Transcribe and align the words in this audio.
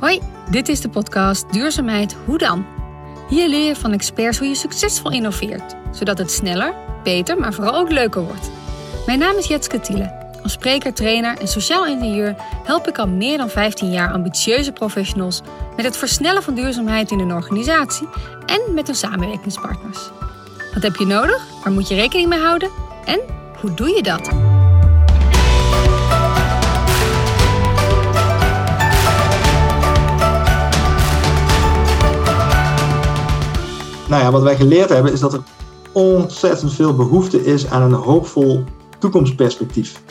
Hoi, 0.00 0.20
dit 0.50 0.68
is 0.68 0.80
de 0.80 0.88
podcast 0.88 1.52
Duurzaamheid 1.52 2.16
Hoe 2.24 2.38
dan? 2.38 2.66
Hier 3.28 3.48
leer 3.48 3.66
je 3.66 3.76
van 3.76 3.92
experts 3.92 4.38
hoe 4.38 4.48
je 4.48 4.54
succesvol 4.54 5.10
innoveert, 5.10 5.74
zodat 5.90 6.18
het 6.18 6.30
sneller, 6.30 6.74
beter, 7.02 7.38
maar 7.38 7.52
vooral 7.52 7.74
ook 7.74 7.90
leuker 7.90 8.22
wordt. 8.22 8.50
Mijn 9.06 9.18
naam 9.18 9.36
is 9.36 9.46
Jetske 9.46 9.80
Thiele. 9.80 10.38
Als 10.42 10.52
spreker, 10.52 10.94
trainer 10.94 11.38
en 11.38 11.48
sociaal 11.48 11.86
ingenieur 11.86 12.34
help 12.64 12.88
ik 12.88 12.98
al 12.98 13.08
meer 13.08 13.38
dan 13.38 13.48
15 13.48 13.90
jaar 13.90 14.12
ambitieuze 14.12 14.72
professionals 14.72 15.40
met 15.76 15.84
het 15.84 15.96
versnellen 15.96 16.42
van 16.42 16.54
duurzaamheid 16.54 17.10
in 17.10 17.18
hun 17.18 17.32
organisatie 17.32 18.08
en 18.46 18.74
met 18.74 18.86
hun 18.86 18.96
samenwerkingspartners. 18.96 20.10
Wat 20.74 20.82
heb 20.82 20.96
je 20.96 21.06
nodig? 21.06 21.46
Waar 21.64 21.72
moet 21.72 21.88
je 21.88 21.94
rekening 21.94 22.28
mee 22.28 22.40
houden? 22.40 22.70
En 23.04 23.20
hoe 23.60 23.74
doe 23.74 23.88
je 23.88 24.02
dat? 24.02 24.47
Nou 34.08 34.22
ja, 34.22 34.30
wat 34.30 34.42
wij 34.42 34.56
geleerd 34.56 34.88
hebben 34.88 35.12
is 35.12 35.20
dat 35.20 35.32
er 35.32 35.40
ontzettend 35.92 36.72
veel 36.72 36.94
behoefte 36.94 37.44
is 37.44 37.66
aan 37.66 37.82
een 37.82 37.92
hoopvol 37.92 38.64
toekomstperspectief. 38.98 40.02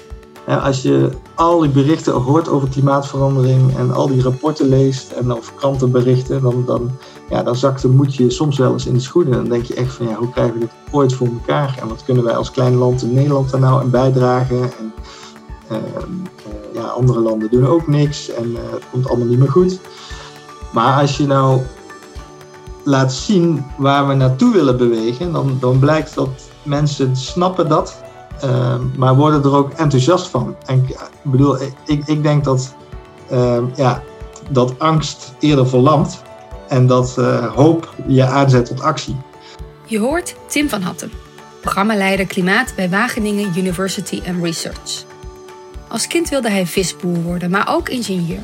als 0.46 0.82
je 0.82 1.10
al 1.36 1.60
die 1.60 1.70
berichten 1.70 2.14
hoort 2.14 2.50
over 2.50 2.70
klimaatverandering 2.70 3.78
en 3.78 3.92
al 3.92 4.08
die 4.08 4.22
rapporten 4.22 4.70
leest 4.70 5.12
en 5.12 5.32
of 5.32 5.56
krantenberichten, 5.56 6.42
dan, 6.42 6.64
dan, 6.66 6.92
ja, 7.30 7.44
dan 7.44 7.56
zakt 7.56 7.82
de 7.82 7.88
moed 7.88 8.16
je 8.16 8.30
soms 8.30 8.58
wel 8.58 8.74
eens 8.74 8.86
in 8.86 8.94
de 8.94 9.00
schoenen. 9.00 9.34
Dan 9.34 9.50
denk 9.50 9.64
je 9.64 9.74
echt 9.74 9.94
van 9.94 10.08
ja, 10.08 10.16
hoe 10.16 10.30
krijgen 10.30 10.54
we 10.54 10.60
dit 10.60 10.72
ooit 10.92 11.14
voor 11.14 11.28
elkaar? 11.28 11.78
En 11.82 11.88
wat 11.88 12.04
kunnen 12.04 12.24
wij 12.24 12.36
als 12.36 12.52
klein 12.52 12.76
land 12.76 13.02
in 13.02 13.14
Nederland 13.14 13.50
daar 13.50 13.60
nou 13.60 13.82
aan 13.82 13.90
bijdragen? 13.90 14.62
En, 14.62 14.94
ehm, 15.68 15.82
eh, 16.36 16.74
ja, 16.74 16.82
andere 16.82 17.20
landen 17.20 17.52
doen 17.52 17.68
ook 17.68 17.88
niks 17.88 18.30
en 18.30 18.52
uh, 18.52 18.58
het 18.72 18.84
komt 18.92 19.08
allemaal 19.08 19.28
niet 19.28 19.40
meer 19.40 19.52
goed. 19.52 19.80
Maar 20.72 21.02
als 21.02 21.18
je 21.18 21.28
nou 21.28 21.62
laat 22.88 23.14
zien 23.14 23.66
waar 23.78 24.08
we 24.08 24.14
naartoe 24.14 24.54
willen 24.54 24.78
bewegen, 24.78 25.32
dan, 25.32 25.58
dan 25.60 25.80
blijkt 25.80 26.16
dat 26.16 26.30
mensen 26.64 27.16
snappen 27.16 27.70
dat, 27.70 28.02
uh, 28.44 28.76
maar 28.98 29.16
worden 29.16 29.44
er 29.44 29.56
ook 29.56 29.72
enthousiast 29.72 30.28
van. 30.28 30.56
En 30.66 30.86
ik 30.88 30.98
bedoel, 31.22 31.58
ik, 31.86 32.02
ik 32.06 32.24
denk 32.24 32.44
dat, 32.44 32.76
uh, 33.32 33.58
ja, 33.76 34.04
dat 34.50 34.80
angst 34.80 35.34
eerder 35.40 35.68
verlamt 35.68 36.22
en 36.68 36.88
dat 36.88 37.16
uh, 37.20 37.56
hoop 37.56 37.94
je 38.08 38.26
aanzet 38.26 38.66
tot 38.66 38.82
actie. 38.82 39.16
Je 39.86 40.00
hoort 40.00 40.36
Tim 40.48 40.70
van 40.70 40.82
Hatten, 40.82 41.12
programmaleider 41.62 42.26
klimaat 42.26 42.74
bij 42.76 42.90
Wageningen 42.90 43.52
University 43.58 44.22
and 44.28 44.44
Research. 44.44 45.06
Als 45.88 46.08
kind 46.08 46.30
wilde 46.30 46.50
hij 46.50 46.66
visboer 46.66 47.22
worden, 47.22 47.50
maar 47.50 47.68
ook 47.76 47.90
ingenieur 47.90 48.42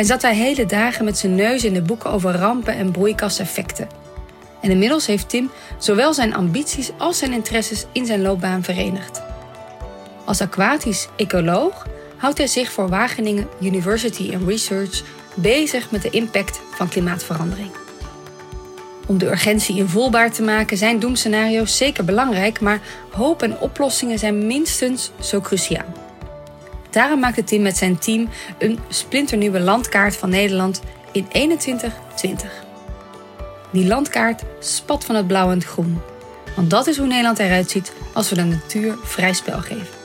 en 0.00 0.06
zat 0.06 0.22
hij 0.22 0.34
hele 0.34 0.66
dagen 0.66 1.04
met 1.04 1.18
zijn 1.18 1.34
neus 1.34 1.64
in 1.64 1.74
de 1.74 1.82
boeken 1.82 2.10
over 2.10 2.32
rampen 2.32 2.74
en 2.74 2.90
broeikaseffecten. 2.90 3.88
En 4.60 4.70
inmiddels 4.70 5.06
heeft 5.06 5.28
Tim 5.28 5.50
zowel 5.78 6.14
zijn 6.14 6.34
ambities 6.34 6.90
als 6.98 7.18
zijn 7.18 7.32
interesses 7.32 7.86
in 7.92 8.06
zijn 8.06 8.22
loopbaan 8.22 8.62
verenigd. 8.62 9.22
Als 10.24 10.40
aquatisch 10.40 11.08
ecoloog 11.16 11.86
houdt 12.16 12.38
hij 12.38 12.46
zich 12.46 12.72
voor 12.72 12.88
Wageningen 12.88 13.48
University 13.60 14.34
and 14.34 14.48
Research 14.48 15.02
bezig 15.34 15.90
met 15.90 16.02
de 16.02 16.10
impact 16.10 16.60
van 16.74 16.88
klimaatverandering. 16.88 17.70
Om 19.06 19.18
de 19.18 19.26
urgentie 19.26 19.76
invoelbaar 19.76 20.32
te 20.32 20.42
maken 20.42 20.76
zijn 20.76 20.98
doemscenario's 20.98 21.76
zeker 21.76 22.04
belangrijk, 22.04 22.60
maar 22.60 22.80
hoop 23.10 23.42
en 23.42 23.58
oplossingen 23.58 24.18
zijn 24.18 24.46
minstens 24.46 25.10
zo 25.18 25.40
cruciaal. 25.40 26.09
Daarom 26.90 27.20
maakte 27.20 27.44
Tim 27.44 27.62
met 27.62 27.76
zijn 27.76 27.98
team 27.98 28.28
een 28.58 28.78
splinternieuwe 28.88 29.60
landkaart 29.60 30.16
van 30.16 30.30
Nederland 30.30 30.80
in 31.12 31.28
2120. 31.28 32.64
Die 33.72 33.86
landkaart 33.86 34.42
spat 34.58 35.04
van 35.04 35.14
het 35.14 35.26
blauw 35.26 35.50
en 35.50 35.58
het 35.58 35.64
groen. 35.64 36.00
Want 36.56 36.70
dat 36.70 36.86
is 36.86 36.96
hoe 36.96 37.06
Nederland 37.06 37.38
eruit 37.38 37.70
ziet 37.70 37.92
als 38.12 38.28
we 38.28 38.34
de 38.34 38.44
natuur 38.44 38.94
vrij 39.02 39.32
spel 39.32 39.58
geven. 39.58 39.98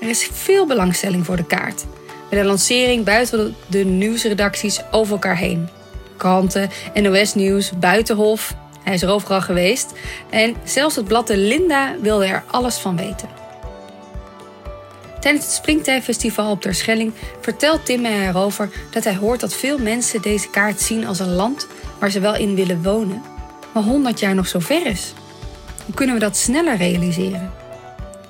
Er 0.00 0.08
is 0.08 0.28
veel 0.32 0.66
belangstelling 0.66 1.26
voor 1.26 1.36
de 1.36 1.46
kaart. 1.46 1.84
Bij 2.30 2.38
de 2.38 2.44
lancering 2.44 3.04
buiten 3.04 3.56
de 3.66 3.84
nieuwsredacties 3.84 4.80
over 4.90 5.12
elkaar 5.12 5.36
heen. 5.36 5.68
Kranten, 6.16 6.70
NOS 6.94 7.34
Nieuws, 7.34 7.70
Buitenhof, 7.78 8.54
hij 8.82 8.94
is 8.94 9.02
er 9.02 9.10
overal 9.10 9.40
geweest. 9.40 9.92
En 10.30 10.56
zelfs 10.64 10.96
het 10.96 11.04
blad 11.04 11.26
de 11.26 11.36
Linda 11.36 11.94
wilde 12.00 12.26
er 12.26 12.42
alles 12.50 12.76
van 12.76 12.96
weten. 12.96 13.39
Tijdens 15.20 15.44
het 15.44 15.54
Springtijfestival 15.54 16.50
op 16.50 16.60
Terschelling 16.60 17.12
vertelt 17.40 17.84
Tim 17.84 18.00
mij 18.00 18.28
erover 18.28 18.70
dat 18.90 19.04
hij 19.04 19.16
hoort 19.16 19.40
dat 19.40 19.54
veel 19.54 19.78
mensen 19.78 20.22
deze 20.22 20.50
kaart 20.50 20.80
zien 20.80 21.06
als 21.06 21.18
een 21.18 21.34
land 21.34 21.66
waar 21.98 22.10
ze 22.10 22.20
wel 22.20 22.34
in 22.34 22.54
willen 22.54 22.82
wonen, 22.82 23.22
maar 23.72 23.82
100 23.82 24.20
jaar 24.20 24.34
nog 24.34 24.46
zo 24.46 24.58
ver 24.58 24.86
is. 24.86 25.12
Hoe 25.84 25.94
kunnen 25.94 26.14
we 26.14 26.20
dat 26.20 26.36
sneller 26.36 26.76
realiseren? 26.76 27.52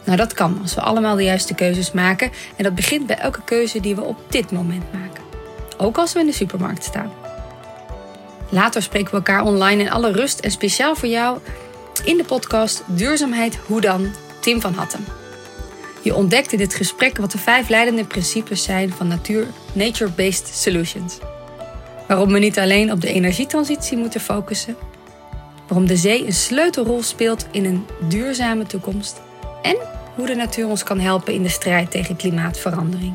Nou, 0.04 0.16
dat 0.16 0.32
kan 0.32 0.58
als 0.62 0.74
we 0.74 0.80
allemaal 0.80 1.16
de 1.16 1.22
juiste 1.22 1.54
keuzes 1.54 1.92
maken 1.92 2.30
en 2.56 2.64
dat 2.64 2.74
begint 2.74 3.06
bij 3.06 3.16
elke 3.16 3.42
keuze 3.44 3.80
die 3.80 3.94
we 3.94 4.02
op 4.02 4.18
dit 4.28 4.50
moment 4.50 4.92
maken. 4.92 5.22
Ook 5.76 5.98
als 5.98 6.12
we 6.12 6.20
in 6.20 6.26
de 6.26 6.32
supermarkt 6.32 6.84
staan. 6.84 7.12
Later 8.48 8.82
spreken 8.82 9.10
we 9.10 9.16
elkaar 9.16 9.42
online 9.44 9.82
in 9.82 9.90
alle 9.90 10.12
rust 10.12 10.40
en 10.40 10.50
speciaal 10.50 10.96
voor 10.96 11.08
jou 11.08 11.38
in 12.04 12.16
de 12.16 12.24
podcast 12.24 12.82
Duurzaamheid 12.86 13.58
Hoe 13.66 13.80
dan, 13.80 14.10
Tim 14.40 14.60
van 14.60 14.74
Hatten. 14.74 15.04
Je 16.02 16.14
ontdekt 16.14 16.52
in 16.52 16.58
dit 16.58 16.74
gesprek 16.74 17.16
wat 17.16 17.30
de 17.30 17.38
vijf 17.38 17.68
leidende 17.68 18.04
principes 18.04 18.62
zijn 18.62 18.92
van 18.92 19.08
natuur, 19.08 19.46
nature-based 19.72 20.50
solutions. 20.54 21.18
Waarom 22.08 22.32
we 22.32 22.38
niet 22.38 22.58
alleen 22.58 22.92
op 22.92 23.00
de 23.00 23.12
energietransitie 23.12 23.96
moeten 23.96 24.20
focussen, 24.20 24.76
waarom 25.68 25.86
de 25.86 25.96
zee 25.96 26.26
een 26.26 26.32
sleutelrol 26.32 27.02
speelt 27.02 27.46
in 27.50 27.64
een 27.64 27.86
duurzame 28.08 28.66
toekomst 28.66 29.20
en 29.62 29.76
hoe 30.14 30.26
de 30.26 30.34
natuur 30.34 30.66
ons 30.66 30.82
kan 30.82 31.00
helpen 31.00 31.34
in 31.34 31.42
de 31.42 31.48
strijd 31.48 31.90
tegen 31.90 32.16
klimaatverandering. 32.16 33.14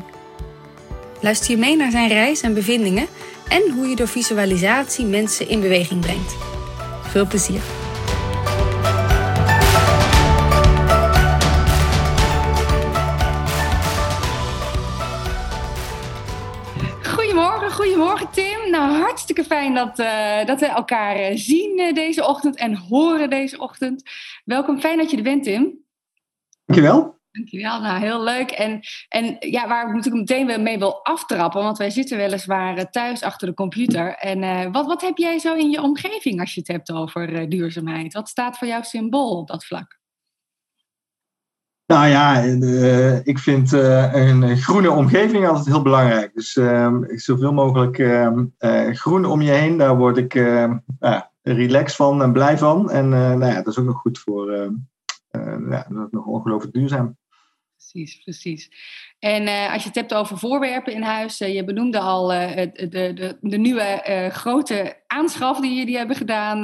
Luister 1.20 1.50
je 1.50 1.56
mee 1.56 1.76
naar 1.76 1.90
zijn 1.90 2.08
reis 2.08 2.40
en 2.40 2.54
bevindingen 2.54 3.06
en 3.48 3.72
hoe 3.74 3.86
je 3.86 3.96
door 3.96 4.08
visualisatie 4.08 5.04
mensen 5.04 5.48
in 5.48 5.60
beweging 5.60 6.00
brengt. 6.00 6.36
Veel 7.02 7.26
plezier! 7.26 7.85
Hartstikke 19.16 19.44
fijn 19.44 19.74
dat, 19.74 19.98
uh, 19.98 20.44
dat 20.44 20.60
we 20.60 20.66
elkaar 20.66 21.16
eh, 21.16 21.36
zien 21.36 21.80
uh, 21.80 21.94
deze 21.94 22.26
ochtend 22.26 22.56
en 22.56 22.76
horen 22.76 23.30
deze 23.30 23.58
ochtend. 23.58 24.02
Welkom, 24.44 24.80
fijn 24.80 24.98
dat 24.98 25.10
je 25.10 25.16
er 25.16 25.22
bent 25.22 25.42
Tim. 25.42 25.78
Dankjewel. 26.64 27.14
Dankjewel, 27.30 27.80
nou 27.80 28.00
heel 28.00 28.22
leuk. 28.22 28.50
En, 28.50 28.80
en 29.08 29.36
ja, 29.38 29.68
waar 29.68 29.88
ik 29.88 29.94
natuurlijk 29.94 30.30
meteen 30.30 30.62
mee 30.62 30.78
wil 30.78 31.04
aftrappen, 31.04 31.62
want 31.62 31.78
wij 31.78 31.90
zitten 31.90 32.16
weliswaar 32.16 32.90
thuis 32.90 33.22
achter 33.22 33.48
de 33.48 33.54
computer. 33.54 34.14
En 34.14 34.72
wat, 34.72 34.86
wat 34.86 35.00
heb 35.00 35.16
jij 35.16 35.38
zo 35.38 35.54
in 35.54 35.70
je 35.70 35.82
omgeving 35.82 36.40
als 36.40 36.54
je 36.54 36.60
het 36.60 36.68
hebt 36.68 36.92
over 36.92 37.48
duurzaamheid? 37.48 38.12
Wat 38.12 38.28
staat 38.28 38.58
voor 38.58 38.68
jou 38.68 38.84
symbool 38.84 39.38
op 39.38 39.48
dat 39.48 39.64
vlak? 39.64 39.95
Nou 41.86 42.08
ja, 42.08 42.44
uh, 42.44 43.26
ik 43.26 43.38
vind 43.38 43.72
uh, 43.72 44.12
een 44.12 44.56
groene 44.56 44.90
omgeving 44.90 45.46
altijd 45.46 45.66
heel 45.66 45.82
belangrijk. 45.82 46.34
Dus 46.34 46.56
uh, 46.56 46.96
zoveel 47.08 47.52
mogelijk 47.52 47.98
ehm, 47.98 48.44
eh, 48.58 48.90
groen 48.90 49.24
om 49.24 49.42
je 49.42 49.50
heen, 49.50 49.76
daar 49.76 49.96
word 49.96 50.16
ik 50.16 50.34
ehm, 50.34 50.76
relaxed 51.42 51.96
van 51.96 52.22
en 52.22 52.32
blij 52.32 52.58
van. 52.58 52.90
En 52.90 53.08
nou 53.08 53.46
ja, 53.46 53.54
dat 53.54 53.66
is 53.66 53.78
ook 53.78 53.84
nog 53.84 54.00
goed 54.00 54.18
voor, 54.18 54.72
ja, 55.70 55.86
nog 55.88 56.26
ongelooflijk 56.26 56.74
duurzaam. 56.74 57.16
Precies, 57.76 58.22
precies. 58.22 58.70
En 59.18 59.70
als 59.70 59.82
je 59.82 59.88
het 59.88 59.98
hebt 59.98 60.14
over 60.14 60.38
voorwerpen 60.38 60.92
in 60.92 61.02
huis, 61.02 61.38
je 61.38 61.64
benoemde 61.64 61.98
al 61.98 62.26
de, 62.26 62.88
de, 62.90 63.36
de, 63.40 63.58
nieuwe 63.58 64.28
grote 64.32 65.02
aanschaf 65.06 65.60
die 65.60 65.74
jullie 65.74 65.96
hebben 65.96 66.16
gedaan 66.16 66.60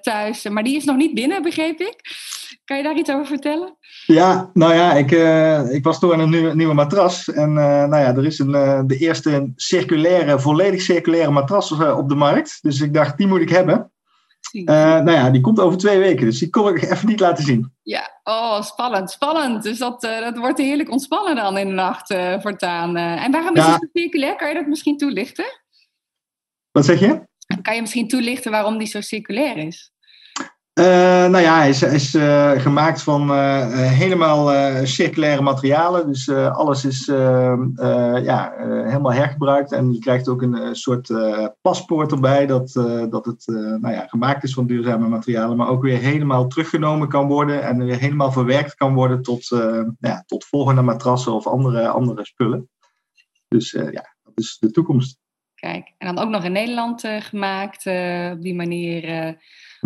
thuis. 0.00 0.48
Maar 0.48 0.62
die 0.62 0.76
is 0.76 0.84
nog 0.84 0.96
niet 0.96 1.14
binnen, 1.14 1.42
begreep 1.42 1.80
ik. 1.80 2.00
Kan 2.64 2.76
je 2.76 2.82
daar 2.82 2.96
iets 2.96 3.10
over 3.10 3.26
vertellen? 3.26 3.76
Ja, 4.06 4.50
nou 4.52 4.74
ja, 4.74 4.92
ik, 4.92 5.10
uh, 5.10 5.72
ik 5.72 5.84
was 5.84 5.98
toen 5.98 6.12
aan 6.12 6.20
een 6.20 6.30
nieuwe, 6.30 6.54
nieuwe 6.54 6.74
matras. 6.74 7.32
En 7.32 7.48
uh, 7.48 7.54
nou 7.64 7.96
ja, 7.96 8.14
er 8.14 8.24
is 8.24 8.38
een, 8.38 8.50
uh, 8.50 8.80
de 8.86 8.96
eerste 8.96 9.52
circulaire, 9.56 10.40
volledig 10.40 10.80
circulaire 10.82 11.30
matras 11.30 11.72
op 11.72 12.08
de 12.08 12.14
markt. 12.14 12.58
Dus 12.62 12.80
ik 12.80 12.94
dacht, 12.94 13.16
die 13.16 13.26
moet 13.26 13.40
ik 13.40 13.48
hebben. 13.48 13.92
nou 14.52 15.10
ja, 15.10 15.30
die 15.30 15.40
komt 15.40 15.60
over 15.60 15.78
twee 15.78 15.98
weken. 15.98 16.24
Dus 16.24 16.38
die 16.38 16.50
kon 16.50 16.68
ik 16.68 16.82
even 16.82 17.08
niet 17.08 17.20
laten 17.20 17.44
zien. 17.44 17.72
Ja, 17.82 18.20
oh, 18.22 18.62
spannend, 18.62 19.10
spannend. 19.10 19.62
Dus 19.62 19.78
dat, 19.78 20.00
dat 20.00 20.38
wordt 20.38 20.58
heerlijk 20.58 20.90
ontspannen 20.90 21.36
dan 21.36 21.58
in 21.58 21.68
de 21.68 21.74
nacht 21.74 22.14
voortaan. 22.42 22.96
en 22.96 23.32
waarom 23.32 23.56
is 23.56 23.66
het 23.66 23.88
circulair? 23.92 24.36
Kan 24.36 24.48
je 24.48 24.54
dat 24.54 24.66
misschien 24.66 24.96
toelichten? 24.96 25.62
Wat 26.70 26.84
zeg 26.84 27.00
je? 27.00 27.26
Kan 27.62 27.74
je 27.74 27.80
misschien 27.80 28.08
toelichten 28.08 28.50
waarom 28.50 28.78
die 28.78 28.86
zo 28.86 29.00
circulair 29.00 29.56
is? 29.56 29.93
Uh, 30.80 30.84
nou 31.30 31.38
ja, 31.38 31.58
hij 31.58 31.68
is, 31.68 31.82
is 31.82 32.14
uh, 32.14 32.50
gemaakt 32.50 33.02
van 33.02 33.30
uh, 33.30 33.88
helemaal 33.90 34.86
circulaire 34.86 35.42
materialen. 35.42 36.06
Dus 36.06 36.28
alles 36.30 36.84
is 36.84 37.04
ja, 38.24 38.54
helemaal 38.58 39.12
hergebruikt. 39.12 39.72
En 39.72 39.92
je 39.92 39.98
krijgt 39.98 40.28
ook 40.28 40.42
een 40.42 40.76
soort 40.76 41.10
paspoort 41.62 42.12
erbij 42.12 42.46
dat, 42.46 42.72
dat 43.10 43.24
het 43.24 43.44
nou 43.46 43.90
ja, 43.90 44.06
gemaakt 44.06 44.44
is 44.44 44.54
van 44.54 44.66
duurzame 44.66 45.08
materialen. 45.08 45.56
Maar 45.56 45.68
ook 45.68 45.82
weer 45.82 45.98
helemaal 45.98 46.46
teruggenomen 46.46 47.08
kan 47.08 47.26
worden. 47.26 47.62
En 47.62 47.84
weer 47.84 47.98
helemaal 47.98 48.32
verwerkt 48.32 48.74
kan 48.74 48.94
worden 48.94 49.22
tot, 49.22 49.50
nou 49.50 49.94
ja, 49.98 50.22
tot 50.26 50.44
volgende 50.44 50.82
matrassen 50.82 51.32
of 51.32 51.46
andere, 51.46 51.88
andere 51.88 52.24
spullen. 52.24 52.68
Dus 53.48 53.70
ja, 53.70 54.14
dat 54.22 54.32
is 54.34 54.56
de 54.60 54.70
toekomst. 54.70 55.18
Kijk, 55.54 55.92
en 55.98 56.14
dan 56.14 56.24
ook 56.24 56.30
nog 56.30 56.44
in 56.44 56.52
Nederland 56.52 57.02
gemaakt. 57.18 57.86
op 58.32 58.42
die 58.42 58.54
manier 58.54 59.36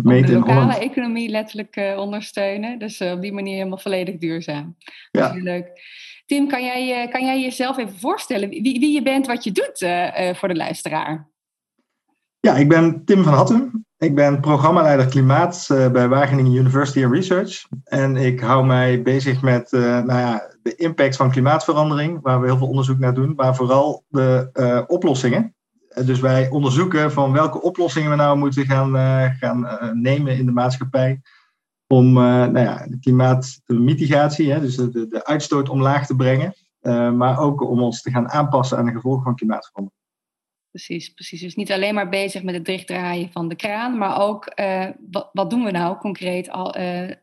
om 0.03 0.21
de 0.21 0.33
lokale 0.33 0.77
economie 0.77 1.29
letterlijk 1.29 1.75
uh, 1.75 1.97
ondersteunen. 1.97 2.79
Dus 2.79 3.01
uh, 3.01 3.11
op 3.11 3.21
die 3.21 3.33
manier 3.33 3.55
helemaal 3.55 3.77
volledig 3.77 4.17
duurzaam. 4.17 4.75
Ja. 5.11 5.27
Dat 5.27 5.35
is 5.35 5.41
leuk. 5.41 5.67
Tim, 6.25 6.47
kan 6.47 6.63
jij, 6.63 7.03
uh, 7.03 7.11
kan 7.11 7.25
jij 7.25 7.41
jezelf 7.41 7.77
even 7.77 7.99
voorstellen 7.99 8.49
wie, 8.49 8.61
wie 8.61 8.93
je 8.93 9.01
bent, 9.01 9.27
wat 9.27 9.43
je 9.43 9.51
doet 9.51 9.87
voor 10.37 10.47
de 10.47 10.55
luisteraar? 10.55 11.29
Ja, 12.39 12.55
ik 12.55 12.69
ben 12.69 13.05
Tim 13.05 13.23
van 13.23 13.33
Hattem. 13.33 13.85
Ik 13.97 14.15
ben 14.15 14.39
programmaleider 14.39 15.05
klimaat 15.05 15.65
bij 15.91 16.07
Wageningen 16.07 16.53
University 16.53 17.03
and 17.03 17.13
Research. 17.13 17.67
En 17.83 18.17
ik 18.17 18.39
hou 18.39 18.65
mij 18.65 19.01
bezig 19.01 19.41
met 19.41 19.71
nou 19.71 20.05
ja, 20.05 20.55
de 20.61 20.75
impact 20.75 21.15
van 21.15 21.31
klimaatverandering, 21.31 22.19
waar 22.21 22.39
we 22.39 22.45
heel 22.45 22.57
veel 22.57 22.67
onderzoek 22.67 22.99
naar 22.99 23.13
doen, 23.13 23.33
maar 23.35 23.55
vooral 23.55 24.03
de 24.07 24.83
oplossingen. 24.87 25.55
Eh, 25.89 26.05
dus 26.05 26.19
wij 26.19 26.49
onderzoeken 26.49 27.11
van 27.11 27.31
welke 27.31 27.61
oplossingen 27.61 28.09
we 28.09 28.15
nou 28.15 28.37
moeten 28.37 28.65
gaan, 28.65 28.95
uh, 28.95 29.25
gaan 29.39 29.63
uh, 29.63 29.91
nemen 29.91 30.37
in 30.37 30.45
de 30.45 30.51
maatschappij 30.51 31.21
om 31.87 32.13
nou 32.13 32.59
ja, 32.59 32.85
de 32.87 32.99
klimaatmitigatie, 32.99 34.51
hè, 34.51 34.59
dus 34.59 34.75
de, 34.75 35.07
de, 35.07 35.25
uitstoot 35.25 35.69
omlaag 35.69 36.05
te 36.05 36.15
brengen, 36.15 36.53
maar 37.17 37.39
ook 37.39 37.61
om 37.61 37.81
ons 37.81 38.01
te 38.01 38.11
gaan 38.11 38.29
aanpassen 38.29 38.77
aan 38.77 38.85
de 38.85 38.91
gevolgen 38.91 39.23
van 39.23 39.35
klimaatverandering. 39.35 39.98
Precies, 40.69 41.13
precies. 41.13 41.41
Dus 41.41 41.55
niet 41.55 41.71
alleen 41.71 41.93
maar 41.93 42.09
bezig 42.09 42.43
met 42.43 42.55
het 42.55 42.65
dichtdraaien 42.65 43.31
van 43.31 43.47
de 43.47 43.55
kraan, 43.55 43.97
maar 43.97 44.21
ook 44.21 44.53
wat, 45.11 45.29
wat, 45.33 45.49
doen 45.49 45.63
we 45.63 45.71
nou 45.71 45.97
concreet 45.97 46.49
al? 46.49 46.75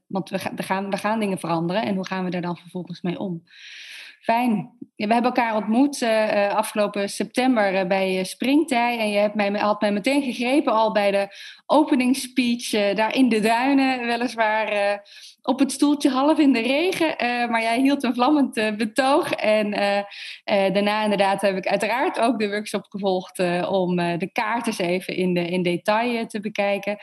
want 0.06 0.30
we, 0.30 0.38
gaan, 0.38 0.90
we 0.90 0.96
gaan 0.96 1.20
dingen 1.20 1.38
veranderen 1.38 1.82
en 1.82 1.94
hoe 1.94 2.06
gaan 2.06 2.24
we 2.24 2.30
daar 2.30 2.40
dan 2.40 2.56
vervolgens 2.56 3.02
mee 3.02 3.18
om? 3.18 3.42
Fijn. 4.26 4.70
we 4.96 5.12
hebben 5.12 5.22
elkaar 5.22 5.56
ontmoet 5.56 6.00
uh, 6.00 6.54
afgelopen 6.54 7.08
september 7.08 7.86
bij 7.86 8.24
Springtij. 8.24 8.98
En 8.98 9.10
je 9.10 9.18
hebt 9.18 9.34
mij, 9.34 9.50
had 9.50 9.80
mij 9.80 9.92
meteen 9.92 10.22
gegrepen 10.22 10.72
al 10.72 10.92
bij 10.92 11.10
de 11.10 11.28
openingsspeech 11.66 12.70
daar 12.94 13.14
in 13.14 13.28
de 13.28 13.40
duinen. 13.40 14.06
Weliswaar 14.06 15.00
op 15.46 15.58
het 15.58 15.72
stoeltje 15.72 16.10
half 16.10 16.38
in 16.38 16.52
de 16.52 16.60
regen. 16.60 17.14
maar 17.50 17.62
jij 17.62 17.80
hield 17.80 18.02
een 18.02 18.14
vlammend 18.14 18.54
betoog. 18.76 19.32
En 19.32 19.70
daarna 20.44 21.02
inderdaad 21.02 21.40
heb 21.40 21.56
ik 21.56 21.66
uiteraard 21.66 22.20
ook 22.20 22.38
de 22.38 22.48
workshop 22.48 22.86
gevolgd 22.88 23.38
om 23.68 23.96
de 23.96 24.30
kaarten 24.32 24.84
even 24.84 25.16
in, 25.16 25.34
de, 25.34 25.48
in 25.48 25.62
detail 25.62 26.26
te 26.26 26.40
bekijken. 26.40 26.96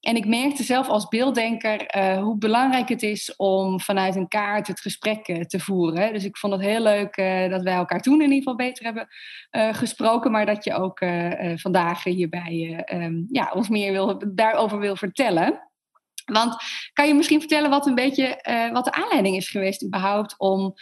En 0.00 0.16
ik 0.16 0.26
merkte 0.26 0.62
zelf 0.62 0.88
als 0.88 1.08
beelddenker 1.08 1.86
hoe 2.20 2.38
belangrijk 2.38 2.88
het 2.88 3.02
is 3.02 3.36
om 3.36 3.80
vanuit 3.80 4.16
een 4.16 4.28
kaart 4.28 4.66
het 4.66 4.80
gesprek 4.80 5.24
te 5.48 5.60
voeren. 5.60 6.12
Dus 6.12 6.24
ik 6.24 6.36
vond 6.36 6.52
het 6.52 6.62
heel 6.62 6.82
leuk 6.82 7.16
dat 7.50 7.62
wij 7.62 7.74
elkaar 7.74 8.00
toen 8.00 8.14
in 8.14 8.32
ieder 8.32 8.36
geval 8.36 8.56
beter 8.56 8.84
hebben 8.84 9.08
gesproken, 9.74 10.30
maar 10.30 10.46
dat 10.46 10.64
je 10.64 10.74
ook 10.74 10.98
vandaag 11.54 12.04
hierbij 12.04 12.84
um, 12.92 13.26
ja, 13.30 13.50
ons 13.54 13.68
meer 13.68 13.92
wil, 13.92 14.22
daarover 14.34 14.78
wil 14.78 14.96
vertellen. 14.96 15.67
Want 16.32 16.56
kan 16.92 17.06
je 17.06 17.14
misschien 17.14 17.40
vertellen 17.40 17.70
wat 17.70 17.86
een 17.86 17.94
beetje 17.94 18.38
wat 18.72 18.84
de 18.84 18.92
aanleiding 18.92 19.36
is 19.36 19.48
geweest 19.48 19.84
überhaupt 19.84 20.34
om 20.38 20.74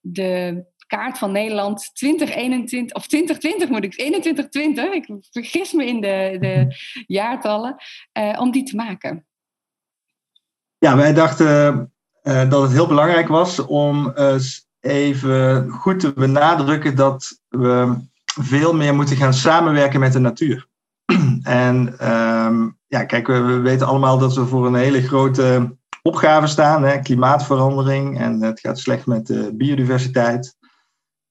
de 0.00 0.64
kaart 0.86 1.18
van 1.18 1.32
Nederland 1.32 1.90
2021, 1.94 2.96
of 2.96 3.06
2020 3.06 3.68
moet 3.68 3.84
ik, 3.84 3.92
2120, 3.92 4.92
ik 4.92 5.06
vergis 5.30 5.72
me 5.72 5.86
in 5.86 6.00
de, 6.00 6.36
de 6.40 6.76
jaartallen, 7.18 7.76
uh, 8.18 8.40
om 8.40 8.50
die 8.50 8.64
te 8.64 8.76
maken? 8.76 9.26
Ja, 10.78 10.96
wij 10.96 11.12
dachten 11.12 11.92
dat 12.22 12.62
het 12.62 12.72
heel 12.72 12.86
belangrijk 12.86 13.28
was 13.28 13.58
om 13.58 14.14
even 14.80 15.70
goed 15.70 16.00
te 16.00 16.12
benadrukken 16.12 16.96
dat 16.96 17.40
we 17.48 17.96
veel 18.24 18.74
meer 18.74 18.94
moeten 18.94 19.16
gaan 19.16 19.34
samenwerken 19.34 20.00
met 20.00 20.12
de 20.12 20.18
natuur. 20.18 20.68
en 21.42 22.08
um, 22.12 22.78
ja, 22.92 23.04
kijk, 23.04 23.26
we, 23.26 23.40
we, 23.40 23.58
weten 23.58 23.86
allemaal 23.86 24.18
dat 24.18 24.34
we 24.34 24.46
voor 24.46 24.66
een 24.66 24.74
hele 24.74 25.02
grote 25.02 25.76
opgave 26.02 26.46
staan, 26.46 26.82
hè, 26.84 26.98
klimaatverandering 26.98 28.18
en 28.18 28.42
het 28.42 28.60
gaat 28.60 28.78
slecht 28.78 29.06
met 29.06 29.26
de 29.26 29.54
biodiversiteit. 29.54 30.56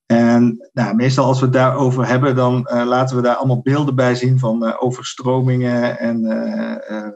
En 0.06 0.70
nou, 0.74 0.96
meestal 0.96 1.26
als 1.26 1.40
we 1.40 1.46
het 1.46 1.54
daarover 1.54 2.08
hebben, 2.08 2.36
dan 2.36 2.68
uh, 2.72 2.84
laten 2.86 3.16
we 3.16 3.22
daar 3.22 3.36
allemaal 3.36 3.62
beelden 3.62 3.96
bij 3.96 4.16
zien 4.16 4.40
van 4.40 4.66
uh, 4.66 4.76
overstromingen 4.80 6.00
en 6.00 6.24
uh, 6.24 7.08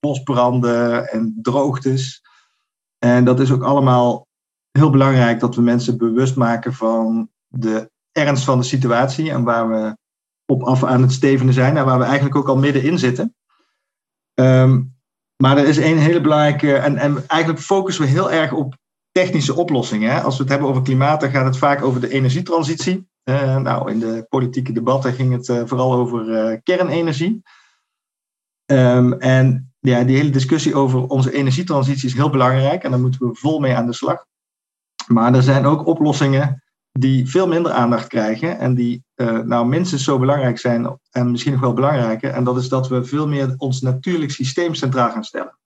bosbranden 0.00 1.08
en 1.08 1.38
droogtes. 1.42 2.22
En 2.98 3.24
dat 3.24 3.40
is 3.40 3.52
ook 3.52 3.62
allemaal 3.62 4.26
heel 4.70 4.90
belangrijk 4.90 5.40
dat 5.40 5.54
we 5.54 5.62
mensen 5.62 5.98
bewust 5.98 6.36
maken 6.36 6.74
van 6.74 7.30
de 7.46 7.90
ernst 8.12 8.44
van 8.44 8.58
de 8.58 8.64
situatie 8.64 9.30
en 9.30 9.44
waar 9.44 9.68
we 9.68 9.96
op 10.46 10.62
af 10.62 10.84
aan 10.84 11.02
het 11.02 11.12
stevenen 11.12 11.54
zijn 11.54 11.76
en 11.76 11.84
waar 11.84 11.98
we 11.98 12.04
eigenlijk 12.04 12.36
ook 12.36 12.48
al 12.48 12.56
middenin 12.56 12.98
zitten. 12.98 13.32
Um, 14.40 14.96
maar 15.42 15.58
er 15.58 15.68
is 15.68 15.78
één 15.78 15.98
hele 15.98 16.20
belangrijke, 16.20 16.74
en, 16.74 16.96
en 16.96 17.24
eigenlijk 17.26 17.62
focussen 17.62 18.04
we 18.04 18.10
heel 18.10 18.32
erg 18.32 18.52
op 18.52 18.76
technische 19.12 19.54
oplossingen. 19.54 20.10
Hè? 20.10 20.20
Als 20.20 20.36
we 20.36 20.42
het 20.42 20.50
hebben 20.50 20.68
over 20.68 20.82
klimaat, 20.82 21.20
dan 21.20 21.30
gaat 21.30 21.44
het 21.44 21.58
vaak 21.58 21.82
over 21.82 22.00
de 22.00 22.10
energietransitie. 22.10 23.08
Uh, 23.24 23.56
nou, 23.56 23.90
in 23.90 23.98
de 23.98 24.26
politieke 24.28 24.72
debatten 24.72 25.12
ging 25.12 25.32
het 25.32 25.48
uh, 25.48 25.62
vooral 25.64 25.92
over 25.92 26.28
uh, 26.28 26.56
kernenergie. 26.62 27.42
Um, 28.72 29.12
en 29.12 29.72
ja, 29.78 30.04
die 30.04 30.16
hele 30.16 30.30
discussie 30.30 30.74
over 30.74 31.06
onze 31.06 31.32
energietransitie 31.32 32.08
is 32.08 32.14
heel 32.14 32.30
belangrijk 32.30 32.84
en 32.84 32.90
daar 32.90 33.00
moeten 33.00 33.28
we 33.28 33.34
vol 33.34 33.58
mee 33.58 33.76
aan 33.76 33.86
de 33.86 33.92
slag. 33.92 34.24
Maar 35.06 35.34
er 35.34 35.42
zijn 35.42 35.64
ook 35.64 35.86
oplossingen 35.86 36.62
die 36.92 37.28
veel 37.28 37.48
minder 37.48 37.72
aandacht 37.72 38.06
krijgen 38.06 38.58
en 38.58 38.74
die 38.74 39.04
nou 39.24 39.66
minstens 39.66 40.04
zo 40.04 40.18
belangrijk 40.18 40.58
zijn 40.58 40.98
en 41.10 41.30
misschien 41.30 41.52
nog 41.52 41.60
wel 41.60 41.72
belangrijker. 41.72 42.30
En 42.30 42.44
dat 42.44 42.56
is 42.56 42.68
dat 42.68 42.88
we 42.88 43.04
veel 43.04 43.28
meer 43.28 43.54
ons 43.56 43.80
natuurlijk 43.80 44.30
systeem 44.30 44.74
centraal 44.74 45.10
gaan 45.10 45.24
stellen. 45.24 45.58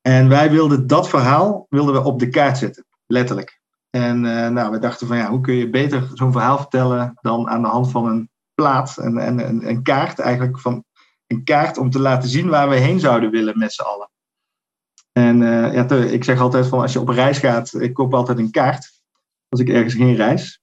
En 0.00 0.28
wij 0.28 0.50
wilden 0.50 0.86
dat 0.86 1.08
verhaal 1.08 1.66
wilden 1.68 1.94
we 1.94 2.04
op 2.04 2.18
de 2.18 2.28
kaart 2.28 2.58
zetten, 2.58 2.86
letterlijk. 3.06 3.60
En 3.90 4.24
uh, 4.24 4.48
nou, 4.48 4.70
we 4.70 4.78
dachten 4.78 5.06
van 5.06 5.16
ja, 5.16 5.30
hoe 5.30 5.40
kun 5.40 5.54
je 5.54 5.70
beter 5.70 6.10
zo'n 6.14 6.32
verhaal 6.32 6.56
vertellen 6.56 7.18
dan 7.20 7.48
aan 7.48 7.62
de 7.62 7.68
hand 7.68 7.90
van 7.90 8.06
een 8.06 8.30
plaat 8.54 8.96
en, 8.96 9.18
en 9.18 9.68
een, 9.68 9.82
kaart, 9.82 10.18
eigenlijk 10.18 10.60
van 10.60 10.84
een 11.26 11.44
kaart 11.44 11.78
om 11.78 11.90
te 11.90 11.98
laten 11.98 12.28
zien 12.28 12.48
waar 12.48 12.68
we 12.68 12.76
heen 12.76 13.00
zouden 13.00 13.30
willen 13.30 13.58
met 13.58 13.72
z'n 13.72 13.82
allen. 13.82 14.10
En 15.12 15.40
uh, 15.40 15.74
ja, 15.74 15.90
ik 15.90 16.24
zeg 16.24 16.40
altijd 16.40 16.66
van 16.66 16.80
als 16.80 16.92
je 16.92 17.00
op 17.00 17.08
reis 17.08 17.38
gaat, 17.38 17.74
ik 17.74 17.94
koop 17.94 18.14
altijd 18.14 18.38
een 18.38 18.50
kaart 18.50 18.92
als 19.48 19.60
ik 19.60 19.68
ergens 19.68 19.94
heen 19.94 20.14
reis. 20.14 20.62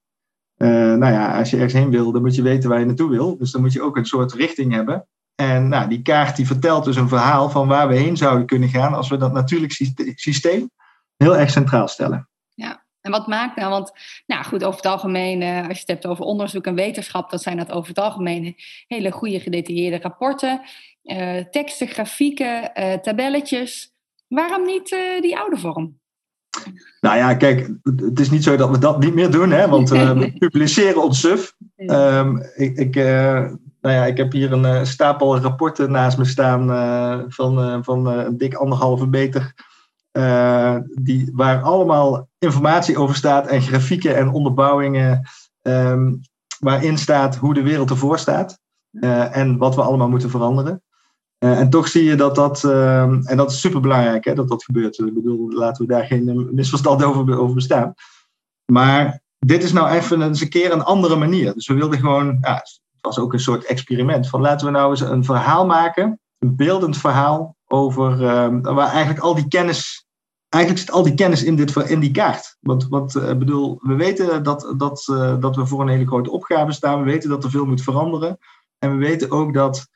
Uh, 0.57 0.69
nou 0.69 1.13
ja, 1.13 1.38
als 1.38 1.50
je 1.50 1.55
ergens 1.55 1.74
heen 1.74 1.89
wil, 1.89 2.12
dan 2.12 2.21
moet 2.21 2.35
je 2.35 2.41
weten 2.41 2.69
waar 2.69 2.79
je 2.79 2.85
naartoe 2.85 3.09
wil. 3.09 3.38
Dus 3.38 3.51
dan 3.51 3.62
moet 3.62 3.74
je 3.74 3.81
ook 3.81 3.97
een 3.97 4.05
soort 4.05 4.33
richting 4.33 4.74
hebben. 4.74 5.07
En 5.35 5.67
nou, 5.67 5.89
die 5.89 6.01
kaart 6.01 6.35
die 6.35 6.47
vertelt 6.47 6.83
dus 6.83 6.95
een 6.95 7.07
verhaal 7.07 7.50
van 7.50 7.67
waar 7.67 7.88
we 7.88 7.95
heen 7.95 8.17
zouden 8.17 8.45
kunnen 8.45 8.69
gaan 8.69 8.93
als 8.93 9.09
we 9.09 9.17
dat 9.17 9.33
natuurlijk 9.33 9.71
systeem 10.15 10.69
heel 11.17 11.38
erg 11.38 11.50
centraal 11.50 11.88
stellen. 11.88 12.29
Ja, 12.53 12.85
en 13.01 13.12
wat 13.12 13.27
maakt 13.27 13.55
nou, 13.55 13.69
want 13.69 13.91
nou 14.25 14.43
goed, 14.43 14.63
over 14.63 14.75
het 14.75 14.91
algemeen, 14.91 15.41
eh, 15.41 15.57
als 15.57 15.74
je 15.74 15.79
het 15.79 15.88
hebt 15.88 16.05
over 16.05 16.25
onderzoek 16.25 16.65
en 16.65 16.75
wetenschap, 16.75 17.29
dan 17.29 17.39
zijn 17.39 17.57
dat 17.57 17.71
over 17.71 17.89
het 17.89 18.00
algemeen 18.00 18.55
hele 18.88 19.12
goede 19.12 19.39
gedetailleerde 19.39 20.00
rapporten, 20.00 20.62
uh, 21.03 21.38
teksten, 21.38 21.88
grafieken, 21.88 22.71
tabelletjes. 23.01 23.93
Waarom 24.27 24.65
niet 24.65 24.89
die 25.21 25.38
oude 25.38 25.57
vorm? 25.57 26.00
Nou 27.01 27.17
ja, 27.17 27.33
kijk, 27.33 27.71
het 27.83 28.19
is 28.19 28.29
niet 28.29 28.43
zo 28.43 28.55
dat 28.55 28.69
we 28.69 28.77
dat 28.77 29.00
niet 29.00 29.13
meer 29.13 29.31
doen, 29.31 29.51
hè, 29.51 29.67
want 29.67 29.89
we 29.89 30.33
publiceren 30.38 31.03
ons 31.03 31.19
SUF. 31.19 31.55
Um, 31.75 32.43
ik, 32.55 32.77
ik 32.77 32.95
nou 33.81 33.97
ja, 33.97 34.05
ik 34.05 34.17
heb 34.17 34.31
hier 34.31 34.51
een 34.51 34.63
uh, 34.63 34.83
stapel 34.83 35.38
rapporten 35.38 35.91
naast 35.91 36.17
me 36.17 36.25
staan 36.25 36.67
van, 37.27 37.83
van 37.83 38.05
een 38.05 38.38
dik 38.38 38.53
anderhalve 38.53 39.07
meter. 39.07 39.53
die, 41.01 41.29
waar 41.33 41.62
allemaal 41.62 42.27
informatie 42.39 42.97
over 42.97 43.15
staat 43.15 43.47
en 43.47 43.62
grafieken 43.62 44.15
en 44.15 44.29
onderbouwingen. 44.29 45.21
Um, 45.62 46.19
waarin 46.59 46.97
staat 46.97 47.35
hoe 47.35 47.53
de 47.53 47.62
wereld 47.62 47.89
ervoor 47.89 48.19
staat. 48.19 48.59
en 49.31 49.57
wat 49.57 49.75
we 49.75 49.81
allemaal 49.81 50.09
moeten 50.09 50.29
veranderen. 50.29 50.81
En 51.51 51.69
toch 51.69 51.87
zie 51.87 52.03
je 52.03 52.15
dat 52.15 52.35
dat, 52.35 52.63
ehm, 52.63 53.21
en 53.23 53.37
dat 53.37 53.51
is 53.51 53.59
superbelangrijk 53.59 54.25
hè, 54.25 54.33
dat 54.33 54.47
dat 54.47 54.63
gebeurt. 54.63 54.97
Ik 54.97 55.13
bedoel, 55.13 55.51
laten 55.51 55.85
we 55.85 55.93
daar 55.93 56.05
geen 56.05 56.49
misverstand 56.51 57.03
over, 57.03 57.39
over 57.39 57.55
bestaan. 57.55 57.93
Maar 58.71 59.21
dit 59.39 59.63
is 59.63 59.73
nou 59.73 59.89
even 59.89 60.21
eens 60.21 60.41
een 60.41 60.49
keer 60.49 60.71
een 60.71 60.83
andere 60.83 61.15
manier. 61.15 61.53
Dus 61.53 61.67
we 61.67 61.73
wilden 61.73 61.99
gewoon, 61.99 62.37
ja, 62.41 62.63
was 63.01 63.19
ook 63.19 63.33
een 63.33 63.39
soort 63.39 63.65
experiment. 63.65 64.29
Van 64.29 64.41
laten 64.41 64.65
we 64.65 64.71
nou 64.71 64.89
eens 64.89 65.01
een 65.01 65.23
verhaal 65.23 65.65
maken, 65.65 66.19
een 66.39 66.55
beeldend 66.55 66.97
verhaal 66.97 67.55
over 67.65 68.25
ehm, 68.25 68.61
waar 68.61 68.89
eigenlijk 68.89 69.19
al 69.19 69.35
die 69.35 69.47
kennis, 69.47 70.05
eigenlijk 70.49 70.85
zit 70.85 70.95
al 70.95 71.03
die 71.03 71.13
kennis 71.13 71.43
in, 71.43 71.55
dit, 71.55 71.75
in 71.75 71.99
die 71.99 72.11
kaart. 72.11 72.57
Want, 72.59 72.87
want 72.87 73.15
uh, 73.15 73.33
bedoel, 73.33 73.79
we 73.81 73.95
weten 73.95 74.43
dat, 74.43 74.73
dat, 74.77 75.05
dat 75.39 75.55
we 75.55 75.65
voor 75.65 75.81
een 75.81 75.87
hele 75.87 76.07
grote 76.07 76.31
opgave 76.31 76.71
staan, 76.71 76.99
we 76.99 77.11
weten 77.11 77.29
dat 77.29 77.43
er 77.43 77.49
veel 77.49 77.65
moet 77.65 77.81
veranderen. 77.81 78.37
En 78.79 78.91
we 78.91 78.97
weten 78.97 79.31
ook 79.31 79.53
dat 79.53 79.87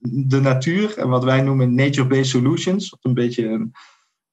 de 0.00 0.40
natuur, 0.40 0.98
en 0.98 1.08
wat 1.08 1.24
wij 1.24 1.40
noemen 1.40 1.74
nature-based 1.74 2.26
solutions, 2.26 2.90
wat 2.90 2.98
een 3.02 3.14
beetje 3.14 3.48
een, 3.48 3.72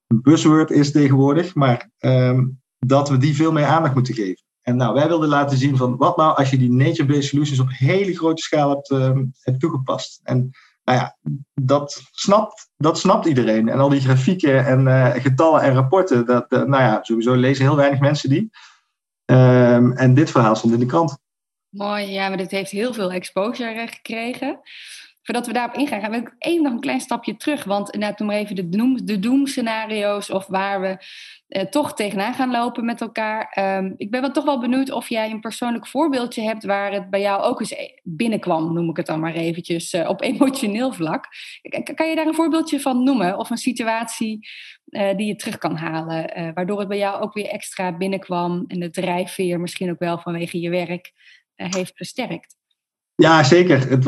buzzword 0.07 0.71
is 0.71 0.91
tegenwoordig, 0.91 1.55
maar 1.55 1.89
um, 1.99 2.61
dat 2.79 3.09
we 3.09 3.17
die 3.17 3.35
veel 3.35 3.51
meer 3.51 3.65
aandacht 3.65 3.93
moeten 3.93 4.13
geven. 4.13 4.43
En 4.61 4.75
nou, 4.75 4.93
wij 4.93 5.07
wilden 5.07 5.29
laten 5.29 5.57
zien 5.57 5.77
van 5.77 5.97
wat 5.97 6.17
nou 6.17 6.37
als 6.37 6.49
je 6.49 6.57
die 6.57 6.71
nature-based 6.71 7.23
solutions 7.23 7.59
op 7.59 7.67
hele 7.69 8.15
grote 8.15 8.41
schaal 8.41 8.69
hebt, 8.69 8.89
uh, 8.89 9.17
hebt 9.41 9.59
toegepast. 9.59 10.19
En 10.23 10.51
nou 10.83 10.99
ja, 10.99 11.17
dat 11.53 12.01
snapt, 12.11 12.69
dat 12.77 12.99
snapt 12.99 13.25
iedereen. 13.25 13.69
En 13.69 13.79
al 13.79 13.89
die 13.89 14.01
grafieken 14.01 14.65
en 14.65 14.85
uh, 14.85 15.09
getallen 15.13 15.61
en 15.61 15.73
rapporten, 15.73 16.25
dat, 16.25 16.45
uh, 16.49 16.63
nou 16.63 16.83
ja, 16.83 16.99
sowieso 17.01 17.33
lezen 17.33 17.65
heel 17.65 17.75
weinig 17.75 17.99
mensen 17.99 18.29
die. 18.29 18.49
Um, 19.25 19.91
en 19.91 20.13
dit 20.13 20.31
verhaal 20.31 20.55
stond 20.55 20.73
in 20.73 20.79
de 20.79 20.85
krant. 20.85 21.17
Mooi, 21.69 22.05
ja, 22.05 22.27
maar 22.27 22.37
dit 22.37 22.51
heeft 22.51 22.71
heel 22.71 22.93
veel 22.93 23.11
exposure 23.11 23.87
gekregen 23.87 24.59
voordat 25.27 25.47
we 25.47 25.53
daarop 25.53 25.75
ingaan, 25.75 26.01
gaan 26.01 26.11
we 26.11 26.31
even 26.37 26.63
nog 26.63 26.73
een 26.73 26.79
klein 26.79 26.99
stapje 26.99 27.35
terug. 27.35 27.63
Want 27.63 27.89
inderdaad, 27.89 28.19
noem 28.19 28.27
maar 28.27 28.37
even 28.37 28.55
de, 28.55 28.69
doom, 28.69 29.05
de 29.05 29.19
doemscenario's 29.19 30.29
of 30.29 30.45
waar 30.45 30.81
we 30.81 30.97
eh, 31.47 31.65
toch 31.65 31.93
tegenaan 31.93 32.33
gaan 32.33 32.51
lopen 32.51 32.85
met 32.85 33.01
elkaar. 33.01 33.57
Um, 33.79 33.93
ik 33.97 34.11
ben 34.11 34.21
wel 34.21 34.31
toch 34.31 34.45
wel 34.45 34.59
benieuwd 34.59 34.91
of 34.91 35.09
jij 35.09 35.31
een 35.31 35.39
persoonlijk 35.39 35.87
voorbeeldje 35.87 36.41
hebt 36.41 36.65
waar 36.65 36.91
het 36.91 37.09
bij 37.09 37.21
jou 37.21 37.43
ook 37.43 37.59
eens 37.59 37.75
binnenkwam, 38.03 38.73
noem 38.73 38.89
ik 38.89 38.97
het 38.97 39.05
dan 39.05 39.19
maar 39.19 39.33
eventjes, 39.33 39.93
uh, 39.93 40.09
op 40.09 40.21
emotioneel 40.31 40.93
vlak. 40.93 41.25
Kan 41.95 42.09
je 42.09 42.15
daar 42.15 42.27
een 42.27 42.33
voorbeeldje 42.33 42.79
van 42.79 43.03
noemen 43.03 43.37
of 43.37 43.49
een 43.49 43.57
situatie 43.57 44.47
uh, 44.89 45.15
die 45.15 45.27
je 45.27 45.35
terug 45.35 45.57
kan 45.57 45.75
halen, 45.75 46.53
waardoor 46.53 46.79
het 46.79 46.87
bij 46.87 46.97
jou 46.97 47.21
ook 47.21 47.33
weer 47.33 47.47
extra 47.47 47.97
binnenkwam 47.97 48.63
en 48.67 48.79
de 48.79 48.89
drijfveer 48.89 49.59
misschien 49.59 49.89
ook 49.89 49.99
wel 49.99 50.19
vanwege 50.19 50.59
je 50.59 50.69
werk 50.69 51.11
heeft 51.55 51.95
versterkt? 51.95 52.55
Ja, 53.15 53.43
zeker. 53.43 53.89
Het 53.89 54.03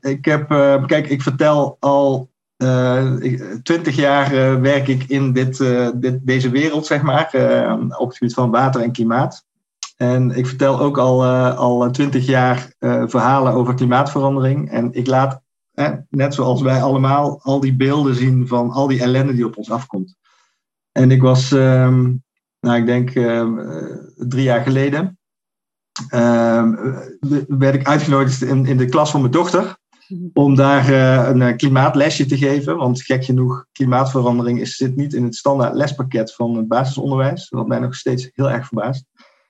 ik 0.00 0.24
heb, 0.24 0.50
uh, 0.50 0.84
kijk, 0.86 1.08
ik 1.08 1.22
vertel 1.22 1.76
al 1.80 2.30
uh, 2.56 3.12
twintig 3.62 3.96
jaar 3.96 4.34
uh, 4.34 4.60
werk 4.60 4.88
ik 4.88 5.04
in 5.04 5.32
dit, 5.32 5.58
dit, 5.94 6.18
deze 6.26 6.50
wereld, 6.50 6.86
zeg 6.86 7.02
maar, 7.02 7.24
op 7.98 8.08
het 8.08 8.16
gebied 8.16 8.34
van 8.34 8.50
water 8.50 8.80
en 8.80 8.92
klimaat. 8.92 9.44
En 9.96 10.30
ik 10.30 10.46
vertel 10.46 10.80
ook 10.80 10.98
al, 10.98 11.24
al 11.54 11.90
twintig 11.90 12.26
jaar 12.26 12.72
verhalen 13.06 13.52
over 13.52 13.74
klimaatverandering. 13.74 14.70
En 14.70 14.92
ik 14.92 15.06
laat, 15.06 15.42
net 16.08 16.34
zoals 16.34 16.62
wij 16.62 16.82
allemaal, 16.82 17.40
al 17.42 17.60
die 17.60 17.76
beelden 17.76 18.14
zien 18.14 18.48
van 18.48 18.70
al 18.70 18.86
die 18.86 19.00
ellende 19.00 19.34
die 19.34 19.46
op 19.46 19.56
ons 19.56 19.70
afkomt. 19.70 20.16
En 20.92 21.10
ik 21.10 21.22
was, 21.22 21.50
um, 21.50 22.22
nou, 22.60 22.76
ik 22.76 22.86
denk 22.86 23.12
drie 24.28 24.44
jaar 24.44 24.62
geleden, 24.62 25.18
werd 27.48 27.74
ik 27.74 27.86
uitgenodigd 27.86 28.42
in, 28.42 28.66
in 28.66 28.76
de 28.76 28.86
klas 28.86 29.10
van 29.10 29.20
mijn 29.20 29.32
dochter. 29.32 29.80
Om 30.32 30.54
daar 30.54 30.90
uh, 30.90 31.28
een 31.28 31.42
eh, 31.42 31.56
klimaatlesje 31.56 32.26
te 32.26 32.36
geven. 32.36 32.76
Want 32.76 33.02
gek 33.02 33.24
genoeg, 33.24 33.66
klimaatverandering 33.72 34.60
is, 34.60 34.76
zit 34.76 34.96
niet 34.96 35.14
in 35.14 35.24
het 35.24 35.34
standaard 35.34 35.74
lespakket 35.74 36.34
van 36.34 36.56
het 36.56 36.68
basisonderwijs. 36.68 37.48
Wat 37.48 37.66
mij 37.66 37.78
nog 37.78 37.94
steeds 37.94 38.30
heel 38.34 38.50
erg 38.50 38.66
verbaast. 38.66 39.04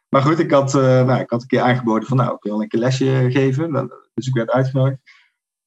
Maar 0.08 0.22
goed, 0.22 0.38
ik 0.38 0.50
had, 0.50 0.72
nou, 0.72 1.20
ik 1.20 1.30
had 1.30 1.40
een 1.42 1.46
keer 1.46 1.60
aangeboden 1.60 2.08
van 2.08 2.16
nou, 2.16 2.34
ik 2.34 2.42
wil 2.42 2.60
een 2.60 2.68
keer 2.68 2.80
lesje 2.80 3.26
geven. 3.28 3.90
Dus 4.14 4.26
ik 4.26 4.34
werd 4.34 4.50
uitgenodigd. 4.50 4.98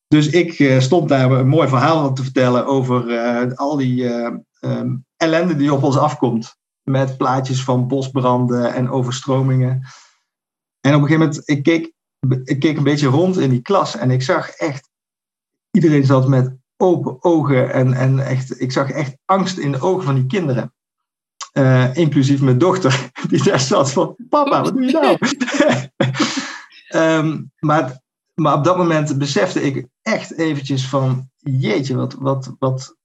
Dus 0.08 0.30
ik 0.30 0.82
stond 0.82 1.10
daar 1.10 1.32
een 1.32 1.48
mooi 1.48 1.68
verhaal 1.68 2.14
te 2.14 2.24
vertellen 2.24 2.66
over 2.66 3.16
al 3.56 3.78
die 3.78 4.04
um, 4.62 5.06
ellende 5.18 5.56
die 5.56 5.74
op 5.74 5.84
ons 5.84 5.98
afkomt. 5.98 6.58
Met 6.84 7.18
plaatjes 7.18 7.64
van 7.64 7.88
bosbranden 7.88 8.74
en 8.74 8.90
overstromingen. 8.90 9.82
En 10.86 10.96
op 10.96 11.02
een 11.02 11.08
gegeven 11.08 11.28
moment, 11.28 11.50
ik 11.50 11.64
keek, 11.64 11.94
ik 12.44 12.60
keek 12.60 12.78
een 12.78 12.84
beetje 12.84 13.08
rond 13.08 13.38
in 13.38 13.50
die 13.50 13.62
klas 13.62 13.96
en 13.98 14.12
ik 14.12 14.22
zag 14.22 14.50
echt, 14.50 14.90
iedereen 15.72 16.06
zat 16.06 16.28
met 16.28 16.56
open 16.78 17.24
ogen 17.24 17.74
en, 17.74 17.94
en 17.94 18.20
echt, 18.20 18.62
ik 18.62 18.72
zag 18.72 18.90
echt 18.90 19.18
angst 19.26 19.58
in 19.58 19.72
de 19.72 19.80
ogen 19.80 20.04
van 20.04 20.16
die 20.16 20.26
kinderen. 20.26 20.74
Uh, 21.54 21.96
inclusief 21.96 22.42
mijn 22.42 22.58
dochter, 22.58 23.10
die 23.30 23.44
daar 23.44 23.60
zat 23.60 23.92
van, 23.92 24.16
papa, 24.30 24.62
wat 24.62 24.74
doe 24.74 24.84
je 24.84 24.92
nou? 24.92 25.18
um, 27.18 27.52
maar, 27.70 28.02
maar 28.34 28.54
op 28.54 28.64
dat 28.64 28.78
moment 28.78 29.18
besefte 29.18 29.62
ik 29.62 29.88
echt 30.02 30.38
eventjes 30.38 30.88
van, 30.88 31.30
jeetje, 31.38 31.96
wat, 31.96 32.14
wat, 32.14 32.56
wat, 32.60 32.96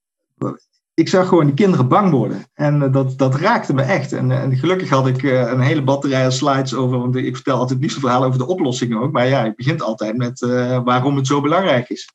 ik 1.01 1.09
zag 1.09 1.29
gewoon 1.29 1.47
die 1.47 1.55
kinderen 1.55 1.89
bang 1.89 2.11
worden. 2.11 2.45
En 2.55 2.83
uh, 2.83 2.93
dat, 2.93 3.19
dat 3.19 3.35
raakte 3.35 3.75
me 3.75 3.83
echt. 3.83 4.13
En, 4.13 4.31
en 4.31 4.57
gelukkig 4.57 4.89
had 4.89 5.07
ik 5.07 5.23
uh, 5.23 5.51
een 5.51 5.61
hele 5.61 5.83
batterij 5.83 6.25
aan 6.25 6.33
slides 6.33 6.75
over, 6.75 6.99
want 6.99 7.17
ik 7.17 7.35
vertel 7.35 7.59
altijd 7.59 7.81
niet 7.81 7.93
zo 7.93 8.01
verhalen 8.01 8.27
over 8.27 8.39
de 8.39 8.47
oplossingen 8.47 9.01
ook. 9.01 9.13
Maar 9.13 9.27
ja, 9.29 9.45
ik 9.45 9.57
begint 9.57 9.83
altijd 9.83 10.17
met 10.17 10.41
waarom 10.85 11.17
het 11.17 11.27
zo 11.27 11.41
belangrijk 11.41 11.89
is. 11.89 12.13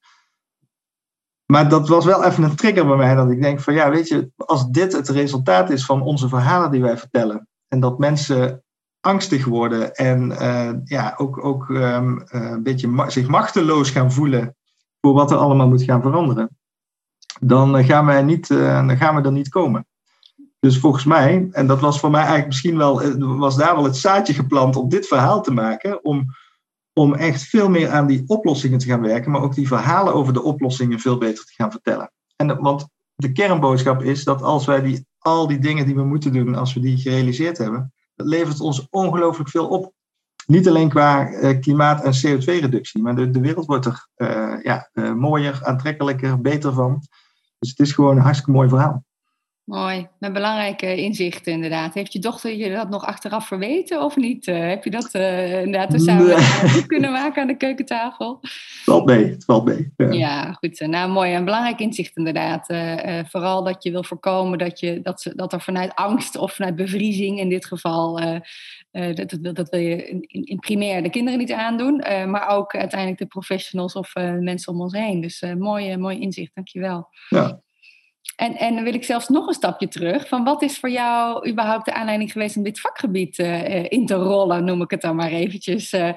Maar 1.46 1.70
dat 1.70 1.88
was 1.88 2.06
wel 2.06 2.24
even 2.24 2.44
een 2.44 2.56
trigger 2.56 2.88
bij 2.88 2.96
mij, 2.96 3.16
dat 3.16 3.32
ik 3.32 3.42
denk 3.42 3.60
van 3.60 3.74
ja, 3.74 3.90
weet 3.90 4.08
je, 4.08 4.32
als 4.36 4.70
dit 4.70 4.94
het 4.94 5.10
resultaat 5.10 5.70
is 5.70 5.86
van 5.86 6.02
onze 6.02 6.28
verhalen 6.28 6.72
die 6.72 6.82
wij 6.82 6.98
vertellen, 6.98 7.48
en 7.68 7.80
dat 7.80 8.00
mensen 8.00 8.64
angstig 9.00 9.46
worden 9.46 9.96
en 9.96 10.36
ja, 10.84 11.14
ook, 11.18 11.46
ook 11.46 11.70
um, 11.70 12.24
een 12.26 12.64
beetje 12.64 13.06
zich 13.08 13.28
machteloos 13.28 13.90
gaan 13.90 14.12
voelen 14.12 14.56
voor 15.02 15.14
wat 15.14 15.32
er 15.32 15.38
allemaal 15.38 15.68
moet 15.68 15.84
gaan 15.84 16.02
veranderen 16.02 16.58
dan 17.42 17.78
eh, 17.78 17.86
gaan, 17.86 18.06
wij 18.06 18.22
niet, 18.24 18.50
eh, 18.50 18.88
dan 18.88 18.98
gaan 18.98 19.16
we 19.16 19.22
er 19.22 19.32
niet 19.32 19.50
komen. 19.50 19.88
Dus 20.60 20.80
volgens 20.80 21.04
mij, 21.04 21.48
en 21.52 21.68
dat 21.68 21.80
was 21.80 22.00
voor 22.00 22.10
mij 22.10 22.20
eigenlijk 22.20 22.48
misschien 22.48 22.78
wel, 22.78 23.02
eh, 23.02 23.14
was 23.18 23.56
daar 23.56 23.76
wel 23.76 23.84
het 23.84 23.98
zaadje 23.98 24.34
geplant 24.34 24.76
om 24.76 24.90
dit 24.90 25.08
verhaal 25.08 25.42
te 25.42 25.52
maken, 25.52 26.04
om, 26.04 26.26
om 26.94 27.14
echt 27.14 27.44
veel 27.44 27.70
meer 27.70 27.90
aan 27.90 28.08
die 28.08 28.24
oplossingen 28.28 28.80
te 28.80 28.86
gaan 28.86 29.02
werken, 29.02 29.32
maar 29.32 29.42
ook 29.42 29.56
die 29.56 29.68
verhalen 29.68 30.14
over 30.14 30.34
de 30.34 30.44
oplossingen 30.44 31.00
veel 31.00 31.18
beter 31.18 31.46
te 31.46 31.54
gaan 31.54 31.72
vertellen. 31.72 32.12
En, 32.36 32.62
want 32.62 32.88
de 33.16 33.32
kernboodschap 33.32 34.02
is 34.02 34.24
dat 34.24 34.42
als 34.42 34.66
wij 34.66 34.82
die, 34.82 35.06
al 35.20 35.48
die 35.48 35.60
dingen 35.60 35.86
die 35.86 35.96
we 35.96 36.04
moeten 36.04 36.34
doen, 36.34 36.56
als 36.56 36.74
we 36.74 36.80
die 36.80 36.98
gerealiseerd 36.98 37.58
hebben, 37.58 37.94
dat 38.16 38.28
levert 38.28 38.60
ons 38.60 38.88
ongelooflijk 38.90 39.50
veel 39.50 39.68
op. 39.68 39.94
Niet 40.46 40.68
alleen 40.68 40.90
qua 40.90 41.24
klimaat- 41.54 42.04
en 42.04 42.14
CO2-reductie, 42.14 43.02
maar 43.02 43.16
de, 43.16 43.30
de 43.30 43.40
wereld 43.40 43.66
wordt 43.66 43.86
er 43.86 44.08
ja, 44.64 44.90
mooier, 45.16 45.60
aantrekkelijker, 45.64 46.42
beter 46.42 46.74
van. 46.74 47.04
Dus 47.66 47.74
het 47.78 47.88
is 47.88 47.94
gewoon 47.94 48.16
een 48.16 48.24
hartstikke 48.24 48.52
mooi 48.52 48.70
verhaal. 48.70 49.04
Mooi, 49.66 50.08
met 50.20 50.34
belangrijke 50.34 50.96
inzichten 50.96 51.52
inderdaad. 51.52 51.94
Heeft 51.94 52.14
je 52.14 52.20
dochter 52.20 52.56
je 52.56 52.74
dat 52.74 52.90
nog 52.90 53.06
achteraf 53.06 53.48
verweten 53.48 54.02
of 54.02 54.16
niet? 54.16 54.48
Uh, 54.48 54.68
heb 54.68 54.84
je 54.84 54.90
dat 54.90 55.10
uh, 55.16 55.62
inderdaad 55.62 56.02
samen 56.02 56.26
nee. 56.26 56.86
kunnen 56.86 57.12
maken 57.12 57.42
aan 57.42 57.48
de 57.48 57.58
keukentafel? 57.58 58.38
Het 58.42 58.52
valt 58.84 59.06
mee, 59.06 59.30
het 59.30 59.46
valt 59.46 59.66
mee. 59.66 59.94
Ja, 59.98 60.12
ja 60.12 60.54
goed. 60.54 60.80
Nou, 60.80 61.12
mooi. 61.12 61.34
Een 61.34 61.46
belangrijk 61.46 61.80
inzicht 61.80 62.18
inderdaad. 62.18 62.70
Uh, 62.70 63.20
vooral 63.30 63.64
dat 63.64 63.84
je 63.84 63.92
wil 63.92 64.04
voorkomen 64.04 64.58
dat, 64.58 64.80
je, 64.80 65.02
dat, 65.02 65.22
ze, 65.22 65.36
dat 65.36 65.54
er 65.54 65.62
vanuit 65.62 65.96
angst 65.96 66.38
of 66.38 66.54
vanuit 66.54 66.76
bevriezing 66.76 67.40
in 67.40 67.50
dit 67.50 67.66
geval... 67.66 68.20
dat, 68.92 69.38
dat, 69.42 69.56
dat, 69.56 69.70
wil 69.70 69.80
je 69.80 70.08
in, 70.08 70.22
in, 70.28 70.60
primair 70.60 71.04
de 71.04 71.10
kinderen 71.10 71.40
niet 71.40 71.52
aandoen, 71.52 71.96
maar 72.28 72.48
ook 72.48 72.76
uiteindelijk 72.76 73.20
de 73.20 73.26
professionals 73.26 73.94
of 73.94 74.14
mensen 74.40 74.74
om 74.74 74.82
ons 74.82 74.94
heen. 74.94 75.22
Dus 75.22 75.44
mooi, 75.58 75.98
mooi 75.98 76.20
inzicht, 76.20 76.52
dankjewel. 76.54 77.08
Ja. 77.30 77.64
En, 78.36 78.58
en 78.58 78.76
dan 78.76 78.84
wil 78.84 78.94
ik 78.94 79.04
zelfs 79.04 79.28
nog 79.28 79.48
een 79.48 79.54
stapje 79.54 79.88
terug. 79.88 80.28
Van 80.28 80.44
wat 80.44 80.62
is 80.62 80.80
voor 80.80 80.90
jou 80.90 81.50
überhaupt 81.50 81.86
de 81.86 81.94
aanleiding 81.94 82.32
geweest 82.32 82.58
om 82.58 82.64
dit 82.64 82.80
vakgebied 82.80 83.38
uh, 83.38 83.92
in 83.92 84.06
te 84.06 84.14
rollen, 84.14 84.64
noem 84.64 84.82
ik 84.82 84.92
het 84.92 85.02
dan 85.02 85.16
maar 85.16 85.32
eventjes. 85.32 85.94
Uh, 85.94 86.10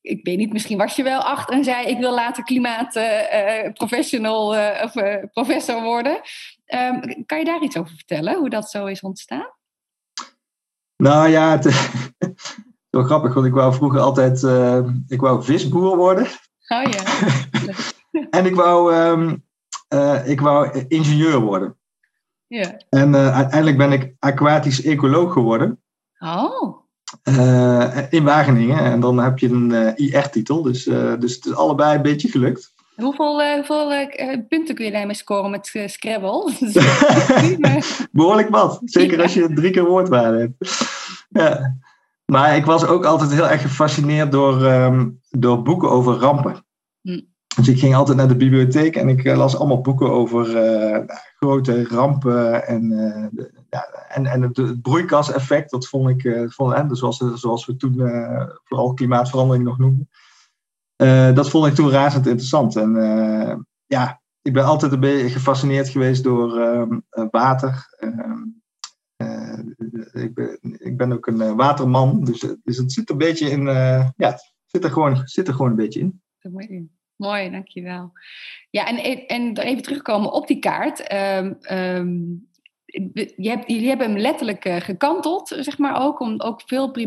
ik 0.00 0.24
weet 0.24 0.36
niet, 0.36 0.52
misschien 0.52 0.78
was 0.78 0.96
je 0.96 1.02
wel 1.02 1.20
acht 1.20 1.50
en 1.50 1.64
zei 1.64 1.86
ik 1.86 1.98
wil 1.98 2.14
later 2.14 2.44
klimaatprofessional 2.44 4.56
uh, 4.56 4.80
of 4.82 4.92
professor 5.32 5.82
worden. 5.82 6.20
Um, 6.66 7.24
kan 7.26 7.38
je 7.38 7.44
daar 7.44 7.62
iets 7.62 7.76
over 7.76 7.94
vertellen, 7.94 8.38
hoe 8.38 8.50
dat 8.50 8.70
zo 8.70 8.86
is 8.86 9.00
ontstaan? 9.00 9.52
Nou 10.96 11.28
ja, 11.28 11.50
het 11.50 11.64
wel 12.90 13.02
grappig, 13.02 13.34
want 13.34 13.46
ik 13.46 13.52
wou 13.52 13.74
vroeger 13.74 14.00
altijd, 14.00 14.42
ik 15.08 15.20
wou 15.20 15.44
visboer 15.44 15.96
worden. 15.96 16.26
Oh 16.68 16.82
ja. 16.82 17.02
en 18.38 18.46
ik 18.46 18.54
wou... 18.54 18.94
Um, 18.94 19.44
uh, 19.94 20.28
ik 20.28 20.40
wou 20.40 20.84
ingenieur 20.88 21.40
worden. 21.40 21.76
Ja. 22.46 22.76
En 22.88 23.08
uh, 23.08 23.34
uiteindelijk 23.34 23.76
ben 23.76 23.92
ik 23.92 24.14
aquatisch 24.18 24.82
ecoloog 24.82 25.32
geworden. 25.32 25.82
Oh. 26.18 26.82
Uh, 27.28 27.96
in 28.10 28.24
Wageningen. 28.24 28.78
En 28.78 29.00
dan 29.00 29.18
heb 29.18 29.38
je 29.38 29.48
een 29.48 29.96
IR-titel. 29.96 30.62
Dus, 30.62 30.84
dus 31.18 31.34
het 31.34 31.44
is 31.44 31.54
allebei 31.54 31.96
een 31.96 32.02
beetje 32.02 32.28
gelukt. 32.28 32.72
Hoeveel, 32.96 33.54
hoeveel 33.54 34.08
punten 34.48 34.74
kun 34.74 34.84
je 34.84 34.90
daarmee 34.90 35.14
scoren 35.14 35.50
met 35.50 35.66
Scrabble? 35.86 36.52
Behoorlijk 38.12 38.48
wat. 38.48 38.80
Zeker 38.84 39.22
als 39.22 39.34
je 39.34 39.52
drie 39.52 39.70
keer 39.70 39.84
woordwaarde 39.84 40.38
hebt. 40.38 40.86
ja. 41.28 41.76
Maar 42.24 42.56
ik 42.56 42.64
was 42.64 42.86
ook 42.86 43.04
altijd 43.04 43.32
heel 43.32 43.48
erg 43.48 43.62
gefascineerd 43.62 44.32
door, 44.32 44.62
um, 44.62 45.20
door 45.30 45.62
boeken 45.62 45.90
over 45.90 46.14
rampen. 46.14 46.63
Dus 47.56 47.68
ik 47.68 47.78
ging 47.78 47.94
altijd 47.94 48.16
naar 48.16 48.28
de 48.28 48.36
bibliotheek 48.36 48.96
en 48.96 49.08
ik 49.08 49.24
las 49.36 49.56
allemaal 49.56 49.80
boeken 49.80 50.10
over 50.10 50.52
nou, 50.52 51.18
grote 51.36 51.84
rampen 51.88 52.66
en, 52.66 52.88
de, 53.32 53.52
ja, 53.70 53.84
en, 54.08 54.26
en 54.26 54.42
het, 54.42 54.82
broeikaseffect. 54.82 55.70
Dat 55.70 55.86
vond 55.86 56.08
ik, 56.08 56.50
vond, 56.52 56.88
dus 56.88 56.98
zoals, 56.98 57.18
zoals 57.34 57.66
we 57.66 57.76
toen 57.76 57.94
vooral 58.64 58.94
klimaatverandering 58.94 59.64
nog 59.64 59.78
noemden. 59.78 60.08
dat 61.34 61.50
vond 61.50 61.66
ik 61.66 61.74
toen 61.74 61.90
razend 61.90 62.26
interessant. 62.26 62.76
En 62.76 62.92
ja, 63.86 64.20
ik 64.42 64.52
ben 64.52 64.64
altijd 64.64 64.92
een 64.92 65.00
beetje 65.00 65.30
gefascineerd 65.30 65.88
geweest 65.88 66.22
door 66.22 66.58
ehm, 66.58 66.98
water. 67.30 67.94
Ehm, 67.98 68.42
ik, 70.12 70.34
ben, 70.34 70.58
ik 70.78 70.96
ben 70.96 71.12
ook 71.12 71.26
een 71.26 71.56
waterman, 71.56 72.24
dus, 72.24 72.40
dus 72.62 72.76
het 72.76 72.92
zit 72.92 73.10
een 73.10 73.18
beetje 73.18 73.50
in, 73.50 73.64
ja, 74.16 74.38
zit 74.66 74.84
er, 74.84 74.90
gewoon, 74.90 75.20
zit 75.24 75.48
er 75.48 75.54
gewoon 75.54 75.70
een 75.70 75.76
beetje 75.76 76.00
in. 76.00 76.22
Mooi 76.50 76.66
in. 76.66 76.90
Mooi, 77.16 77.50
dankjewel. 77.50 78.12
Ja, 78.70 78.86
en, 78.86 79.26
en 79.26 79.58
even 79.58 79.82
terugkomen 79.82 80.32
op 80.32 80.46
die 80.46 80.58
kaart. 80.58 81.12
Um, 81.12 81.58
um, 81.70 82.48
je 83.36 83.48
hebt, 83.48 83.70
jullie 83.70 83.88
hebben 83.88 84.06
hem 84.06 84.18
letterlijk 84.18 84.64
uh, 84.64 84.76
gekanteld, 84.76 85.56
zeg 85.60 85.78
maar 85.78 86.02
ook, 86.02 86.20
om 86.20 86.40
ook 86.40 86.62
veel 86.66 86.98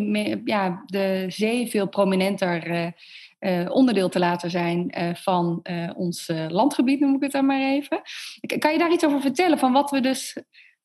ja, 0.43 0.83
de 0.85 1.25
zee 1.27 1.67
veel 1.67 1.87
prominenter 1.87 2.67
uh, 2.71 2.87
uh, 3.39 3.71
onderdeel 3.71 4.09
te 4.09 4.19
laten 4.19 4.49
zijn 4.49 4.93
van 5.17 5.65
ons 5.95 6.31
landgebied, 6.47 6.99
noem 6.99 7.15
ik 7.15 7.21
het 7.21 7.31
dan 7.31 7.45
maar 7.45 7.61
even. 7.61 8.01
Kan 8.59 8.71
je 8.71 8.77
daar 8.77 8.91
iets 8.91 9.05
over 9.05 9.21
vertellen, 9.21 9.57
van 9.57 9.71
wat 9.71 9.91
we 9.91 9.99
dus 9.99 10.37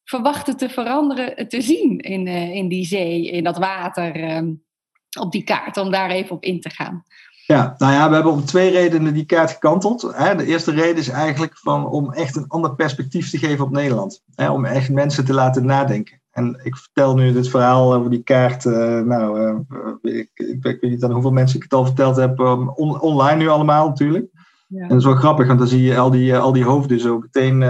verwachten 0.04 0.56
te 0.56 0.68
veranderen, 0.68 1.48
te 1.48 1.60
zien 1.60 1.98
in, 1.98 2.26
in 2.26 2.68
die 2.68 2.86
zee, 2.86 3.30
in 3.30 3.44
dat 3.44 3.58
water, 3.58 4.36
um, 4.36 4.64
op 5.20 5.32
die 5.32 5.44
kaart, 5.44 5.76
om 5.76 5.90
daar 5.90 6.10
even 6.10 6.36
op 6.36 6.44
in 6.44 6.60
te 6.60 6.70
gaan? 6.70 7.04
Ja, 7.46 7.74
nou 7.78 7.92
ja, 7.92 8.08
we 8.08 8.14
hebben 8.14 8.32
om 8.32 8.44
twee 8.44 8.70
redenen 8.70 9.14
die 9.14 9.24
kaart 9.24 9.50
gekanteld. 9.50 10.00
De 10.00 10.46
eerste 10.46 10.70
reden 10.70 10.96
is 10.96 11.08
eigenlijk 11.08 11.58
van, 11.58 11.86
om 11.86 12.12
echt 12.12 12.36
een 12.36 12.48
ander 12.48 12.74
perspectief 12.74 13.30
te 13.30 13.38
geven 13.38 13.64
op 13.64 13.70
Nederland. 13.70 14.22
Om 14.36 14.64
echt 14.64 14.90
mensen 14.90 15.24
te 15.24 15.34
laten 15.34 15.66
nadenken. 15.66 16.22
En 16.32 16.60
ik 16.62 16.76
vertel 16.76 17.14
nu 17.14 17.32
dit 17.32 17.48
verhaal 17.48 17.94
over 17.94 18.10
die 18.10 18.22
kaart. 18.22 18.64
Uh, 18.64 19.00
nou, 19.00 19.40
uh, 19.40 20.16
ik, 20.16 20.30
ik, 20.34 20.58
weet 20.60 20.82
niet 20.82 21.04
aan 21.04 21.12
hoeveel 21.12 21.30
mensen 21.30 21.56
ik 21.56 21.62
het 21.62 21.74
al 21.74 21.84
verteld 21.84 22.16
heb. 22.16 22.40
Online 23.00 23.36
nu 23.36 23.48
allemaal 23.48 23.88
natuurlijk. 23.88 24.26
Ja. 24.66 24.82
En 24.82 24.88
dat 24.88 24.98
is 24.98 25.04
wel 25.04 25.14
grappig, 25.14 25.46
want 25.46 25.58
dan 25.58 25.68
zie 25.68 25.82
je 25.82 25.98
al 25.98 26.10
die, 26.10 26.36
al 26.36 26.52
die 26.52 26.64
hoofden 26.64 27.00
zo 27.00 27.18
meteen. 27.18 27.62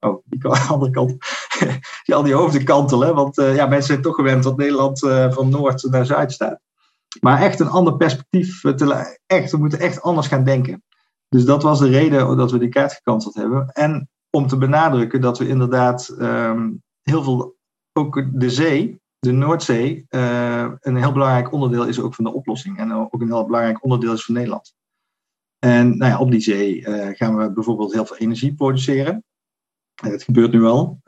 Oh, 0.00 0.24
die 0.24 0.48
andere 0.70 0.90
kant. 0.90 1.16
zie 2.04 2.14
al 2.14 2.22
die 2.22 2.34
hoofden 2.34 2.64
kantelen. 2.64 3.14
Want 3.14 3.36
ja, 3.36 3.66
mensen 3.66 3.92
zijn 3.92 4.02
toch 4.02 4.14
gewend 4.14 4.42
dat 4.42 4.56
Nederland 4.56 4.98
van 5.30 5.48
noord 5.48 5.86
naar 5.90 6.06
zuid 6.06 6.32
staat. 6.32 6.60
Maar 7.20 7.42
echt 7.42 7.60
een 7.60 7.68
ander 7.68 7.96
perspectief. 7.96 8.64
Eh, 8.64 8.72
te, 8.72 9.18
echt, 9.26 9.50
we 9.50 9.56
moeten 9.56 9.78
echt 9.78 10.02
anders 10.02 10.26
gaan 10.26 10.44
denken. 10.44 10.82
Dus 11.28 11.44
dat 11.44 11.62
was 11.62 11.78
de 11.78 11.88
reden 11.88 12.36
dat 12.36 12.50
we 12.50 12.58
die 12.58 12.68
kaart 12.68 12.92
gekanceld 12.92 13.34
hebben. 13.34 13.68
En 13.68 14.08
om 14.30 14.46
te 14.46 14.56
benadrukken 14.56 15.20
dat 15.20 15.38
we 15.38 15.48
inderdaad 15.48 16.08
ehm, 16.08 16.70
heel 17.02 17.22
veel, 17.22 17.56
ook 17.92 18.26
de 18.32 18.50
zee, 18.50 19.00
de 19.18 19.32
Noordzee, 19.32 20.06
uh, 20.10 20.70
een 20.80 20.96
heel 20.96 21.12
belangrijk 21.12 21.52
onderdeel 21.52 21.86
is 21.86 22.00
ook 22.00 22.14
van 22.14 22.24
de 22.24 22.32
oplossing. 22.32 22.78
En 22.78 22.92
ook 22.92 23.20
een 23.20 23.26
heel 23.26 23.46
belangrijk 23.46 23.84
onderdeel 23.84 24.12
is 24.12 24.24
van 24.24 24.34
Nederland. 24.34 24.74
En 25.58 25.96
nou 25.96 26.10
ja, 26.10 26.18
op 26.18 26.30
die 26.30 26.40
zee 26.40 26.80
uh, 26.80 27.08
gaan 27.12 27.36
we 27.36 27.52
bijvoorbeeld 27.52 27.92
heel 27.92 28.06
veel 28.06 28.16
energie 28.16 28.54
produceren. 28.54 29.24
En 30.02 30.10
dat 30.10 30.22
gebeurt 30.22 30.52
nu 30.52 30.64
al, 30.64 31.00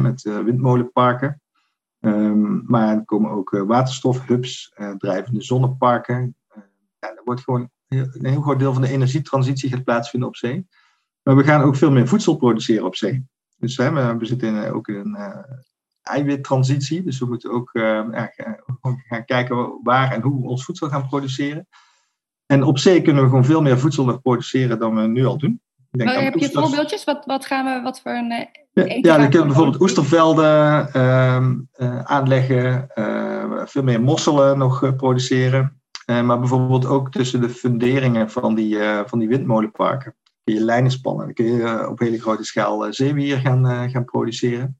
met 0.00 0.22
windmolenparken. 0.22 1.40
Um, 2.00 2.64
maar 2.66 2.96
er 2.96 3.04
komen 3.04 3.30
ook 3.30 3.52
uh, 3.52 3.62
waterstofhubs, 3.62 4.72
uh, 4.76 4.90
drijvende 4.90 5.42
zonneparken. 5.42 6.36
Uh, 6.56 6.62
ja, 6.98 7.08
er 7.08 7.22
wordt 7.24 7.40
gewoon 7.40 7.70
een 7.88 8.26
heel 8.26 8.40
groot 8.40 8.58
deel 8.58 8.72
van 8.72 8.82
de 8.82 8.88
energietransitie 8.88 9.70
gaat 9.70 9.84
plaatsvinden 9.84 10.28
op 10.28 10.36
zee. 10.36 10.66
Maar 11.22 11.36
we 11.36 11.44
gaan 11.44 11.62
ook 11.62 11.76
veel 11.76 11.90
meer 11.90 12.08
voedsel 12.08 12.36
produceren 12.36 12.84
op 12.84 12.96
zee. 12.96 13.26
Dus 13.56 13.76
we, 13.76 14.16
we 14.18 14.26
zitten 14.26 14.72
ook 14.74 14.88
in 14.88 14.94
een 14.94 15.44
eiwittransitie. 16.02 17.02
Dus 17.02 17.18
we 17.18 17.26
moeten 17.26 17.50
ook 17.50 17.70
gaan 19.08 19.24
kijken 19.24 19.80
waar 19.82 20.12
en 20.12 20.22
hoe 20.22 20.42
we 20.42 20.48
ons 20.48 20.64
voedsel 20.64 20.88
gaan 20.88 21.08
produceren. 21.08 21.68
En 22.46 22.62
op 22.62 22.78
zee 22.78 23.02
kunnen 23.02 23.22
we 23.22 23.28
gewoon 23.28 23.44
veel 23.44 23.62
meer 23.62 23.78
voedsel 23.78 24.04
nog 24.04 24.20
produceren 24.20 24.78
dan 24.78 24.94
we 24.94 25.06
nu 25.06 25.24
al 25.24 25.38
doen. 25.38 25.60
Denk 25.90 26.10
heb 26.10 26.34
je 26.34 26.50
voorbeeldjes? 26.50 27.04
Wat, 27.04 27.24
wat 27.26 27.46
gaan 27.46 27.64
we, 27.64 27.82
wat 27.82 28.00
voor 28.00 28.12
een 28.12 28.48
ja, 28.86 29.16
dan 29.16 29.30
kunnen 29.30 29.40
we 29.40 29.46
bijvoorbeeld 29.46 29.80
oestervelden 29.80 30.88
uh, 30.96 31.46
uh, 31.76 32.00
aanleggen, 32.00 32.88
uh, 32.94 33.62
veel 33.64 33.82
meer 33.82 34.00
mosselen 34.00 34.58
nog 34.58 34.82
eh, 34.82 34.96
produceren. 34.96 35.80
maar 36.06 36.38
bijvoorbeeld 36.38 36.86
ook 36.86 37.10
tussen 37.10 37.40
de 37.40 37.48
funderingen 37.48 38.30
van 38.30 38.54
die, 38.54 38.78
van 39.06 39.18
die 39.18 39.28
windmolenparken 39.28 40.16
kun 40.44 40.54
je 40.54 40.64
lijnen 40.64 40.90
spannen. 40.90 41.24
Dan 41.24 41.34
kun 41.34 41.44
je 41.44 41.88
op 41.88 41.98
hele 41.98 42.20
grote 42.20 42.44
schaal 42.44 42.92
zeewier 42.92 43.38
gaan, 43.38 43.90
gaan 43.90 44.04
produceren. 44.04 44.78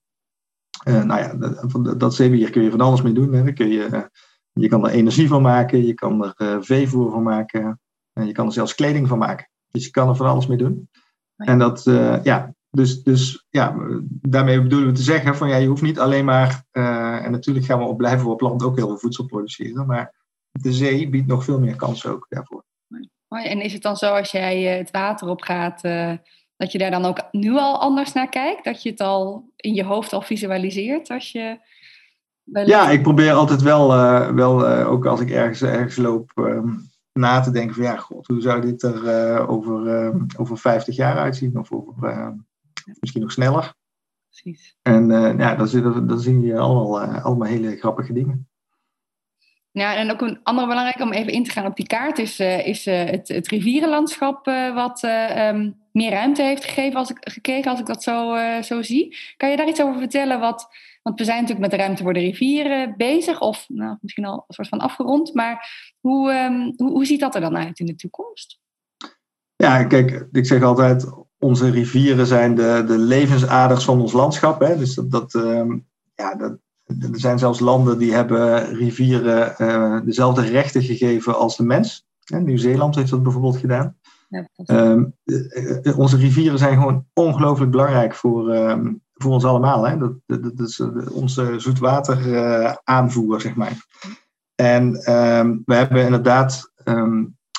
nou 0.85 1.21
ja, 1.21 1.35
dat, 1.35 2.01
dat 2.01 2.15
zeewier 2.15 2.51
kun 2.51 2.63
je 2.63 2.71
van 2.71 2.81
alles 2.81 3.03
mee 3.03 3.13
doen. 3.13 3.33
Hè. 3.33 3.45
Dan 3.45 3.55
kun 3.55 3.69
je, 3.69 4.11
je 4.53 4.69
kan 4.69 4.87
er 4.87 4.93
energie 4.93 5.29
van 5.29 5.43
maken, 5.43 5.87
je 5.87 5.95
kan 5.95 6.35
er 6.37 6.65
veevoer 6.65 7.11
van 7.11 7.23
maken, 7.23 7.81
en 8.13 8.27
je 8.27 8.33
kan 8.33 8.47
er 8.47 8.53
zelfs 8.53 8.75
kleding 8.75 9.09
van 9.09 9.19
maken. 9.19 9.49
Dus 9.71 9.85
je 9.85 9.91
kan 9.91 10.09
er 10.09 10.17
van 10.17 10.27
alles 10.27 10.47
mee 10.47 10.59
doen. 10.59 10.89
En 11.37 11.59
dat, 11.59 11.83
ja, 12.23 12.53
dus, 12.71 13.03
dus 13.03 13.47
ja, 13.51 13.75
daarmee 14.09 14.63
bedoelen 14.63 14.89
we 14.89 14.95
te 14.95 15.03
zeggen 15.03 15.37
van 15.37 15.49
ja, 15.49 15.57
je 15.57 15.67
hoeft 15.67 15.83
niet 15.83 15.99
alleen 15.99 16.25
maar, 16.25 16.65
uh, 16.73 17.25
en 17.25 17.31
natuurlijk 17.31 17.67
gaan 17.67 17.79
we 17.79 17.85
op 17.85 17.97
blijven 17.97 18.31
op 18.31 18.41
land 18.41 18.63
ook 18.63 18.77
heel 18.77 18.87
veel 18.87 18.99
voedsel 18.99 19.25
produceren, 19.25 19.87
maar 19.87 20.15
de 20.51 20.73
zee 20.73 21.09
biedt 21.09 21.27
nog 21.27 21.45
veel 21.45 21.61
meer 21.61 21.77
kansen 21.77 22.11
ook 22.11 22.27
daarvoor. 22.29 22.65
En 23.29 23.61
is 23.61 23.73
het 23.73 23.83
dan 23.83 23.97
zo 23.97 24.15
als 24.15 24.31
jij 24.31 24.73
eh, 24.73 24.79
het 24.79 24.91
water 24.91 25.29
op 25.29 25.43
gaat, 25.43 25.85
uh, 25.85 26.13
dat 26.57 26.73
je 26.73 26.79
daar 26.79 26.91
dan 26.91 27.05
ook 27.05 27.29
nu 27.31 27.57
al 27.57 27.81
anders 27.81 28.13
naar 28.13 28.29
kijkt? 28.29 28.65
Dat 28.65 28.83
je 28.83 28.91
het 28.91 29.01
al 29.01 29.51
in 29.57 29.75
je 29.75 29.85
hoofd 29.85 30.13
al 30.13 30.23
visualiseert 30.23 31.11
als 31.11 31.33
je... 31.33 31.59
Ja, 32.65 32.91
ik 32.91 33.03
probeer 33.03 33.33
altijd 33.33 33.63
wel, 33.63 33.89
wel 34.35 34.67
ook 34.67 35.07
als 35.07 35.21
ik 35.21 35.31
ergens, 35.31 35.63
ergens 35.63 35.97
loop, 35.97 36.31
um, 36.35 36.88
na 37.19 37.41
te 37.41 37.51
denken 37.51 37.75
van 37.75 37.85
ja, 37.85 37.97
god, 37.97 38.27
hoe 38.27 38.41
zou 38.41 38.61
dit 38.61 38.83
er 38.83 39.49
over, 39.49 40.13
over 40.37 40.59
50 40.59 40.97
jaar 40.97 41.17
uitzien? 41.17 41.59
Of 41.59 41.73
over 41.73 41.95
Misschien 43.01 43.23
nog 43.23 43.33
sneller. 43.33 43.75
Precies. 44.29 44.77
En 44.83 45.09
ja, 45.39 45.55
dan, 45.55 46.07
dan 46.07 46.21
zie 46.21 46.41
je 46.41 46.59
allemaal, 46.59 47.01
allemaal 47.01 47.49
hele 47.49 47.77
grappige 47.77 48.13
dingen. 48.13 48.49
Ja, 49.71 49.97
en 49.97 50.11
ook 50.11 50.21
een 50.21 50.41
andere 50.43 50.67
belangrijke 50.67 51.03
om 51.03 51.13
even 51.13 51.33
in 51.33 51.45
te 51.45 51.51
gaan 51.51 51.67
op 51.67 51.77
die 51.77 51.87
kaart 51.87 52.19
is, 52.19 52.41
is 52.41 52.85
het, 52.85 53.29
het 53.29 53.49
rivierenlandschap 53.49 54.45
wat 54.75 55.03
um, 55.03 55.77
meer 55.93 56.11
ruimte 56.11 56.43
heeft 56.43 56.65
gegeven 56.65 56.99
als 56.99 57.11
ik, 57.11 57.17
gekregen, 57.21 57.71
als 57.71 57.81
ik 57.81 57.87
dat 57.87 58.03
zo, 58.03 58.37
zo 58.63 58.83
zie. 58.83 59.17
Kan 59.37 59.51
je 59.51 59.57
daar 59.57 59.69
iets 59.69 59.83
over 59.83 59.99
vertellen? 59.99 60.41
Wat, 60.41 60.69
want 61.09 61.21
we 61.21 61.27
zijn 61.27 61.41
natuurlijk 61.41 61.71
met 61.71 61.79
de 61.79 61.85
ruimte 61.85 62.03
voor 62.03 62.13
de 62.13 62.21
rivieren 62.21 62.95
bezig, 62.97 63.41
of 63.41 63.65
nou, 63.69 63.97
misschien 64.01 64.25
al 64.25 64.45
een 64.47 64.55
soort 64.55 64.69
van 64.69 64.79
afgerond. 64.79 65.35
Maar 65.35 65.71
hoe, 66.01 66.33
um, 66.33 66.73
hoe, 66.77 66.91
hoe 66.91 67.07
ziet 67.07 67.21
dat 67.21 67.35
er 67.35 67.41
dan 67.41 67.57
uit 67.57 67.79
in 67.79 67.87
de 67.87 67.95
toekomst? 67.95 68.59
Ja, 69.57 69.85
kijk, 69.85 70.29
ik 70.33 70.47
zeg 70.47 70.63
altijd, 70.63 71.07
onze 71.39 71.71
rivieren 71.71 72.27
zijn 72.27 72.55
de, 72.55 72.85
de 72.87 72.99
levensaders 72.99 73.85
van 73.85 74.01
ons 74.01 74.13
landschap. 74.13 74.61
Hè? 74.61 74.77
Dus 74.77 74.95
dat, 74.95 75.11
dat, 75.11 75.35
um, 75.35 75.87
ja, 76.15 76.35
dat, 76.35 76.59
er 76.87 77.21
zijn 77.21 77.39
zelfs 77.39 77.61
landen 77.61 77.99
die 77.99 78.13
hebben 78.13 78.75
rivieren 78.75 79.55
uh, 79.59 80.01
dezelfde 80.05 80.43
rechten 80.43 80.83
gegeven 80.83 81.39
als 81.39 81.57
de 81.57 81.65
mens. 81.65 82.07
Nieuw-Zeeland 82.27 82.95
heeft 82.95 83.11
dat 83.11 83.23
bijvoorbeeld 83.23 83.57
gedaan. 83.57 83.97
Ja, 84.29 84.49
um, 84.67 85.15
onze 85.97 86.17
rivieren 86.17 86.59
zijn 86.59 86.75
gewoon 86.75 87.07
ongelooflijk 87.13 87.71
belangrijk 87.71 88.15
voor, 88.15 88.55
um, 88.55 89.03
voor 89.19 89.33
ons 89.33 89.45
allemaal. 89.45 89.89
Hè? 89.89 89.99
Dat, 89.99 90.13
dat, 90.27 90.69
is 90.69 90.81
onze 91.13 91.55
zoetwater 91.57 92.27
uh, 92.27 92.75
aanvoer, 92.85 93.41
zeg 93.41 93.55
maar. 93.55 93.87
En 94.55 94.93
we 95.65 95.75
hebben 95.75 96.05
inderdaad 96.05 96.73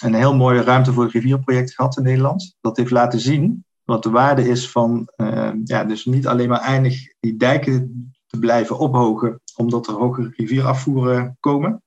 een 0.01 0.13
heel 0.13 0.35
mooie 0.35 0.61
ruimte 0.61 0.93
voor 0.93 1.03
het 1.03 1.11
rivierproject 1.11 1.73
gehad 1.73 1.97
in 1.97 2.03
Nederland. 2.03 2.55
Dat 2.61 2.77
heeft 2.77 2.91
laten 2.91 3.19
zien 3.19 3.63
wat 3.89 4.03
de 4.03 4.09
waarde 4.09 4.49
is 4.49 4.71
van, 4.71 5.07
uh, 5.17 5.49
ja, 5.63 5.83
dus 5.83 6.05
niet 6.05 6.27
alleen 6.27 6.49
maar 6.49 6.61
eindig 6.61 7.13
die 7.19 7.37
dijken 7.37 8.13
te 8.25 8.39
blijven 8.39 8.77
ophogen, 8.77 9.41
omdat 9.55 9.87
er 9.87 9.93
hogere 9.93 10.33
rivierafvoeren 10.35 11.37
komen. 11.39 11.83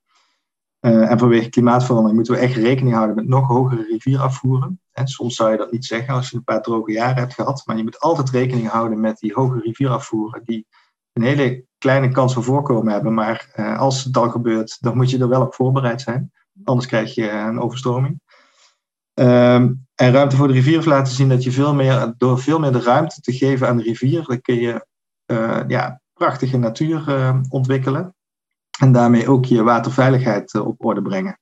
Uh, 0.87 1.11
en 1.11 1.19
vanwege 1.19 1.49
klimaatverandering 1.49 2.15
moeten 2.15 2.35
we 2.35 2.41
echt 2.41 2.57
rekening 2.57 2.95
houden 2.95 3.17
met 3.17 3.29
nog 3.29 3.47
hogere 3.47 3.87
rivierafvoeren. 3.91 4.81
En 4.93 5.07
soms 5.07 5.35
zou 5.35 5.51
je 5.51 5.57
dat 5.57 5.73
niet 5.73 5.85
zeggen 5.85 6.15
als 6.15 6.31
je 6.31 6.37
een 6.37 6.45
paar 6.45 6.63
droge 6.63 6.93
jaren 6.93 7.17
hebt 7.17 7.35
gehad, 7.35 7.63
maar 7.65 7.77
je 7.77 7.83
moet 7.83 8.01
altijd 8.01 8.31
rekening 8.31 8.69
houden 8.69 9.01
met 9.01 9.19
die 9.19 9.33
hogere 9.33 9.61
rivierafvoeren, 9.61 10.43
die 10.45 10.67
een 11.13 11.23
hele 11.23 11.65
kleine 11.79 12.09
kans 12.09 12.33
van 12.33 12.43
voorkomen 12.43 12.93
hebben. 12.93 13.15
Maar 13.15 13.53
uh, 13.57 13.79
als 13.79 14.05
het 14.05 14.13
dan 14.13 14.31
gebeurt, 14.31 14.77
dan 14.81 14.97
moet 14.97 15.11
je 15.11 15.19
er 15.19 15.29
wel 15.29 15.43
op 15.43 15.55
voorbereid 15.55 16.01
zijn. 16.01 16.33
Anders 16.65 16.87
krijg 16.87 17.15
je 17.15 17.31
een 17.31 17.61
overstroming. 17.61 18.21
Um, 19.15 19.87
en 19.95 20.13
ruimte 20.13 20.37
voor 20.37 20.47
de 20.47 20.53
rivier 20.53 20.85
laten 20.85 21.15
zien 21.15 21.29
dat 21.29 21.43
je 21.43 21.53
veel 21.53 21.75
meer, 21.75 22.15
door 22.19 22.39
veel 22.39 22.59
meer 22.59 22.73
de 22.73 22.83
ruimte 22.83 23.21
te 23.21 23.33
geven 23.33 23.69
aan 23.69 23.77
de 23.77 23.83
rivier, 23.83 24.25
dan 24.27 24.41
kun 24.41 24.61
je 24.61 24.87
ja, 25.69 26.01
prachtige 26.13 26.59
natuur 26.59 27.05
ontwikkelen. 27.49 28.15
En 28.83 28.93
daarmee 28.93 29.29
ook 29.29 29.45
je 29.45 29.63
waterveiligheid 29.63 30.55
uh, 30.55 30.67
op 30.67 30.85
orde 30.85 31.03
brengen. 31.03 31.39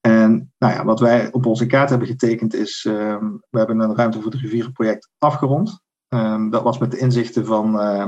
En 0.00 0.52
nou 0.58 0.72
ja, 0.72 0.84
wat 0.84 1.00
wij 1.00 1.32
op 1.32 1.46
onze 1.46 1.66
kaart 1.66 1.90
hebben 1.90 2.08
getekend 2.08 2.54
is, 2.54 2.84
ehm, 2.88 3.24
we 3.50 3.58
hebben 3.58 3.80
een 3.80 3.96
ruimte 3.96 4.20
voor 4.20 4.30
de 4.30 4.36
rivierenproject 4.36 5.10
afgerond. 5.18 5.80
Ehm, 6.08 6.50
dat 6.50 6.62
was 6.62 6.78
met 6.78 6.90
de 6.90 6.98
inzichten 6.98 7.46
van, 7.46 7.74
uh, 7.74 8.06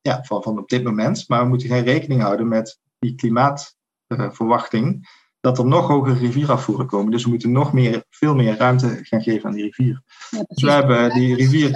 ja, 0.00 0.22
van, 0.22 0.42
van 0.42 0.58
op 0.58 0.68
dit 0.68 0.84
moment. 0.84 1.28
Maar 1.28 1.42
we 1.42 1.48
moeten 1.48 1.68
geen 1.68 1.84
rekening 1.84 2.20
houden 2.22 2.48
met 2.48 2.80
die 2.98 3.14
klimaatverwachting 3.14 5.08
dat 5.40 5.58
er 5.58 5.66
nog 5.66 5.88
hogere 5.88 6.18
rivierafvoeren 6.18 6.86
komen. 6.86 7.10
Dus 7.10 7.24
we 7.24 7.30
moeten 7.30 7.52
nog 7.52 7.72
meer, 7.72 8.04
veel 8.10 8.34
meer 8.34 8.56
ruimte 8.56 8.98
gaan 9.02 9.22
geven 9.22 9.48
aan 9.48 9.54
die 9.54 9.64
rivier. 9.64 10.02
Ja, 10.30 10.42
dus 10.46 10.62
we 10.62 10.70
hebben 10.70 11.10
die 11.10 11.34
rivier... 11.34 11.70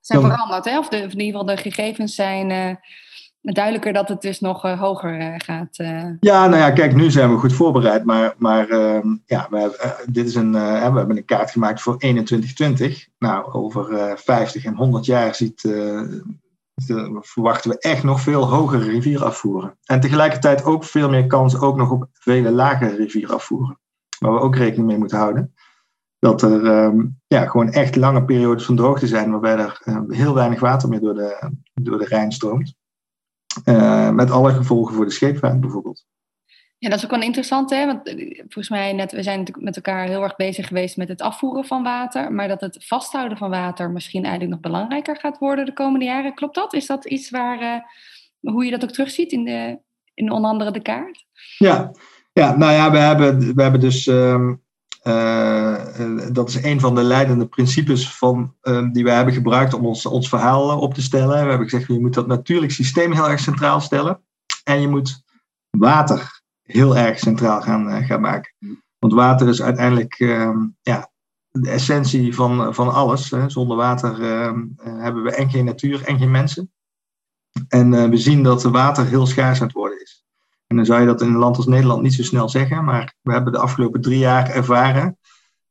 Zijn 0.00 0.20
veranderd, 0.20 0.64
hè? 0.64 0.78
Of, 0.78 0.88
de, 0.88 0.96
of 0.96 1.12
in 1.12 1.20
ieder 1.20 1.40
geval 1.40 1.56
de 1.56 1.62
gegevens 1.62 2.14
zijn... 2.14 2.50
Uh 2.50 2.74
duidelijker 3.40 3.92
dat 3.92 4.08
het 4.08 4.20
dus 4.20 4.40
nog 4.40 4.64
uh, 4.64 4.80
hoger 4.80 5.20
uh, 5.20 5.34
gaat. 5.36 5.78
Uh... 5.78 6.10
Ja, 6.20 6.46
nou 6.46 6.56
ja, 6.56 6.70
kijk, 6.70 6.94
nu 6.94 7.10
zijn 7.10 7.30
we 7.30 7.38
goed 7.38 7.52
voorbereid. 7.52 8.04
Maar, 8.04 8.34
maar 8.38 8.68
ehm, 8.68 9.16
ja, 9.26 9.46
we 9.50 10.02
dit 10.10 10.26
is 10.26 10.34
een, 10.34 10.52
we 10.52 10.58
hebben 10.58 11.16
een 11.16 11.24
kaart 11.24 11.50
gemaakt 11.50 11.80
voor 11.80 11.98
2120. 11.98 13.08
Nou, 13.18 13.52
over 13.52 14.18
50 14.18 14.64
en 14.64 14.74
100 14.74 15.04
jaar 15.04 15.34
ziet, 15.34 15.60
verwachten 17.20 17.70
we 17.70 17.78
echt 17.78 18.02
nog 18.02 18.20
veel 18.20 18.48
hogere 18.48 18.84
rivierafvoeren. 18.84 19.78
En 19.84 20.00
tegelijkertijd 20.00 20.64
ook 20.64 20.84
veel 20.84 21.08
meer 21.08 21.26
kans 21.26 21.60
ook 21.60 21.76
nog 21.76 21.90
op 21.90 22.08
vele 22.12 22.50
lagere 22.50 22.96
rivierafvoeren. 22.96 23.78
Waar 24.18 24.32
we 24.32 24.40
ook 24.40 24.56
rekening 24.56 24.86
mee 24.86 24.98
moeten 24.98 25.18
houden. 25.18 25.54
Dat 26.18 26.42
er 26.42 26.66
ehm, 26.66 27.06
ja, 27.26 27.46
gewoon 27.46 27.70
echt 27.70 27.96
lange 27.96 28.24
periodes 28.24 28.64
van 28.64 28.76
droogte 28.76 29.06
zijn, 29.06 29.30
waarbij 29.30 29.56
er 29.56 29.80
heel 30.08 30.34
weinig 30.34 30.60
water 30.60 30.88
meer 30.88 31.00
door 31.00 31.14
de, 31.14 31.50
door 31.74 31.98
de 31.98 32.04
Rijn 32.04 32.32
stroomt. 32.32 32.74
Uh, 33.64 34.10
met 34.10 34.30
alle 34.30 34.52
gevolgen 34.52 34.94
voor 34.94 35.04
de 35.04 35.10
scheepvaart 35.10 35.60
bijvoorbeeld. 35.60 36.06
Ja, 36.78 36.88
dat 36.88 36.98
is 36.98 37.04
ook 37.04 37.10
wel 37.10 37.22
interessant, 37.22 37.70
hè? 37.70 37.86
Want 37.86 38.08
eh, 38.08 38.38
volgens 38.38 38.68
mij, 38.68 38.92
net, 38.92 39.12
we 39.12 39.22
zijn 39.22 39.38
natuurlijk 39.38 39.66
met 39.66 39.76
elkaar 39.76 40.06
heel 40.06 40.22
erg 40.22 40.36
bezig 40.36 40.66
geweest 40.66 40.96
met 40.96 41.08
het 41.08 41.20
afvoeren 41.20 41.64
van 41.64 41.82
water. 41.82 42.32
Maar 42.32 42.48
dat 42.48 42.60
het 42.60 42.84
vasthouden 42.86 43.38
van 43.38 43.50
water 43.50 43.90
misschien 43.90 44.22
eigenlijk 44.22 44.52
nog 44.52 44.60
belangrijker 44.60 45.16
gaat 45.16 45.38
worden 45.38 45.64
de 45.64 45.72
komende 45.72 46.04
jaren. 46.04 46.34
Klopt 46.34 46.54
dat? 46.54 46.74
Is 46.74 46.86
dat 46.86 47.04
iets 47.04 47.30
waar, 47.30 47.62
uh, 47.62 48.52
hoe 48.52 48.64
je 48.64 48.70
dat 48.70 48.82
ook 48.82 48.90
terugziet 48.90 49.32
in, 49.32 49.44
de, 49.44 49.78
in 50.14 50.30
onder 50.30 50.50
andere 50.50 50.70
de 50.70 50.82
kaart? 50.82 51.24
Ja, 51.58 51.90
ja 52.32 52.56
nou 52.56 52.72
ja, 52.72 52.90
we 52.90 52.98
hebben, 52.98 53.54
we 53.54 53.62
hebben 53.62 53.80
dus 53.80 54.06
um, 54.06 54.50
uh, 54.50 54.54
dat 56.32 56.48
is 56.48 56.62
een 56.62 56.80
van 56.80 56.94
de 56.94 57.02
leidende 57.02 57.46
principes 57.46 58.16
van, 58.16 58.54
uh, 58.62 58.88
die 58.92 59.04
we 59.04 59.10
hebben 59.10 59.34
gebruikt 59.34 59.74
om 59.74 59.86
ons, 59.86 60.06
ons 60.06 60.28
verhaal 60.28 60.78
op 60.78 60.94
te 60.94 61.02
stellen. 61.02 61.42
We 61.42 61.48
hebben 61.48 61.68
gezegd, 61.68 61.86
je 61.86 62.00
moet 62.00 62.14
dat 62.14 62.26
natuurlijk 62.26 62.72
systeem 62.72 63.12
heel 63.12 63.28
erg 63.28 63.40
centraal 63.40 63.80
stellen. 63.80 64.20
En 64.64 64.80
je 64.80 64.88
moet 64.88 65.22
water 65.70 66.42
heel 66.62 66.96
erg 66.96 67.18
centraal 67.18 67.60
gaan, 67.60 68.04
gaan 68.04 68.20
maken. 68.20 68.52
Want 68.98 69.12
water 69.12 69.48
is 69.48 69.62
uiteindelijk 69.62 70.14
ehm, 70.14 70.66
ja, 70.82 71.10
de 71.50 71.70
essentie 71.70 72.34
van, 72.34 72.74
van 72.74 72.92
alles. 72.92 73.32
Zonder 73.46 73.76
water 73.76 74.22
ehm, 74.22 74.64
hebben 74.76 75.22
we 75.22 75.34
en 75.34 75.50
geen 75.50 75.64
natuur 75.64 76.04
en 76.04 76.18
geen 76.18 76.30
mensen. 76.30 76.72
En 77.68 78.10
we 78.10 78.16
zien 78.16 78.42
dat 78.42 78.62
water 78.62 79.06
heel 79.06 79.26
schaars 79.26 79.58
het 79.58 79.72
worden. 79.72 79.87
En 80.68 80.76
dan 80.76 80.84
zou 80.84 81.00
je 81.00 81.06
dat 81.06 81.20
in 81.20 81.28
een 81.28 81.36
land 81.36 81.56
als 81.56 81.66
Nederland 81.66 82.02
niet 82.02 82.14
zo 82.14 82.22
snel 82.22 82.48
zeggen, 82.48 82.84
maar 82.84 83.14
we 83.22 83.32
hebben 83.32 83.52
de 83.52 83.58
afgelopen 83.58 84.00
drie 84.00 84.18
jaar 84.18 84.50
ervaren 84.50 85.18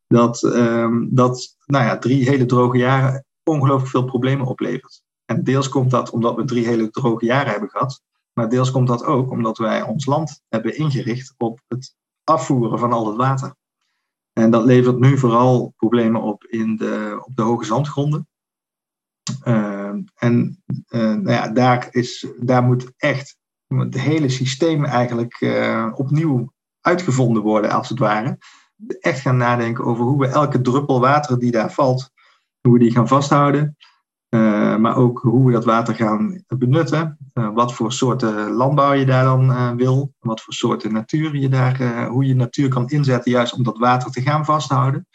dat, 0.07 0.43
um, 0.43 1.07
dat 1.15 1.55
nou 1.65 1.85
ja, 1.85 1.97
drie 1.97 2.29
hele 2.29 2.45
droge 2.45 2.77
jaren 2.77 3.25
ongelooflijk 3.43 3.91
veel 3.91 4.05
problemen 4.05 4.45
oplevert. 4.45 5.03
En 5.25 5.43
deels 5.43 5.69
komt 5.69 5.91
dat 5.91 6.09
omdat 6.09 6.35
we 6.35 6.45
drie 6.45 6.67
hele 6.67 6.89
droge 6.89 7.25
jaren 7.25 7.51
hebben 7.51 7.69
gehad, 7.69 8.01
maar 8.33 8.49
deels 8.49 8.71
komt 8.71 8.87
dat 8.87 9.03
ook 9.03 9.31
omdat 9.31 9.57
wij 9.57 9.81
ons 9.81 10.05
land 10.05 10.41
hebben 10.47 10.77
ingericht 10.77 11.33
op 11.37 11.61
het 11.67 11.95
afvoeren 12.23 12.79
van 12.79 12.91
al 12.91 13.07
het 13.07 13.17
water. 13.17 13.55
En 14.33 14.51
dat 14.51 14.65
levert 14.65 14.99
nu 14.99 15.17
vooral 15.17 15.73
problemen 15.77 16.21
op 16.21 16.43
in 16.43 16.75
de, 16.75 17.21
op 17.25 17.35
de 17.35 17.41
hoge 17.41 17.65
zandgronden. 17.65 18.27
Uh, 19.43 19.95
en 20.15 20.63
uh, 20.89 21.13
nou 21.13 21.29
ja, 21.29 21.47
daar, 21.47 21.87
is, 21.91 22.27
daar 22.39 22.63
moet 22.63 22.91
echt 22.97 23.37
het 23.67 23.99
hele 23.99 24.29
systeem 24.29 24.85
eigenlijk 24.85 25.41
uh, 25.41 25.91
opnieuw 25.95 26.53
uitgevonden 26.81 27.43
worden, 27.43 27.71
als 27.71 27.89
het 27.89 27.99
ware. 27.99 28.37
Echt 28.99 29.19
gaan 29.19 29.37
nadenken 29.37 29.85
over 29.85 30.03
hoe 30.03 30.19
we 30.19 30.27
elke 30.27 30.61
druppel 30.61 30.99
water 30.99 31.39
die 31.39 31.51
daar 31.51 31.71
valt, 31.71 32.11
hoe 32.61 32.73
we 32.73 32.79
die 32.79 32.91
gaan 32.91 33.07
vasthouden. 33.07 33.77
Uh, 34.29 34.75
maar 34.77 34.95
ook 34.95 35.19
hoe 35.19 35.45
we 35.45 35.51
dat 35.51 35.65
water 35.65 35.95
gaan 35.95 36.43
benutten. 36.47 37.17
Uh, 37.33 37.53
wat 37.53 37.73
voor 37.73 37.93
soorten 37.93 38.51
landbouw 38.51 38.93
je 38.93 39.05
daar 39.05 39.23
dan 39.23 39.77
wil. 39.77 40.13
Wat 40.19 40.41
voor 40.41 40.53
soorten 40.53 40.93
natuur 40.93 41.35
je 41.35 41.49
daar, 41.49 42.07
hoe 42.07 42.25
je 42.25 42.35
natuur 42.35 42.69
kan 42.69 42.89
inzetten, 42.89 43.31
juist 43.31 43.53
om 43.53 43.63
dat 43.63 43.77
water 43.77 44.11
te 44.11 44.21
gaan 44.21 44.45
vasthouden. 44.45 45.07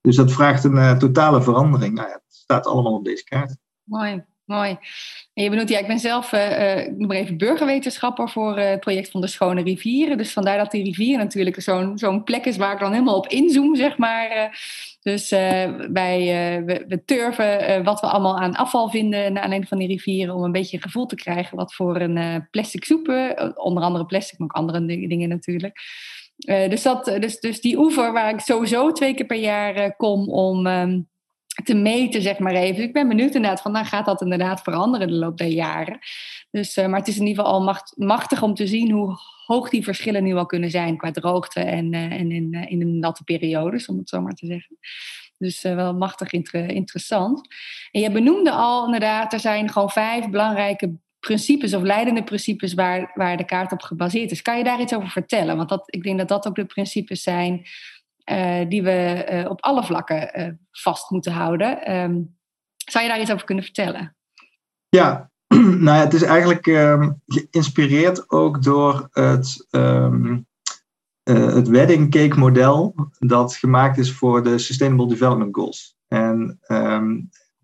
Dus 0.00 0.16
dat 0.16 0.32
vraagt 0.32 0.64
een 0.64 0.98
totale 0.98 1.42
verandering. 1.42 1.94
Nou 1.94 2.08
ja, 2.08 2.14
het 2.14 2.24
staat 2.26 2.66
allemaal 2.66 2.94
op 2.94 3.04
deze 3.04 3.24
kaart. 3.24 3.56
Mooi. 3.82 4.24
Mooi. 4.50 4.78
Je 5.32 5.50
benoemt, 5.50 5.68
ja, 5.68 5.78
ik 5.78 5.86
ben 5.86 5.98
zelf, 5.98 6.32
uh, 6.32 6.40
maar 6.98 7.16
even 7.16 7.36
burgerwetenschapper 7.36 8.28
voor 8.28 8.58
uh, 8.58 8.68
het 8.68 8.80
project 8.80 9.10
van 9.10 9.20
de 9.20 9.26
Schone 9.26 9.62
Rivieren. 9.62 10.18
Dus 10.18 10.32
vandaar 10.32 10.58
dat 10.58 10.70
die 10.70 10.84
rivier 10.84 11.18
natuurlijk 11.18 11.62
zo'n 11.62 11.98
zo'n 11.98 12.24
plek 12.24 12.44
is 12.44 12.56
waar 12.56 12.72
ik 12.72 12.78
dan 12.78 12.92
helemaal 12.92 13.16
op 13.16 13.26
inzoom, 13.26 13.76
zeg 13.76 13.98
maar. 13.98 14.58
Dus 15.02 15.30
wij 15.92 16.62
we, 16.66 16.84
we, 16.88 17.04
turven 17.04 17.84
wat 17.84 18.00
we 18.00 18.06
allemaal 18.06 18.38
aan 18.38 18.56
afval 18.56 18.90
vinden 18.90 19.32
naar 19.32 19.42
aanleiding 19.42 19.68
van 19.68 19.78
die 19.78 19.88
rivieren, 19.88 20.34
om 20.34 20.44
een 20.44 20.52
beetje 20.52 20.76
een 20.76 20.82
gevoel 20.82 21.06
te 21.06 21.14
krijgen 21.14 21.56
wat 21.56 21.74
voor 21.74 22.00
een 22.00 22.48
plastic 22.50 22.84
soepen, 22.84 23.52
onder 23.58 23.82
andere 23.82 24.06
plastic, 24.06 24.38
maar 24.38 24.48
ook 24.48 24.56
andere 24.56 24.86
dingen 24.86 25.28
natuurlijk. 25.28 25.80
dus, 26.46 26.82
dat, 26.82 27.04
dus, 27.04 27.40
dus 27.40 27.60
die 27.60 27.78
oever 27.78 28.12
waar 28.12 28.32
ik 28.32 28.40
sowieso 28.40 28.92
twee 28.92 29.14
keer 29.14 29.26
per 29.26 29.40
jaar 29.40 29.96
kom 29.96 30.28
om... 30.28 30.66
Um, 30.66 31.09
te 31.64 31.74
meten, 31.74 32.22
zeg 32.22 32.38
maar 32.38 32.54
even. 32.54 32.82
Ik 32.82 32.92
ben 32.92 33.08
benieuwd 33.08 33.34
inderdaad 33.34 33.60
van, 33.60 33.72
nou 33.72 33.86
gaat 33.86 34.06
dat 34.06 34.22
inderdaad 34.22 34.62
veranderen 34.62 35.08
de 35.08 35.14
loop 35.14 35.38
der 35.38 35.46
jaren. 35.46 35.98
Dus, 36.50 36.76
uh, 36.76 36.86
maar 36.86 36.98
het 36.98 37.08
is 37.08 37.18
in 37.18 37.26
ieder 37.26 37.44
geval 37.44 37.58
al 37.58 37.64
macht, 37.64 37.94
machtig 37.96 38.42
om 38.42 38.54
te 38.54 38.66
zien 38.66 38.90
hoe 38.90 39.16
hoog 39.46 39.68
die 39.68 39.84
verschillen 39.84 40.22
nu 40.22 40.34
al 40.34 40.46
kunnen 40.46 40.70
zijn 40.70 40.96
qua 40.96 41.10
droogte 41.10 41.60
en, 41.60 41.92
uh, 41.92 42.02
en 42.02 42.30
in, 42.30 42.48
uh, 42.50 42.70
in 42.70 42.80
een 42.80 42.98
natte 42.98 43.24
periodes, 43.24 43.86
om 43.86 43.98
het 43.98 44.08
zo 44.08 44.20
maar 44.20 44.34
te 44.34 44.46
zeggen. 44.46 44.78
Dus 45.38 45.62
wel 45.62 45.94
machtig 45.94 46.32
inter 46.32 46.70
interessant. 46.70 47.54
En 47.90 48.00
je 48.00 48.10
benoemde 48.10 48.50
al 48.50 48.84
inderdaad, 48.84 49.32
er 49.32 49.40
zijn 49.40 49.70
gewoon 49.70 49.90
vijf 49.90 50.28
belangrijke 50.28 50.98
principes 51.20 51.74
of 51.74 51.82
leidende 51.82 52.24
principes 52.24 52.74
waar, 52.74 53.10
waar 53.14 53.36
de 53.36 53.44
kaart 53.44 53.72
op 53.72 53.82
gebaseerd 53.82 54.30
is. 54.30 54.42
Kan 54.42 54.58
je 54.58 54.64
daar 54.64 54.80
iets 54.80 54.94
over 54.94 55.08
vertellen? 55.08 55.56
Want 55.56 55.68
dat, 55.68 55.82
ik 55.86 56.02
denk 56.02 56.18
dat 56.18 56.28
dat 56.28 56.46
ook 56.46 56.54
de 56.54 56.64
principes 56.64 57.22
zijn 57.22 57.66
die 58.68 58.82
we 58.82 59.28
uh, 59.32 59.50
op 59.50 59.62
alle 59.62 59.84
vlakken 59.84 60.40
uh, 60.40 60.48
vast 60.70 61.10
moeten 61.10 61.32
houden. 61.32 61.96
Um, 61.96 62.38
zou 62.76 63.04
je 63.04 63.10
daar 63.10 63.20
iets 63.20 63.32
over 63.32 63.44
kunnen 63.44 63.64
vertellen? 63.64 64.16
Ja, 64.88 65.30
nou 65.54 65.84
ja, 65.84 66.04
het 66.04 66.14
is 66.14 66.22
eigenlijk 66.22 66.66
um, 66.66 67.22
geïnspireerd 67.26 68.30
ook 68.30 68.62
door 68.62 69.08
het, 69.10 69.66
um, 69.70 70.46
het 71.22 71.68
wedding 71.68 72.10
cake 72.10 72.38
model 72.38 72.94
dat 73.18 73.56
gemaakt 73.56 73.98
is 73.98 74.12
voor 74.12 74.42
de 74.42 74.58
Sustainable 74.58 75.08
Development 75.08 75.54
Goals. 75.54 75.96
En 76.08 76.58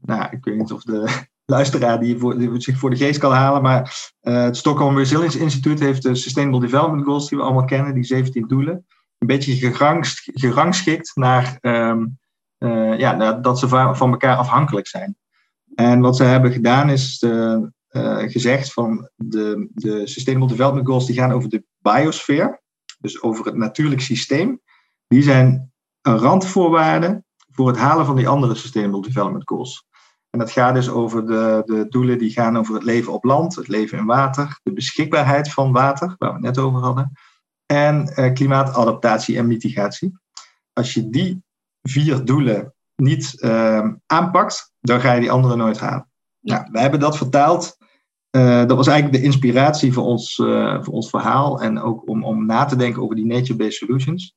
nou, 0.01 0.29
ik 0.31 0.45
weet 0.45 0.57
niet 0.57 0.73
of 0.73 0.83
de 0.83 1.27
luisteraar 1.45 2.01
die, 2.01 2.19
voor, 2.19 2.37
zich 2.57 2.79
voor 2.79 2.91
de 2.91 2.97
geest 2.97 3.19
kan 3.19 3.33
halen, 3.33 3.63
maar 3.63 4.11
het 4.21 4.57
Stockholm 4.57 4.97
Resilience 4.97 5.39
Instituut 5.39 5.81
heeft 5.81 6.03
de 6.03 6.15
Sustainable 6.15 6.61
Development 6.61 7.05
Goals 7.05 7.29
die 7.29 7.39
we 7.39 7.45
allemaal 7.45 7.65
kennen, 7.65 7.95
die 7.95 8.05
17 8.05 8.47
doelen 8.47 8.87
een 9.19 9.27
beetje 9.27 9.73
gerangschikt 10.35 11.17
naar 11.17 11.59
um, 11.61 12.19
uh, 12.59 12.99
ja, 12.99 13.33
dat 13.33 13.59
ze 13.59 13.69
van 13.69 14.11
elkaar 14.11 14.37
afhankelijk 14.37 14.87
zijn. 14.87 15.17
En 15.75 16.01
wat 16.01 16.17
ze 16.17 16.25
hebben 16.25 16.53
gedaan 16.53 16.91
is 16.91 17.23
uh, 17.23 17.59
gezegd 18.19 18.73
van 18.73 19.11
de, 19.15 19.69
de 19.73 20.07
Sustainable 20.07 20.51
Development 20.51 20.87
Goals 20.87 21.07
die 21.07 21.17
gaan 21.17 21.33
over 21.33 21.49
de 21.49 21.65
biosfeer, 21.79 22.63
dus 22.99 23.23
over 23.23 23.45
het 23.45 23.57
natuurlijk 23.57 24.01
systeem. 24.01 24.61
Die 25.07 25.23
zijn 25.23 25.73
een 26.03 26.19
randvoorwaarde 26.19 27.25
voor 27.51 27.69
het 27.69 27.77
halen 27.77 28.07
van 28.07 28.17
die 28.17 28.29
andere 28.29 28.55
Sustainable 28.55 29.03
Development 29.03 29.49
Goals. 29.49 29.87
En 30.31 30.39
dat 30.39 30.51
gaat 30.51 30.75
dus 30.75 30.89
over 30.89 31.27
de, 31.27 31.63
de 31.65 31.87
doelen 31.89 32.19
die 32.19 32.31
gaan 32.31 32.59
over 32.59 32.75
het 32.75 32.83
leven 32.83 33.13
op 33.13 33.25
land, 33.25 33.57
het 33.57 33.69
leven 33.69 33.99
in 33.99 34.07
water, 34.07 34.61
de 34.63 34.73
beschikbaarheid 34.73 35.53
van 35.53 35.73
water, 35.73 36.15
waar 36.19 36.29
we 36.29 36.35
het 36.35 36.45
net 36.45 36.59
over 36.59 36.81
hadden, 36.81 37.13
en 37.67 38.13
uh, 38.17 38.33
klimaatadaptatie 38.33 39.39
en 39.39 39.47
mitigatie. 39.47 40.19
Als 40.73 40.95
je 40.95 41.11
die 41.11 41.43
vier 41.83 42.25
doelen 42.25 42.75
niet 42.97 43.35
uh, 43.37 43.89
aanpakt, 44.07 44.73
dan 44.81 45.01
ga 45.01 45.13
je 45.13 45.21
die 45.21 45.31
andere 45.31 45.57
nooit 45.57 45.79
halen. 45.79 46.11
Ja. 46.41 46.57
Nou, 46.59 46.69
we 46.73 46.81
hebben 46.81 47.01
dat 47.01 47.17
vertaald. 47.17 47.77
Uh, 48.31 48.67
dat 48.67 48.77
was 48.77 48.87
eigenlijk 48.87 49.19
de 49.19 49.25
inspiratie 49.25 49.93
voor 49.93 50.05
ons, 50.05 50.35
voor 50.81 50.95
ons 50.95 51.11
verhaal 51.11 51.63
en 51.63 51.81
ook 51.81 52.09
om, 52.09 52.25
om 52.25 52.47
na 52.47 52.65
te 52.65 52.77
denken 52.77 53.03
over 53.03 53.17
die 53.17 53.27
nature-based 53.27 53.73
solutions. 53.73 54.35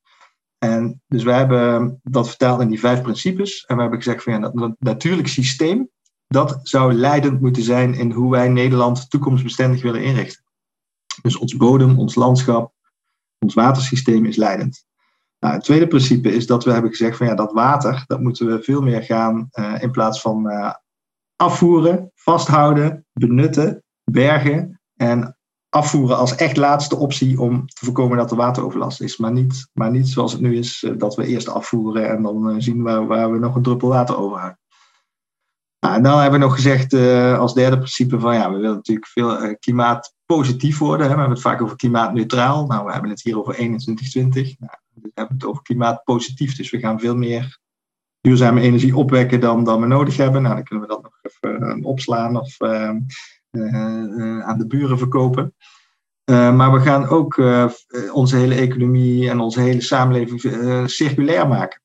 En 0.57 1.01
dus 1.07 1.23
we 1.23 1.31
hebben 1.31 1.99
dat 2.03 2.27
vertaald 2.27 2.61
in 2.61 2.69
die 2.69 2.79
vijf 2.79 3.01
principes. 3.01 3.65
En 3.65 3.75
we 3.75 3.81
hebben 3.81 4.01
gezegd 4.01 4.23
van 4.23 4.33
ja, 4.33 4.39
dat, 4.39 4.53
dat 4.55 4.75
natuurlijk 4.79 5.27
systeem, 5.27 5.89
dat 6.27 6.59
zou 6.63 6.93
leidend 6.93 7.41
moeten 7.41 7.63
zijn 7.63 7.93
in 7.93 8.11
hoe 8.11 8.31
wij 8.31 8.49
Nederland 8.49 9.09
toekomstbestendig 9.09 9.81
willen 9.81 10.03
inrichten. 10.03 10.43
Dus 11.21 11.37
ons 11.37 11.57
bodem, 11.57 11.99
ons 11.99 12.15
landschap, 12.15 12.73
ons 13.39 13.53
watersysteem 13.53 14.25
is 14.25 14.35
leidend. 14.35 14.87
Nou, 15.39 15.53
het 15.53 15.63
tweede 15.63 15.87
principe 15.87 16.33
is 16.33 16.47
dat 16.47 16.63
we 16.63 16.71
hebben 16.71 16.89
gezegd 16.89 17.17
van 17.17 17.27
ja, 17.27 17.35
dat 17.35 17.51
water, 17.51 18.03
dat 18.07 18.19
moeten 18.19 18.47
we 18.47 18.63
veel 18.63 18.81
meer 18.81 19.03
gaan 19.03 19.49
uh, 19.51 19.81
in 19.81 19.91
plaats 19.91 20.21
van 20.21 20.47
uh, 20.47 20.73
afvoeren, 21.35 22.11
vasthouden, 22.15 23.05
benutten, 23.13 23.83
bergen 24.03 24.81
en 24.95 25.37
afvoeren 25.69 26.17
als 26.17 26.35
echt 26.35 26.57
laatste 26.57 26.95
optie 26.95 27.41
om 27.41 27.67
te 27.67 27.85
voorkomen 27.85 28.17
dat 28.17 28.31
er 28.31 28.37
wateroverlast 28.37 29.01
is. 29.01 29.17
Maar 29.17 29.31
niet, 29.31 29.69
maar 29.73 29.91
niet 29.91 30.07
zoals 30.07 30.31
het 30.31 30.41
nu 30.41 30.57
is, 30.57 30.83
uh, 30.83 30.97
dat 30.97 31.15
we 31.15 31.25
eerst 31.25 31.49
afvoeren 31.49 32.09
en 32.09 32.23
dan 32.23 32.61
zien 32.61 32.81
waar, 32.81 33.07
waar 33.07 33.31
we 33.31 33.39
nog 33.39 33.55
een 33.55 33.63
druppel 33.63 33.89
water 33.89 34.17
over 34.17 34.37
houden. 34.37 34.59
Nou, 35.79 35.95
en 35.95 36.03
dan 36.03 36.19
hebben 36.19 36.39
we 36.39 36.45
nog 36.45 36.55
gezegd 36.55 36.93
als 37.37 37.53
derde 37.53 37.77
principe 37.77 38.19
van 38.19 38.33
ja, 38.33 38.51
we 38.51 38.57
willen 38.57 38.75
natuurlijk 38.75 39.07
veel 39.07 39.55
klimaatpositief 40.29 40.77
worden. 40.77 41.07
Hè. 41.07 41.13
We 41.13 41.19
hebben 41.19 41.35
het 41.35 41.45
vaak 41.45 41.61
over 41.61 41.75
klimaatneutraal. 41.75 42.65
Nou, 42.65 42.85
we 42.85 42.91
hebben 42.91 43.09
het 43.09 43.21
hier 43.21 43.39
over 43.39 43.53
2120. 43.53 44.59
Nou, 44.59 44.71
we 44.93 45.11
hebben 45.13 45.35
het 45.35 45.45
over 45.45 45.61
klimaatpositief, 45.61 46.55
dus 46.55 46.69
we 46.69 46.79
gaan 46.79 46.99
veel 46.99 47.15
meer 47.15 47.59
duurzame 48.21 48.61
energie 48.61 48.95
opwekken 48.95 49.39
dan, 49.39 49.63
dan 49.63 49.81
we 49.81 49.87
nodig 49.87 50.17
hebben. 50.17 50.41
Nou, 50.41 50.55
dan 50.55 50.63
kunnen 50.63 50.87
we 50.87 50.93
dat 50.93 51.03
nog 51.03 51.19
even 51.21 51.77
uh, 51.79 51.85
opslaan 51.85 52.39
of 52.39 52.61
uh, 52.61 52.91
uh, 53.51 54.39
aan 54.39 54.57
de 54.57 54.67
buren 54.67 54.97
verkopen. 54.97 55.53
maar 56.25 56.73
we 56.73 56.79
gaan 56.79 57.07
ook 57.07 57.37
onze 58.11 58.35
hele 58.35 58.55
economie 58.55 59.29
en 59.29 59.39
onze 59.39 59.61
hele 59.61 59.81
samenleving 59.81 60.41
circulair 60.89 61.47
maken. 61.47 61.81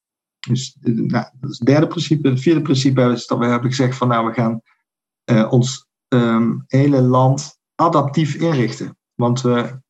Dus 0.48 0.76
nou, 0.80 1.26
dat 1.40 1.50
is 1.50 1.58
het 1.58 1.66
derde 1.66 1.86
principe. 1.86 2.28
Het 2.28 2.40
vierde 2.40 2.62
principe 2.62 3.02
is 3.02 3.26
dat 3.26 3.38
we 3.38 3.46
hebben 3.46 3.70
gezegd 3.70 3.96
van 3.96 4.08
nou, 4.08 4.26
we 4.26 4.32
gaan 4.32 4.60
ons 5.50 5.86
um, 6.08 6.64
hele 6.66 7.00
land 7.00 7.53
adaptief 7.74 8.34
inrichten. 8.34 8.96
Want 9.14 9.44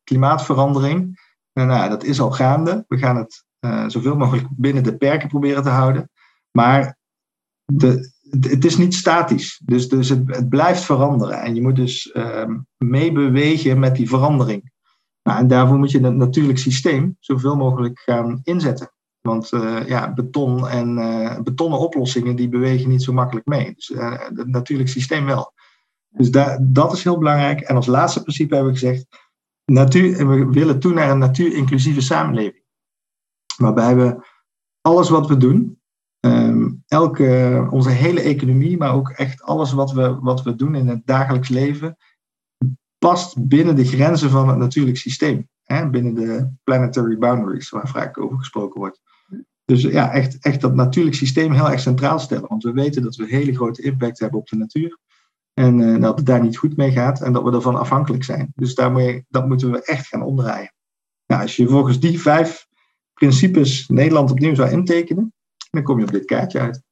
klimaatverandering 0.04 1.18
nou, 1.54 1.88
dat 1.88 2.04
is 2.04 2.20
al 2.20 2.30
gaande. 2.30 2.84
We 2.88 2.98
gaan 2.98 3.16
het 3.16 3.44
uh, 3.60 3.88
zoveel 3.88 4.16
mogelijk 4.16 4.46
binnen 4.50 4.82
de 4.82 4.96
perken 4.96 5.28
proberen 5.28 5.62
te 5.62 5.68
houden. 5.68 6.10
Maar 6.50 6.98
de, 7.64 8.12
het 8.40 8.64
is 8.64 8.76
niet 8.76 8.94
statisch. 8.94 9.60
Dus, 9.64 9.88
dus 9.88 10.08
het, 10.08 10.22
het 10.26 10.48
blijft 10.48 10.82
veranderen. 10.84 11.40
En 11.40 11.54
je 11.54 11.62
moet 11.62 11.76
dus 11.76 12.14
uh, 12.14 12.48
meebewegen 12.78 13.78
met 13.78 13.96
die 13.96 14.08
verandering. 14.08 14.72
Nou, 15.22 15.38
en 15.38 15.48
daarvoor 15.48 15.78
moet 15.78 15.90
je 15.90 16.00
het 16.00 16.14
natuurlijk 16.14 16.58
systeem 16.58 17.16
zoveel 17.20 17.56
mogelijk 17.56 17.98
gaan 17.98 18.40
inzetten. 18.42 18.92
Want 19.20 19.52
uh, 19.52 19.86
ja, 19.86 20.12
beton 20.12 20.68
en 20.68 20.94
betonnen 21.44 21.78
oplossingen 21.78 22.36
die 22.36 22.48
bewegen 22.48 22.88
niet 22.88 23.02
zo 23.02 23.12
makkelijk 23.12 23.46
mee. 23.46 23.74
Dus 23.74 23.92
het 24.34 24.46
natuurlijk 24.46 24.88
systeem 24.88 25.24
wel. 25.24 25.52
Dus 26.16 26.30
da 26.30 26.58
dat 26.62 26.92
is 26.92 27.04
heel 27.04 27.18
belangrijk. 27.18 27.60
En 27.60 27.76
als 27.76 27.86
laatste 27.86 28.22
principe 28.22 28.54
hebben 28.54 28.72
we 28.72 28.78
gezegd, 28.78 29.06
natuur, 29.64 30.28
we 30.28 30.50
willen 30.50 30.80
toe 30.80 30.92
naar 30.92 31.10
een 31.10 31.18
natuurinclusieve 31.18 32.00
samenleving. 32.00 32.62
Waarbij 33.56 33.96
we 33.96 34.26
alles 34.80 35.08
wat 35.08 35.26
we 35.26 35.36
doen, 35.36 35.80
ehm, 36.20 36.70
elke, 36.86 37.68
onze 37.70 37.90
hele 37.90 38.20
economie, 38.20 38.76
maar 38.76 38.94
ook 38.94 39.10
echt 39.10 39.42
alles 39.42 39.72
wat 39.72 39.92
we, 39.92 40.18
wat 40.20 40.42
we 40.42 40.54
doen 40.54 40.74
in 40.74 40.88
het 40.88 41.06
dagelijks 41.06 41.48
leven, 41.48 41.96
past 42.98 43.48
binnen 43.48 43.76
de 43.76 43.84
grenzen 43.84 44.30
van 44.30 44.48
het 44.48 44.58
natuurlijk 44.58 44.96
systeem. 44.96 45.48
Hè, 45.62 45.90
binnen 45.90 46.14
de 46.14 46.52
planetary 46.64 47.18
boundaries, 47.18 47.70
waar 47.70 47.88
vaak 47.88 48.20
over 48.20 48.38
gesproken 48.38 48.80
wordt. 48.80 49.00
Dus 49.64 49.82
ja, 49.82 50.12
echt, 50.12 50.38
echt 50.38 50.60
dat 50.60 50.74
natuurlijk 50.74 51.16
systeem 51.16 51.52
heel 51.52 51.70
erg 51.70 51.80
centraal 51.80 52.18
stellen. 52.18 52.48
Want 52.48 52.62
we 52.62 52.72
weten 52.72 53.02
dat 53.02 53.16
we 53.16 53.26
hele 53.26 53.54
grote 53.54 53.82
impact 53.82 54.18
hebben 54.18 54.38
op 54.38 54.48
de 54.48 54.56
natuur. 54.56 54.98
En 55.54 55.78
uh, 55.78 56.00
dat 56.00 56.16
het 56.16 56.26
daar 56.26 56.42
niet 56.42 56.56
goed 56.56 56.76
mee 56.76 56.90
gaat 56.90 57.22
en 57.22 57.32
dat 57.32 57.42
we 57.42 57.52
ervan 57.52 57.76
afhankelijk 57.76 58.24
zijn. 58.24 58.52
Dus 58.54 58.74
daarmee, 58.74 59.24
dat 59.28 59.48
moeten 59.48 59.70
we 59.70 59.84
echt 59.84 60.06
gaan 60.06 60.22
omdraaien. 60.22 60.72
Nou, 61.26 61.42
als 61.42 61.56
je 61.56 61.68
volgens 61.68 62.00
die 62.00 62.20
vijf 62.20 62.66
principes 63.14 63.88
Nederland 63.88 64.30
opnieuw 64.30 64.54
zou 64.54 64.70
intekenen, 64.70 65.32
dan 65.70 65.82
kom 65.82 65.98
je 65.98 66.04
op 66.04 66.12
dit 66.12 66.24
kaartje 66.24 66.60
uit. 66.60 66.82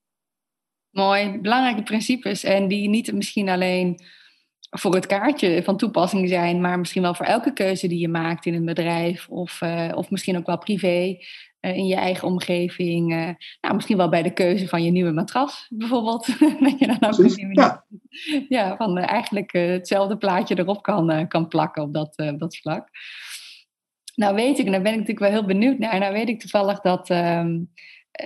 Mooi, 0.91 1.39
belangrijke 1.41 1.83
principes. 1.83 2.45
En 2.45 2.69
die 2.69 2.89
niet 2.89 3.13
misschien 3.13 3.49
alleen 3.49 4.01
voor 4.71 4.95
het 4.95 5.07
kaartje 5.07 5.63
van 5.63 5.77
toepassing 5.77 6.29
zijn, 6.29 6.61
maar 6.61 6.79
misschien 6.79 7.03
wel 7.03 7.15
voor 7.15 7.27
elke 7.27 7.53
keuze 7.53 7.89
die 7.89 7.99
je 7.99 8.09
maakt 8.09 8.47
in 8.47 8.55
een 8.55 8.65
bedrijf 8.65 9.29
of, 9.29 9.61
uh, 9.61 9.93
of 9.95 10.11
misschien 10.11 10.37
ook 10.37 10.47
wel 10.47 10.59
privé. 10.59 11.17
Uh, 11.63 11.77
in 11.77 11.87
je 11.87 11.95
eigen 11.95 12.29
omgeving. 12.29 13.13
Uh, 13.13 13.29
nou, 13.61 13.75
misschien 13.75 13.97
wel 13.97 14.09
bij 14.09 14.23
de 14.23 14.33
keuze 14.33 14.69
van 14.69 14.85
je 14.85 14.91
nieuwe 14.91 15.13
matras, 15.13 15.67
bijvoorbeeld. 15.79 16.27
dat 16.61 16.79
je 16.79 16.87
dan 16.87 17.11
ook 17.11 17.17
Precies, 17.17 17.47
ja. 17.51 17.85
ja, 18.49 18.77
van 18.77 18.99
eigenlijk 18.99 19.53
hetzelfde 19.53 20.17
plaatje 20.17 20.59
erop 20.59 20.83
kan, 20.83 21.29
kan 21.29 21.49
plakken 21.49 21.83
op 21.83 21.95
dat, 21.95 22.17
op 22.17 22.39
dat 22.39 22.57
vlak. 22.57 22.89
Nou 24.15 24.35
weet 24.35 24.59
ik, 24.59 24.67
en 24.67 24.73
daar 24.73 24.83
ben 24.83 24.93
ik 24.93 24.99
natuurlijk 24.99 25.27
wel 25.27 25.39
heel 25.39 25.47
benieuwd 25.47 25.79
naar. 25.79 25.99
Nou 25.99 26.13
weet 26.13 26.29
ik 26.29 26.41
toevallig 26.41 26.81
dat, 26.81 27.11
uh, 27.11 27.45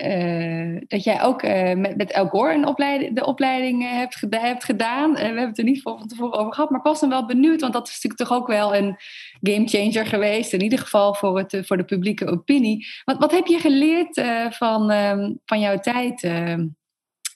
uh, 0.05 0.81
dat 0.87 1.03
jij 1.03 1.23
ook 1.23 1.43
uh, 1.43 1.73
met, 1.73 1.97
met 1.97 2.11
El 2.11 2.29
een 2.33 2.67
opleiding, 2.67 3.15
de 3.15 3.25
opleiding 3.25 3.83
uh, 3.83 3.91
hebt, 3.91 4.25
hebt, 4.29 4.63
gedaan. 4.63 5.13
we 5.13 5.19
hebben 5.19 5.47
het 5.47 5.57
er 5.57 5.63
niet 5.63 5.81
van 5.81 6.07
tevoren 6.07 6.39
over 6.39 6.53
gehad, 6.53 6.69
maar 6.69 6.79
ik 6.79 6.85
was 6.85 6.99
dan 6.99 7.09
wel 7.09 7.25
benieuwd, 7.25 7.61
want 7.61 7.73
dat 7.73 7.87
is 7.87 7.93
natuurlijk 7.93 8.29
toch 8.29 8.39
ook 8.39 8.47
wel 8.47 8.75
een 8.75 8.95
gamechanger 9.41 10.05
geweest. 10.05 10.53
In 10.53 10.61
ieder 10.61 10.79
geval 10.79 11.13
voor, 11.13 11.37
het, 11.37 11.61
voor 11.65 11.77
de 11.77 11.83
publieke 11.83 12.27
opinie. 12.27 12.87
Wat, 13.03 13.17
wat 13.17 13.31
heb 13.31 13.45
je 13.45 13.59
geleerd 13.59 14.21
van, 14.55 14.91
ehm, 14.91 15.33
van 15.45 15.59
jouw 15.59 15.79
tijd 15.79 16.23
ehm, 16.23 16.67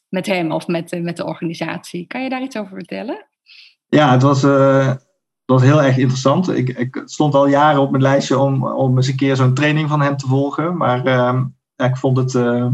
met 0.09 0.25
hem 0.25 0.51
of 0.51 0.67
met, 0.67 1.01
met 1.01 1.17
de 1.17 1.25
organisatie? 1.25 2.07
Kan 2.07 2.23
je 2.23 2.29
daar 2.29 2.43
iets 2.43 2.57
over 2.57 2.75
vertellen? 2.75 3.27
Ja, 3.87 4.11
het 4.11 4.21
was 4.21 4.43
was 5.51 5.61
heel 5.61 5.81
erg 5.81 5.97
interessant. 5.97 6.49
Ik, 6.49 6.69
ik, 6.69 7.01
stond 7.05 7.35
al 7.35 7.47
jaren 7.47 7.81
op 7.81 7.91
mijn 7.91 8.03
lijstje 8.03 8.37
om, 8.37 8.65
om 8.67 8.97
eens 8.97 9.07
een 9.07 9.15
keer 9.15 9.35
zo'n 9.35 9.53
training 9.53 9.89
van 9.89 10.01
hem 10.01 10.17
te 10.17 10.27
volgen. 10.27 10.77
Maar 10.77 11.07
uh, 11.07 11.41
ja, 11.81 11.87
ik 11.87 11.97
vond 11.97 12.17
het 12.17 12.33
uh, 12.33 12.71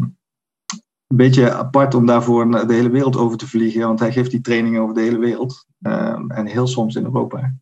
een 1.08 1.18
beetje 1.18 1.54
apart 1.54 1.96
om 1.96 2.06
daarvoor 2.06 2.68
de 2.68 2.74
hele 2.74 2.90
wereld 2.90 3.18
over 3.18 3.38
te 3.38 3.48
vliegen. 3.48 3.88
Want 3.88 4.00
hij 4.00 4.12
geeft 4.12 4.32
die 4.32 4.42
trainingen 4.42 4.82
over 4.82 4.96
de 4.96 5.02
hele 5.02 5.18
wereld. 5.18 5.66
Uh, 5.80 6.20
en 6.28 6.46
heel 6.46 6.68
soms 6.68 6.96
in 6.96 7.04
Europa. 7.04 7.56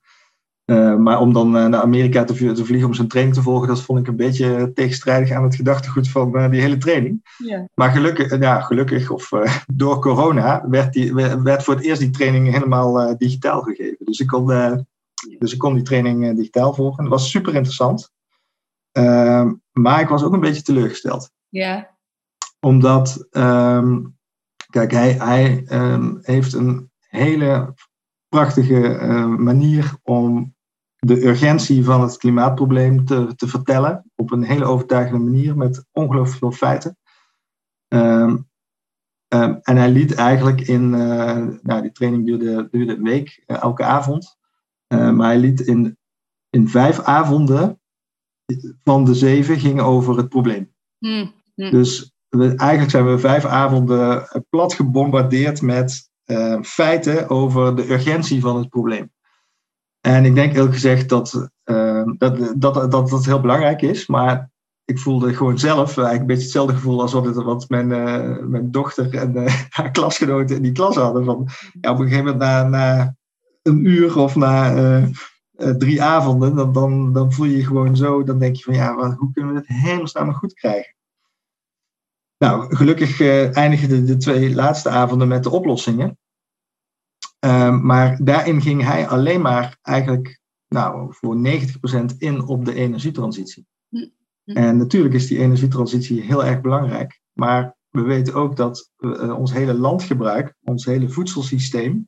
Uh, 0.66 0.96
maar 0.96 1.20
om 1.20 1.34
dan 1.34 1.52
naar 1.52 1.76
Amerika 1.76 2.24
te, 2.24 2.54
te, 2.54 2.66
vliegen 2.66 2.88
om 2.88 2.94
zijn 2.94 3.08
training 3.08 3.36
te 3.36 3.44
volgen, 3.44 3.68
dat 3.68 3.82
vond 3.82 4.00
ik 4.00 4.08
een 4.08 4.16
beetje 4.16 4.72
tegenstrijdig 4.74 5.32
aan 5.32 5.44
het 5.44 5.56
gedachtegoed 5.56 6.10
van 6.10 6.50
die 6.50 6.62
hele 6.62 6.78
training. 6.78 7.36
Ja. 7.38 7.68
Maar 7.74 7.92
gelukkig, 7.92 8.40
ja, 8.40 8.62
gelukkig 8.62 9.10
of 9.10 9.30
door 9.74 10.00
corona 10.00 10.70
werd, 10.70 10.94
die, 10.94 11.14
werd 11.44 11.64
voor 11.64 11.76
het 11.76 11.84
eerst 11.84 12.02
die 12.02 12.10
training 12.10 12.52
helemaal 12.52 13.18
digitaal 13.18 13.62
gegeven. 13.62 14.06
Dus 14.06 14.20
ik 14.20 14.28
kon 14.28 14.48
dus 15.40 15.54
ik 15.54 15.60
kon 15.60 15.74
die 15.74 15.84
training 15.84 16.36
digitaal 16.36 16.74
volgen. 16.74 17.04
Dat 17.04 17.14
was 17.14 17.30
super 17.30 17.56
interessant. 17.56 18.14
Uh, 18.98 19.52
maar 19.72 20.00
ik 20.00 20.08
was 20.08 20.24
ook 20.24 20.34
een 20.34 20.40
beetje 20.40 20.62
teleurgesteld. 20.62 21.32
Ja. 21.50 21.98
Omdat, 22.60 23.28
um, 23.32 24.18
kijk, 24.70 24.92
hij, 24.92 25.12
hij 25.12 25.66
um, 25.72 26.20
heeft 26.22 26.54
een 26.54 26.92
hele 27.00 27.74
prachtige 28.30 29.00
uh, 29.02 29.26
manier 29.26 29.96
om 30.04 30.56
de 30.98 31.26
urgentie 31.26 31.84
van 31.84 32.02
het 32.02 32.18
klimaatprobleem 32.18 33.06
te, 33.06 33.36
te 33.36 33.48
vertellen. 33.48 34.12
Op 34.16 34.32
een 34.32 34.44
hele 34.44 34.66
overtuigende 34.66 35.24
manier 35.24 35.58
met 35.58 35.86
ongelooflijk 35.92 36.38
veel 36.38 36.52
feiten. 36.52 36.98
Um, 37.88 38.50
en 39.62 39.78
hij 39.78 39.90
liet 39.90 40.14
eigenlijk 40.14 40.62
in, 40.62 40.94
uh, 40.94 41.48
nou, 41.62 41.82
die 41.82 41.92
training 41.92 42.26
duurde, 42.26 42.68
duurde 42.72 42.96
een 42.96 43.04
week, 43.04 43.44
uh, 43.48 43.62
elke 43.62 43.84
avond. 43.84 44.38
Uh, 44.88 45.12
maar 45.12 45.28
hij 45.28 45.38
liet 45.38 45.60
in, 45.60 45.98
in 46.50 46.70
vijf 46.70 47.00
avonden 47.00 47.80
van 48.84 49.06
de 49.06 49.14
zeven 49.14 49.60
gingen 49.60 49.84
over 49.84 50.18
het 50.18 50.30
probleem. 50.30 50.74
Hmm, 50.98 51.34
hmm. 51.56 51.70
Dus 51.70 52.14
we, 52.30 52.56
eigenlijk 52.56 52.92
zijn 52.92 53.06
we 53.06 53.20
vijf 53.20 53.46
avonden 53.46 54.28
plat 54.50 54.74
gebombardeerd 54.74 55.62
met 55.62 56.10
uh, 56.26 56.62
feiten 56.62 57.30
over 57.30 57.76
de 57.76 57.92
urgentie 57.92 58.42
van 58.42 58.58
het 58.58 58.70
probleem. 58.70 59.12
En 60.02 60.26
ik 60.26 60.36
denk 60.36 60.54
eerlijk 60.54 60.74
gezegd 60.74 61.10
dat, 61.10 61.50
uh, 61.66 62.04
dat, 62.18 62.54
dat, 62.58 62.92
dat 62.92 63.10
dat 63.10 63.26
heel 63.26 63.42
belangrijk 63.42 63.82
is, 63.82 64.08
maar 64.08 64.50
ik 64.86 65.00
voelde 65.00 65.34
gewoon 65.34 65.60
zelf 65.60 65.88
eigenlijk 65.88 66.20
een 66.20 66.28
beetje 66.28 66.44
hetzelfde 66.44 66.74
gevoel 66.74 67.02
als 67.02 67.14
wat, 67.14 67.26
het, 67.26 67.36
wat 67.36 67.70
mijn, 67.70 67.90
uh, 67.90 68.38
mijn 68.48 68.72
dochter 68.72 69.16
en 69.16 69.48
haar 69.70 69.92
klasgenoten 69.92 70.56
in 70.56 70.62
die 70.62 70.72
klas 70.72 70.96
hadden. 70.96 71.26
Van, 71.26 71.48
ja, 71.82 71.92
op 71.92 72.00
een 72.00 72.08
gegeven 72.08 72.26
moment 72.26 72.44
na, 72.44 72.64
na 72.64 73.16
een 73.62 73.86
uur 73.86 74.18
of 74.18 74.36
na 74.36 74.74
uh, 75.58 75.70
drie 75.70 76.02
avonden, 76.02 76.56
dan, 76.56 76.74
dan, 76.74 77.13
dan 77.13 77.34
voel 77.34 77.46
je 77.46 77.58
je 77.58 77.65
gewoon 77.65 77.96
zo, 77.96 78.24
dan 78.24 78.39
denk 78.39 78.56
je 78.56 78.63
van 78.63 78.74
ja, 78.74 78.96
wat, 78.96 79.13
hoe 79.13 79.32
kunnen 79.32 79.54
we 79.54 79.60
het 79.60 79.68
helemaal 79.68 80.34
goed 80.34 80.54
krijgen? 80.54 80.96
Nou, 82.38 82.76
gelukkig 82.76 83.20
uh, 83.20 83.58
eindigden 83.58 84.06
de 84.06 84.18
twee 84.18 84.56
laatste 84.56 84.89
avonden 84.89 85.28
met 85.28 85.44
de 85.44 85.50
oplossingen. 85.50 86.18
Uh, 87.46 87.82
maar 87.82 88.24
daarin 88.24 88.62
ging 88.62 88.84
hij 88.84 89.08
alleen 89.08 89.41
maar 89.41 89.78
eigenlijk 89.82 90.39
nou, 90.68 91.13
voor 91.13 91.38
90% 91.38 92.18
in 92.18 92.48
op 92.48 92.65
de 92.65 92.74
energietransitie. 92.74 93.65
Hm, 93.89 94.06
hm. 94.44 94.52
En 94.52 94.78
natuurlijk 94.78 95.13
is 95.13 95.28
die 95.28 95.38
energietransitie 95.38 96.22
heel 96.22 96.46
erg 96.46 96.62
belangrijk. 96.62 97.22
Maar 97.34 97.76
we 97.89 98.02
weten 98.02 98.34
ook 98.34 98.56
dat 98.56 98.91
uh, 98.98 99.38
ons 99.38 99.54
hele 99.54 99.74
landgebruik, 99.74 100.56
ons 100.63 100.86
hele 100.86 101.10
voedselsysteem, 101.10 102.08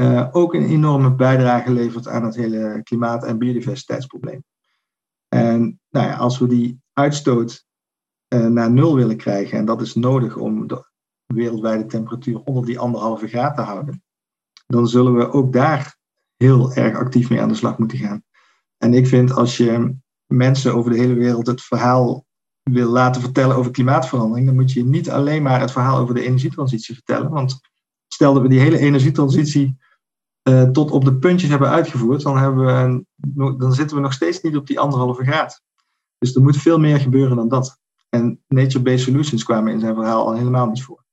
uh, 0.00 0.28
ook 0.30 0.54
een 0.54 0.68
enorme 0.68 1.14
bijdrage 1.14 1.72
levert 1.72 2.08
aan 2.08 2.24
het 2.24 2.36
hele 2.36 2.80
klimaat- 2.82 3.24
en 3.24 3.38
biodiversiteitsprobleem. 3.38 4.44
En 5.28 5.80
nou 5.90 6.06
ja, 6.06 6.16
als 6.16 6.38
we 6.38 6.46
die 6.46 6.80
uitstoot 6.92 7.68
naar 8.28 8.70
nul 8.70 8.94
willen 8.94 9.16
krijgen, 9.16 9.58
en 9.58 9.64
dat 9.64 9.80
is 9.80 9.94
nodig 9.94 10.36
om 10.36 10.66
de 10.66 10.84
wereldwijde 11.26 11.86
temperatuur 11.86 12.42
onder 12.42 12.64
die 12.64 12.78
anderhalve 12.78 13.28
graad 13.28 13.56
te 13.56 13.62
houden, 13.62 14.02
dan 14.66 14.88
zullen 14.88 15.14
we 15.14 15.30
ook 15.30 15.52
daar 15.52 15.96
heel 16.36 16.72
erg 16.72 16.96
actief 16.96 17.30
mee 17.30 17.40
aan 17.40 17.48
de 17.48 17.54
slag 17.54 17.78
moeten 17.78 17.98
gaan. 17.98 18.22
En 18.76 18.94
ik 18.94 19.06
vind 19.06 19.32
als 19.32 19.56
je 19.56 19.96
mensen 20.26 20.74
over 20.74 20.90
de 20.90 20.98
hele 20.98 21.14
wereld 21.14 21.46
het 21.46 21.62
verhaal 21.62 22.26
wil 22.62 22.90
laten 22.90 23.22
vertellen 23.22 23.56
over 23.56 23.70
klimaatverandering, 23.70 24.46
dan 24.46 24.54
moet 24.54 24.72
je 24.72 24.84
niet 24.84 25.10
alleen 25.10 25.42
maar 25.42 25.60
het 25.60 25.72
verhaal 25.72 25.98
over 25.98 26.14
de 26.14 26.22
energietransitie 26.22 26.94
vertellen. 26.94 27.30
Want 27.30 27.60
stel 28.08 28.32
dat 28.32 28.42
we 28.42 28.48
die 28.48 28.60
hele 28.60 28.78
energietransitie 28.78 29.76
uh, 30.48 30.62
tot 30.62 30.90
op 30.90 31.04
de 31.04 31.14
puntjes 31.14 31.50
hebben 31.50 31.68
uitgevoerd, 31.68 32.22
dan, 32.22 32.38
hebben 32.38 33.04
we, 33.16 33.56
dan 33.56 33.74
zitten 33.74 33.96
we 33.96 34.02
nog 34.02 34.12
steeds 34.12 34.40
niet 34.40 34.56
op 34.56 34.66
die 34.66 34.80
anderhalve 34.80 35.24
graad. 35.24 35.62
Dus 36.18 36.34
er 36.34 36.42
moet 36.42 36.56
veel 36.56 36.78
meer 36.78 37.00
gebeuren 37.00 37.36
dan 37.36 37.48
dat. 37.48 37.78
En 38.08 38.40
Nature-Based 38.48 39.00
Solutions 39.00 39.44
kwamen 39.44 39.72
in 39.72 39.80
zijn 39.80 39.94
verhaal 39.94 40.26
al 40.26 40.34
helemaal 40.34 40.66
niet 40.66 40.82
voor. 40.82 41.04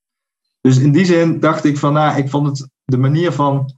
Dus 0.61 0.77
in 0.77 0.91
die 0.91 1.05
zin 1.05 1.39
dacht 1.39 1.63
ik 1.63 1.77
van, 1.77 1.93
nou, 1.93 2.17
ik 2.17 2.29
vond 2.29 2.47
het 2.47 2.69
de 2.85 2.97
manier 2.97 3.31
van 3.31 3.75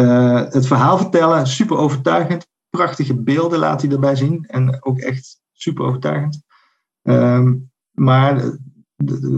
uh, 0.00 0.42
het 0.48 0.66
verhaal 0.66 0.98
vertellen 0.98 1.46
super 1.46 1.76
overtuigend. 1.76 2.46
Prachtige 2.70 3.14
beelden 3.14 3.58
laat 3.58 3.82
hij 3.82 3.90
erbij 3.90 4.16
zien. 4.16 4.44
En 4.44 4.84
ook 4.84 4.98
echt 4.98 5.40
super 5.52 5.84
overtuigend. 5.84 6.42
Um, 7.02 7.70
maar 7.90 8.40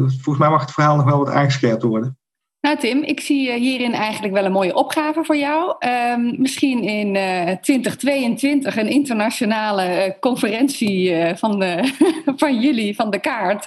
volgens 0.07 0.39
mij 0.39 0.51
mag 0.51 0.61
het 0.61 0.73
verhaal 0.73 0.97
nog 0.97 1.05
wel 1.05 1.19
wat 1.19 1.35
aangescherpt 1.35 1.83
worden. 1.83 2.19
Nou 2.61 2.79
Tim, 2.79 3.03
ik 3.03 3.21
zie 3.21 3.53
hierin 3.53 3.93
eigenlijk 3.93 4.35
wel 4.35 4.45
een 4.45 4.53
mooie 4.53 4.75
opgave 4.75 5.25
voor 5.25 5.37
jou. 5.37 5.87
Um, 6.13 6.35
misschien 6.41 6.83
in 6.83 7.15
uh, 7.15 7.51
eh, 7.51 7.59
2022 7.61 8.77
een 8.77 8.89
internationale 8.89 10.07
uh, 10.07 10.13
conferentie 10.21 11.15
van, 11.37 11.65
van 12.43 12.61
jullie, 12.61 12.95
van 12.95 13.11
de 13.11 13.21
kaart. 13.21 13.67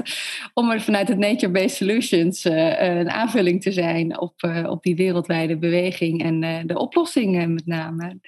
Om 0.53 0.69
er 0.71 0.81
vanuit 0.81 1.07
het 1.07 1.17
Nature-Based 1.17 1.75
Solutions 1.75 2.43
een 2.43 3.09
aanvulling 3.09 3.61
te 3.61 3.71
zijn 3.71 4.19
op, 4.19 4.33
op 4.65 4.83
die 4.83 4.95
wereldwijde 4.95 5.57
beweging 5.57 6.23
en 6.23 6.67
de 6.67 6.79
oplossingen 6.79 7.53
met 7.53 7.65
name. 7.65 8.19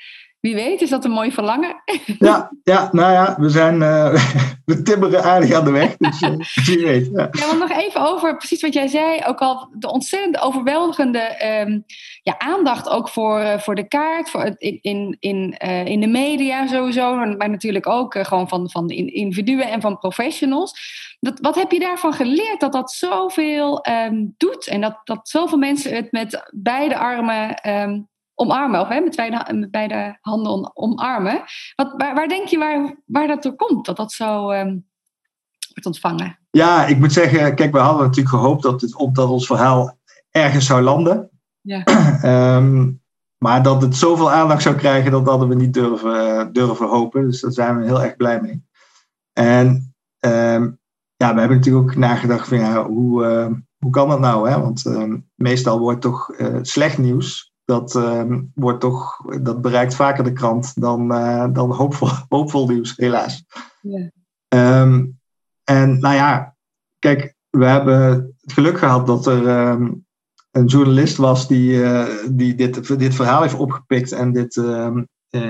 Wie 0.42 0.56
weet, 0.56 0.82
is 0.82 0.90
dat 0.90 1.06
een 1.06 1.12
mooi 1.12 1.32
verlangen? 1.32 1.76
Ja, 2.20 2.52
ja 2.64 2.90
nou 2.92 3.12
ja, 3.12 3.36
we 3.40 3.50
zijn 3.50 3.82
uh, 3.82 4.14
we 4.66 4.82
timmeren 4.82 5.24
aardig 5.24 5.54
aan 5.54 5.66
de 5.66 5.72
weg. 5.72 5.98
Dus 5.98 6.22
uh, 6.22 6.30
wie 6.66 6.86
weet. 6.86 7.10
Ja. 7.14 7.28
ja, 7.32 7.54
nog 7.54 7.72
even 7.72 8.02
over 8.02 8.38
precies 8.38 8.62
wat 8.62 8.74
jij 8.74 8.88
zei. 8.88 9.22
Ook 9.26 9.40
al 9.40 9.70
de 9.74 9.92
ontzettend 9.92 10.40
overweldigende 10.40 11.46
um, 11.68 11.84
ja, 12.24 12.40
aandacht 12.40 12.90
ook 12.90 13.10
voor, 13.10 13.40
uh, 13.40 13.58
voor 13.58 13.76
de 13.76 13.88
kaart, 13.88 14.30
voor 14.30 14.56
in, 14.58 14.78
in, 14.82 15.18
in, 15.20 15.58
in 15.86 16.00
de 16.00 16.08
media 16.08 16.68
sowieso, 16.68 17.16
maar 17.16 17.50
natuurlijk 17.50 17.88
ook 17.88 18.16
gewoon 18.18 18.48
van, 18.48 18.70
van 18.70 18.90
individuen 18.90 19.70
en 19.70 19.82
van 19.82 19.98
professionals. 19.98 20.74
Dat, 21.20 21.40
wat 21.40 21.56
heb 21.56 21.72
je 21.72 21.80
daarvan 21.80 22.14
geleerd 22.14 22.60
dat 22.60 22.72
dat 22.72 22.92
zoveel 22.92 23.86
um, 23.90 24.34
doet 24.38 24.68
en 24.68 24.82
dat, 24.82 25.00
dat 25.04 25.30
zoveel 25.30 25.58
mensen 25.58 25.96
het 25.96 26.12
met 26.12 26.50
beide 26.54 26.98
armen 26.98 27.70
um, 27.70 28.10
omarmen, 28.42 28.82
of 28.82 28.88
hè, 28.88 29.00
met, 29.00 29.16
beide, 29.16 29.54
met 29.54 29.72
beide 29.72 30.18
handen 30.22 30.72
omarmen. 30.74 31.44
Wat, 31.76 31.94
waar, 31.98 32.16
waar, 32.16 32.28
denk 32.28 32.48
je 32.48 32.58
waar, 32.58 32.96
waar 33.06 33.28
dat 33.28 33.44
door 33.44 33.56
komt, 33.56 33.86
dat 33.86 33.98
dat 33.98 34.12
zo 34.12 34.52
um, 34.52 34.86
wordt 35.74 35.86
ontvangen? 35.86 36.40
Ja, 36.52 36.86
ik 36.86 36.98
moet 36.98 37.14
zeggen, 37.14 37.56
kijk, 37.56 37.72
we 37.72 37.80
hadden 37.80 38.06
natuurlijk 38.06 38.36
gehoopt 38.36 38.64
dat, 38.64 38.82
het, 38.82 39.10
dat 39.14 39.30
ons 39.30 39.46
verhaal 39.46 39.98
ergens 40.32 40.66
zou 40.66 40.82
landen. 40.82 41.30
Ja. 41.62 41.84
um, 42.56 43.02
maar 43.46 43.64
dat 43.64 43.82
het 43.82 43.96
zoveel 43.96 44.32
aandacht 44.32 44.62
zou 44.62 44.76
krijgen, 44.76 45.12
dat 45.12 45.28
hadden 45.28 45.48
we 45.48 45.56
niet 45.56 45.74
durven, 45.74 46.54
durven 46.54 46.88
hopen. 46.88 47.26
Dus 47.26 47.42
daar 47.42 47.52
zijn 47.52 47.78
we 47.78 47.86
heel 47.86 48.04
erg 48.04 48.16
blij 48.16 48.42
mee. 48.42 48.66
En 49.34 49.94
um, 50.20 50.80
ja, 51.16 51.34
we 51.34 51.40
hebben 51.40 51.58
natuurlijk 51.58 51.90
ook 51.90 51.96
nagedacht 51.96 52.48
van 52.48 52.58
ja, 52.58 52.86
hoe, 52.86 53.26
uh, 53.26 53.56
hoe 53.78 53.92
kan 53.92 54.10
dat 54.10 54.20
nou? 54.20 54.50
Hè? 54.50 54.60
Want 54.60 54.84
meestal 55.36 55.80
wordt 55.80 56.02
toch 56.02 56.34
uh, 56.38 56.58
slecht 56.62 56.98
nieuws 56.98 57.51
dat, 57.72 57.96
uh, 57.96 58.24
wordt 58.54 58.80
toch, 58.80 59.18
dat 59.42 59.62
bereikt 59.62 59.96
vaker 59.96 60.24
de 60.24 60.34
krant 60.34 60.82
dan, 60.82 61.12
uh, 61.12 61.46
dan 61.54 61.72
hoopvol, 61.72 62.08
hoopvol 62.36 62.68
nieuws, 62.68 62.94
helaas. 62.96 63.46
Um, 64.48 65.20
en 65.64 66.00
nou 66.00 66.16
ja, 66.16 66.56
kijk, 67.00 67.36
we 67.50 67.66
hebben 67.66 68.02
het 68.42 68.54
geluk 68.54 68.78
gehad 68.78 69.08
dat 69.08 69.26
er 69.26 69.70
um, 69.70 70.06
een 70.52 70.66
journalist 70.66 71.18
was 71.18 71.48
die, 71.48 71.72
uh, 71.72 72.08
die 72.30 72.56
dit, 72.56 73.00
dit 73.00 73.16
verhaal 73.16 73.42
heeft 73.42 73.58
opgepikt 73.58 74.12
en 74.12 74.32
dit 74.32 74.56
uh, 74.56 74.98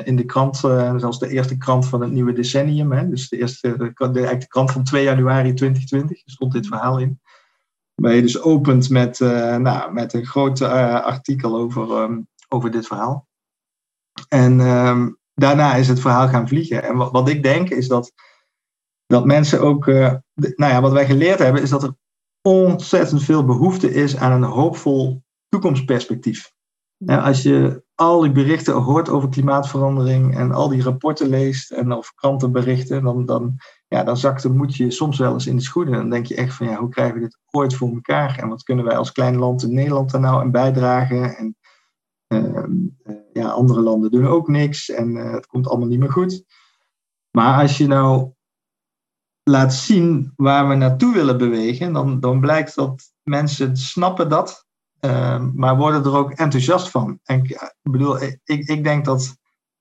in 0.03 0.15
de 0.15 0.25
krant, 0.25 0.57
zelfs 0.57 1.19
de 1.19 1.29
eerste 1.29 1.57
krant 1.57 1.87
van 1.87 2.01
het 2.01 2.11
nieuwe 2.11 2.33
decennium, 2.33 2.91
hè, 2.91 3.09
dus 3.09 3.29
de 3.29 3.37
eerste, 3.37 3.77
de, 3.77 4.11
de, 4.11 4.37
de 4.37 4.47
krant 4.47 4.71
van 4.71 4.83
2 4.83 5.03
januari 5.03 5.53
2020, 5.53 6.21
stond 6.25 6.51
dit 6.51 6.67
verhaal 6.67 6.99
in. 6.99 7.19
Waar 8.01 8.13
je 8.13 8.21
dus 8.21 8.41
opent 8.41 8.89
met, 8.89 9.19
uh, 9.19 9.55
nou, 9.55 9.93
met 9.93 10.13
een 10.13 10.25
groot 10.25 10.59
uh, 10.59 11.03
artikel 11.03 11.55
over, 11.55 12.01
um, 12.01 12.27
over 12.49 12.71
dit 12.71 12.87
verhaal. 12.87 13.27
En 14.27 14.59
um, 14.59 15.17
daarna 15.33 15.75
is 15.75 15.87
het 15.87 15.99
verhaal 15.99 16.27
gaan 16.27 16.47
vliegen. 16.47 16.83
En 16.83 16.95
wat, 16.95 17.11
wat 17.11 17.29
ik 17.29 17.43
denk 17.43 17.69
is 17.69 17.87
dat, 17.87 18.13
dat 19.05 19.25
mensen 19.25 19.61
ook. 19.61 19.87
Uh, 19.87 20.13
de, 20.33 20.53
nou 20.55 20.71
ja, 20.71 20.81
wat 20.81 20.91
wij 20.91 21.05
geleerd 21.05 21.39
hebben 21.39 21.61
is 21.61 21.69
dat 21.69 21.83
er 21.83 21.95
ontzettend 22.41 23.23
veel 23.23 23.45
behoefte 23.45 23.93
is 23.93 24.17
aan 24.17 24.31
een 24.31 24.49
hoopvol 24.49 25.23
toekomstperspectief. 25.49 26.53
Ja, 26.97 27.17
als 27.17 27.41
je 27.41 27.83
al 28.01 28.21
die 28.21 28.31
berichten 28.31 28.73
hoort 28.73 29.09
over 29.09 29.29
klimaatverandering 29.29 30.35
en 30.35 30.51
al 30.51 30.69
die 30.69 30.83
rapporten 30.83 31.27
leest 31.27 31.71
en 31.71 31.91
of 31.91 32.13
krantenberichten, 32.13 33.03
dan, 33.03 33.25
dan 33.25 33.57
ja, 33.87 34.03
dan 34.03 34.17
zakt 34.17 34.41
de 34.41 34.65
je 34.67 34.91
soms 34.91 35.17
wel 35.17 35.33
eens 35.33 35.47
in 35.47 35.55
de 35.55 35.61
schoenen. 35.61 35.93
Dan 35.93 36.09
denk 36.09 36.25
je 36.25 36.35
echt 36.35 36.53
van 36.53 36.67
ja, 36.67 36.77
hoe 36.77 36.89
krijgen 36.89 37.15
we 37.15 37.21
dit 37.21 37.37
ooit 37.51 37.75
voor 37.75 37.89
elkaar? 37.89 38.37
En 38.37 38.47
wat 38.47 38.63
kunnen 38.63 38.85
wij 38.85 38.97
als 38.97 39.11
klein 39.11 39.37
land 39.37 39.63
in 39.63 39.73
Nederland 39.73 40.11
daar 40.11 40.21
nou 40.21 40.41
aan 40.41 40.51
bijdragen? 40.51 41.37
En 41.37 41.55
uh, 42.27 42.65
ja, 43.33 43.49
andere 43.49 43.81
landen 43.81 44.11
doen 44.11 44.27
ook 44.27 44.47
niks 44.47 44.89
en 44.89 45.15
uh, 45.15 45.31
het 45.31 45.47
komt 45.47 45.67
allemaal 45.67 45.87
niet 45.87 45.99
meer 45.99 46.11
goed. 46.11 46.43
Maar 47.31 47.61
als 47.61 47.77
je 47.77 47.87
nou 47.87 48.31
laat 49.43 49.73
zien 49.73 50.33
waar 50.35 50.67
we 50.67 50.75
naartoe 50.75 51.13
willen 51.13 51.37
bewegen, 51.37 51.93
dan, 51.93 52.19
dan 52.19 52.39
blijkt 52.39 52.75
dat 52.75 53.13
mensen 53.23 53.77
snappen 53.77 54.29
dat, 54.29 54.67
uh, 55.05 55.43
maar 55.53 55.77
worden 55.77 56.03
er 56.03 56.15
ook 56.15 56.31
enthousiast 56.31 56.89
van. 56.89 57.19
En 57.23 57.43
ik 57.43 57.73
bedoel, 57.81 58.21
ik, 58.21 58.39
ik 58.43 58.83
denk 58.83 59.05
dat, 59.05 59.35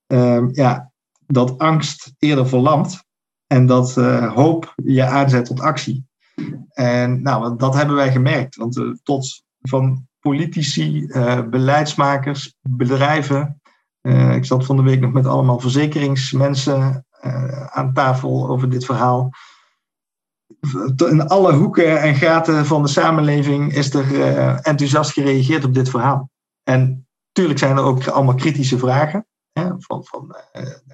ehm, 0.07 0.49
ja, 0.53 0.93
dat 1.27 1.59
angst 1.59 2.13
eerder 2.19 2.49
verlamt 2.49 3.05
en 3.47 3.67
dat 3.67 3.97
uh, 3.97 4.35
hoop 4.35 4.75
je 4.85 5.07
aanzet 5.07 5.45
tot 5.45 5.61
actie. 5.61 6.09
En 6.73 7.23
nou, 7.23 7.57
dat 7.57 7.75
hebben 7.75 7.95
wij 7.95 8.13
gemerkt. 8.13 8.57
Want 8.57 8.77
uh, 8.77 8.95
tot 9.03 9.43
van 9.61 10.09
politici, 10.21 11.07
beleidsmakers, 11.51 12.55
bedrijven. 12.61 13.61
ik 14.35 14.45
zat 14.45 14.65
van 14.65 14.77
de 14.77 14.83
week 14.83 15.01
nog 15.01 15.13
met 15.13 15.27
allemaal 15.27 15.61
verzekeringsmensen 15.61 17.07
aan 17.71 17.93
tafel 17.93 18.49
over 18.49 18.71
dit 18.71 18.85
verhaal. 18.85 19.31
In 20.97 21.29
alle 21.29 21.53
hoeken 21.53 22.01
en 22.01 22.15
gaten 22.15 22.67
van 22.67 22.83
de 22.83 22.89
samenleving 22.89 23.75
is 23.75 23.95
er 23.95 24.15
enthousiast 24.55 25.13
gereageerd 25.13 25.65
op 25.65 25.75
dit 25.75 25.91
verhaal. 25.91 26.31
En 26.63 27.09
natuurlijk 27.27 27.59
zijn 27.59 27.77
er 27.77 27.83
ook 27.83 28.07
allemaal 28.07 28.35
kritische 28.35 28.79
vragen. 28.79 29.27
Hè, 29.53 29.71
van, 29.79 30.05
van, 30.05 30.37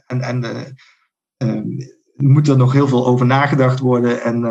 en 0.07 0.21
en 0.21 0.77
moet 2.17 2.49
er 2.49 2.57
nog 2.57 2.73
heel 2.73 2.89
veel 2.89 3.07
over 3.07 3.27
nagedacht 3.27 3.79
worden 3.79 4.23
en 4.23 4.45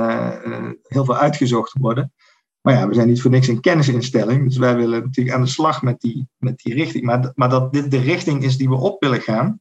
heel 0.83 1.05
veel 1.05 1.15
uitgezocht 1.15 1.73
worden. 1.79 2.13
Maar 2.61 2.73
ja, 2.73 2.87
we 2.87 2.93
zijn 2.93 3.07
niet 3.07 3.21
voor 3.21 3.31
niks 3.31 3.47
een 3.47 3.61
kennisinstelling. 3.61 4.43
Dus 4.43 4.57
wij 4.57 4.75
willen 4.75 5.01
natuurlijk 5.01 5.35
aan 5.35 5.43
de 5.43 5.49
slag 5.49 5.81
met 5.81 6.01
die, 6.01 6.27
met 6.37 6.57
die 6.57 6.73
richting. 6.73 7.05
Maar, 7.05 7.31
maar 7.35 7.49
dat 7.49 7.73
dit 7.73 7.91
de 7.91 7.99
richting 7.99 8.43
is 8.43 8.57
die 8.57 8.69
we 8.69 8.75
op 8.75 9.01
willen 9.03 9.21
gaan. 9.21 9.59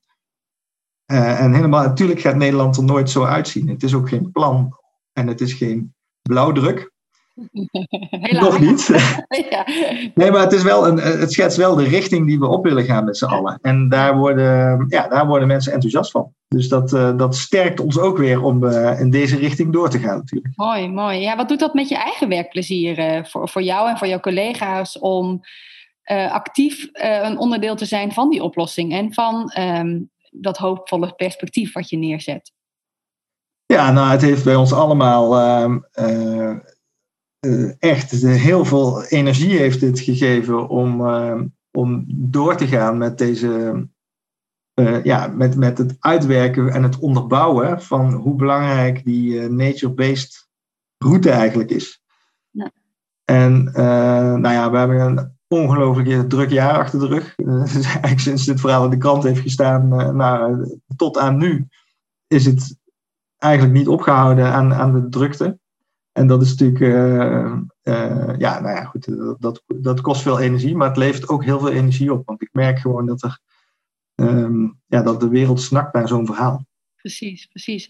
En 1.07 1.55
helemaal, 1.55 1.83
natuurlijk 1.83 2.21
gaat 2.21 2.37
Nederland 2.37 2.77
er 2.77 2.85
nooit 2.85 3.11
zo 3.11 3.25
uitzien. 3.25 3.69
Het 3.69 3.83
is 3.83 3.95
ook 3.95 4.09
geen 4.09 4.31
plan 4.31 4.79
en 5.15 5.27
het 5.27 5.41
is 5.41 5.53
geen 5.53 5.95
blauwdruk. 6.23 6.93
Nog 8.41 8.61
niet. 8.61 8.87
ja. 9.51 9.67
Nee, 10.15 10.31
maar 10.31 10.41
het, 10.41 10.53
is 10.53 10.63
wel 10.63 10.87
een, 10.87 10.99
het 10.99 11.33
schetst 11.33 11.57
wel 11.57 11.75
de 11.75 11.85
richting 11.85 12.27
die 12.27 12.39
we 12.39 12.47
op 12.47 12.65
willen 12.65 12.85
gaan 12.85 13.05
met 13.05 13.17
z'n 13.17 13.25
allen. 13.25 13.59
En 13.63 13.89
daar 13.89 14.17
worden, 14.17 14.87
ja, 14.89 15.09
daar 15.09 15.27
worden 15.27 15.49
mensen 15.49 15.73
enthousiast 15.73 16.11
van. 16.11 16.33
Dus 16.49 16.69
dat, 16.69 16.93
uh, 16.93 17.17
dat 17.17 17.37
sterkt 17.37 17.81
ons 17.81 17.99
ook 17.99 18.19
weer 18.19 18.43
om 18.43 18.65
uh, 18.65 19.01
in 19.01 19.11
deze 19.11 19.37
richting 19.37 19.73
door 19.73 19.91
te 19.91 19.99
gaan 19.99 20.17
natuurlijk. 20.17 20.57
Mooi, 20.57 20.89
mooi. 20.89 21.19
Ja, 21.21 21.37
wat 21.37 21.49
doet 21.49 21.59
dat 21.59 21.75
met 21.75 21.89
je 21.89 21.97
eigen 21.97 22.29
werkplezier 22.29 22.99
uh, 22.99 23.25
voor, 23.25 23.49
voor 23.49 23.63
jou 23.63 23.89
en 23.89 23.99
voor 23.99 24.09
jouw 24.09 24.21
collega's 24.21 24.99
om 24.99 25.41
actief 26.31 26.89
een 26.93 27.39
onderdeel 27.39 27.77
te 27.77 27.85
zijn 27.85 28.13
van 28.13 28.31
die 28.31 28.43
oplossing 28.43 28.93
en 28.93 29.13
van 29.13 29.53
um, 29.59 30.11
dat 30.31 30.57
hoopvolle 30.57 31.13
perspectief 31.13 31.73
wat 31.73 31.89
je 31.89 31.97
neerzet? 31.97 32.53
Ja, 33.75 33.93
nou, 33.93 34.11
het 34.11 34.23
heeft 34.23 34.45
bij 34.45 34.55
ons 34.55 34.73
allemaal 34.73 35.39
ehm, 35.93 36.59
echt 37.79 38.11
heel 38.23 38.65
veel 38.65 39.05
energie 39.05 39.57
heeft 39.59 39.81
dit 39.81 40.01
gegeven 40.01 40.69
om, 40.69 41.07
ehm, 41.07 41.47
om 41.71 42.05
door 42.09 42.57
te 42.57 42.67
gaan 42.67 42.99
met 42.99 43.19
deze 43.19 43.87
uh, 44.81 45.05
ja, 45.05 45.27
met, 45.27 45.57
met 45.57 45.79
het 45.79 45.97
uitwerken 45.99 46.69
en 46.69 46.83
het 46.83 46.99
onderbouwen 46.99 47.83
van 47.83 48.13
hoe 48.13 48.35
belangrijk 48.35 49.05
die 49.05 49.49
nature-based 49.49 50.49
route 50.99 51.31
eigenlijk 51.31 51.71
is. 51.71 52.03
Ja. 52.51 52.71
En 53.25 53.65
nou 54.41 54.49
ja, 54.49 54.71
we 54.71 54.77
hebben 54.77 55.01
een 55.01 55.33
ongelooflijk 55.49 56.29
druk 56.29 56.51
jaar 56.51 56.79
achter 56.79 56.99
de 56.99 57.07
rug. 57.07 57.35
Dus 57.35 57.85
eigenlijk 57.85 58.21
sinds 58.21 58.45
dit 58.45 58.61
verhaal 58.61 58.85
in 58.85 58.91
de 58.91 58.97
krant 58.97 59.23
heeft 59.23 59.41
gestaan, 59.41 59.89
nou, 60.17 60.67
tot 60.97 61.19
aan 61.19 61.37
nu, 61.37 61.69
is 62.27 62.45
het 62.45 62.83
eigenlijk 63.45 63.75
niet 63.75 63.89
opgehouden 63.89 64.53
aan, 64.53 64.75
aan 64.75 64.93
de 64.93 65.09
drukte. 65.09 65.59
En 66.13 66.27
dat 66.27 66.43
is 66.43 66.51
natuurlijk, 66.51 66.81
uh, 66.81 67.55
uh, 67.83 68.35
ja, 68.39 68.61
nou 68.61 68.77
ja, 68.77 68.85
goed, 68.85 69.07
dat, 69.41 69.63
dat 69.67 70.01
kost 70.01 70.23
veel 70.23 70.41
energie, 70.41 70.77
maar 70.77 70.89
het 70.89 70.97
levert 70.97 71.29
ook 71.29 71.45
heel 71.45 71.59
veel 71.59 71.71
energie 71.71 72.13
op. 72.13 72.27
Want 72.27 72.43
ik 72.43 72.49
merk 72.53 72.79
gewoon 72.79 73.07
dat, 73.07 73.23
er, 73.23 73.39
um, 74.15 74.81
ja, 74.87 75.03
dat 75.03 75.21
de 75.21 75.29
wereld 75.29 75.61
snakt 75.61 75.95
naar 75.95 76.09
zo'n 76.09 76.27
verhaal. 76.27 76.67
Precies, 76.97 77.47
precies. 77.47 77.87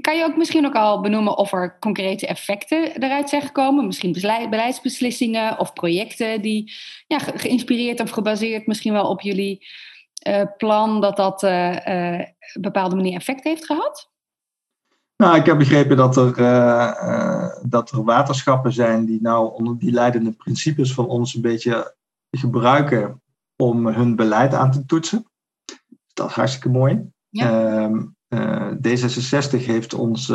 Kan 0.00 0.16
je 0.16 0.24
ook 0.24 0.36
misschien 0.36 0.66
ook 0.66 0.74
al 0.74 1.00
benoemen 1.00 1.36
of 1.36 1.52
er 1.52 1.78
concrete 1.78 2.26
effecten 2.26 3.02
eruit 3.02 3.28
zijn 3.28 3.42
gekomen? 3.42 3.86
Misschien 3.86 4.12
beleidsbeslissingen 4.50 5.58
of 5.58 5.72
projecten 5.72 6.42
die 6.42 6.72
ja, 7.06 7.18
geïnspireerd 7.18 8.00
of 8.00 8.10
gebaseerd 8.10 8.66
misschien 8.66 8.92
wel 8.92 9.08
op 9.08 9.20
jullie 9.20 9.66
uh, 10.28 10.42
plan, 10.56 11.00
dat 11.00 11.16
dat 11.16 11.42
op 11.42 11.42
een 11.42 12.26
bepaalde 12.60 12.96
manier 12.96 13.14
effect 13.14 13.44
heeft 13.44 13.66
gehad? 13.66 14.11
Nou, 15.22 15.36
ik 15.36 15.46
heb 15.46 15.58
begrepen 15.58 15.96
dat 15.96 16.16
er, 16.16 16.38
uh, 16.38 16.92
uh, 17.02 17.48
dat 17.62 17.90
er 17.90 18.04
waterschappen 18.04 18.72
zijn 18.72 19.04
die 19.04 19.20
nou 19.20 19.54
onder 19.54 19.78
die 19.78 19.92
leidende 19.92 20.32
principes 20.32 20.94
van 20.94 21.06
ons 21.06 21.34
een 21.34 21.40
beetje 21.40 21.94
gebruiken 22.30 23.22
om 23.56 23.86
hun 23.86 24.16
beleid 24.16 24.54
aan 24.54 24.70
te 24.70 24.84
toetsen. 24.84 25.26
Dat 26.12 26.28
is 26.28 26.34
hartstikke 26.34 26.68
mooi. 26.68 27.10
Ja. 27.28 27.88
Uh, 28.28 28.70
D66 28.70 29.64
heeft 29.64 29.94
ons 29.94 30.32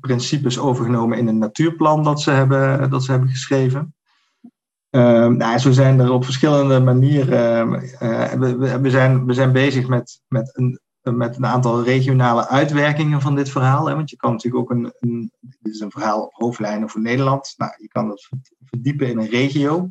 principes 0.00 0.58
overgenomen 0.58 1.18
in 1.18 1.28
een 1.28 1.38
natuurplan 1.38 2.02
dat 2.02 2.20
ze 2.20 2.30
hebben, 2.30 2.90
dat 2.90 3.04
ze 3.04 3.10
hebben 3.10 3.28
geschreven. 3.28 3.94
nou, 4.90 5.58
zo 5.58 5.70
zijn 5.72 6.00
er 6.00 6.12
op 6.12 6.24
verschillende 6.24 6.80
manieren. 6.80 7.70
we, 8.38 8.78
we, 8.80 8.90
zijn, 8.90 9.26
we 9.26 9.32
zijn 9.32 9.52
bezig 9.52 9.88
met, 9.88 10.20
met 10.28 10.50
een 10.54 10.82
met 11.12 11.36
een 11.36 11.46
aantal 11.46 11.82
regionale 11.82 12.48
uitwerkingen 12.48 13.20
van 13.20 13.34
dit 13.34 13.50
verhaal. 13.50 13.86
Hè? 13.86 13.94
Want 13.94 14.10
je 14.10 14.16
kan 14.16 14.32
natuurlijk 14.32 14.62
ook 14.62 14.70
een, 14.70 14.92
een, 15.00 15.32
dit 15.40 15.74
is 15.74 15.80
een 15.80 15.90
verhaal 15.90 16.22
op 16.22 16.32
hoofdlijnen 16.32 16.88
voor 16.88 17.00
Nederland. 17.00 17.54
Nou, 17.56 17.72
je 17.76 17.88
kan 17.88 18.08
dat 18.08 18.28
verdiepen 18.64 19.08
in 19.08 19.18
een 19.18 19.28
regio. 19.28 19.90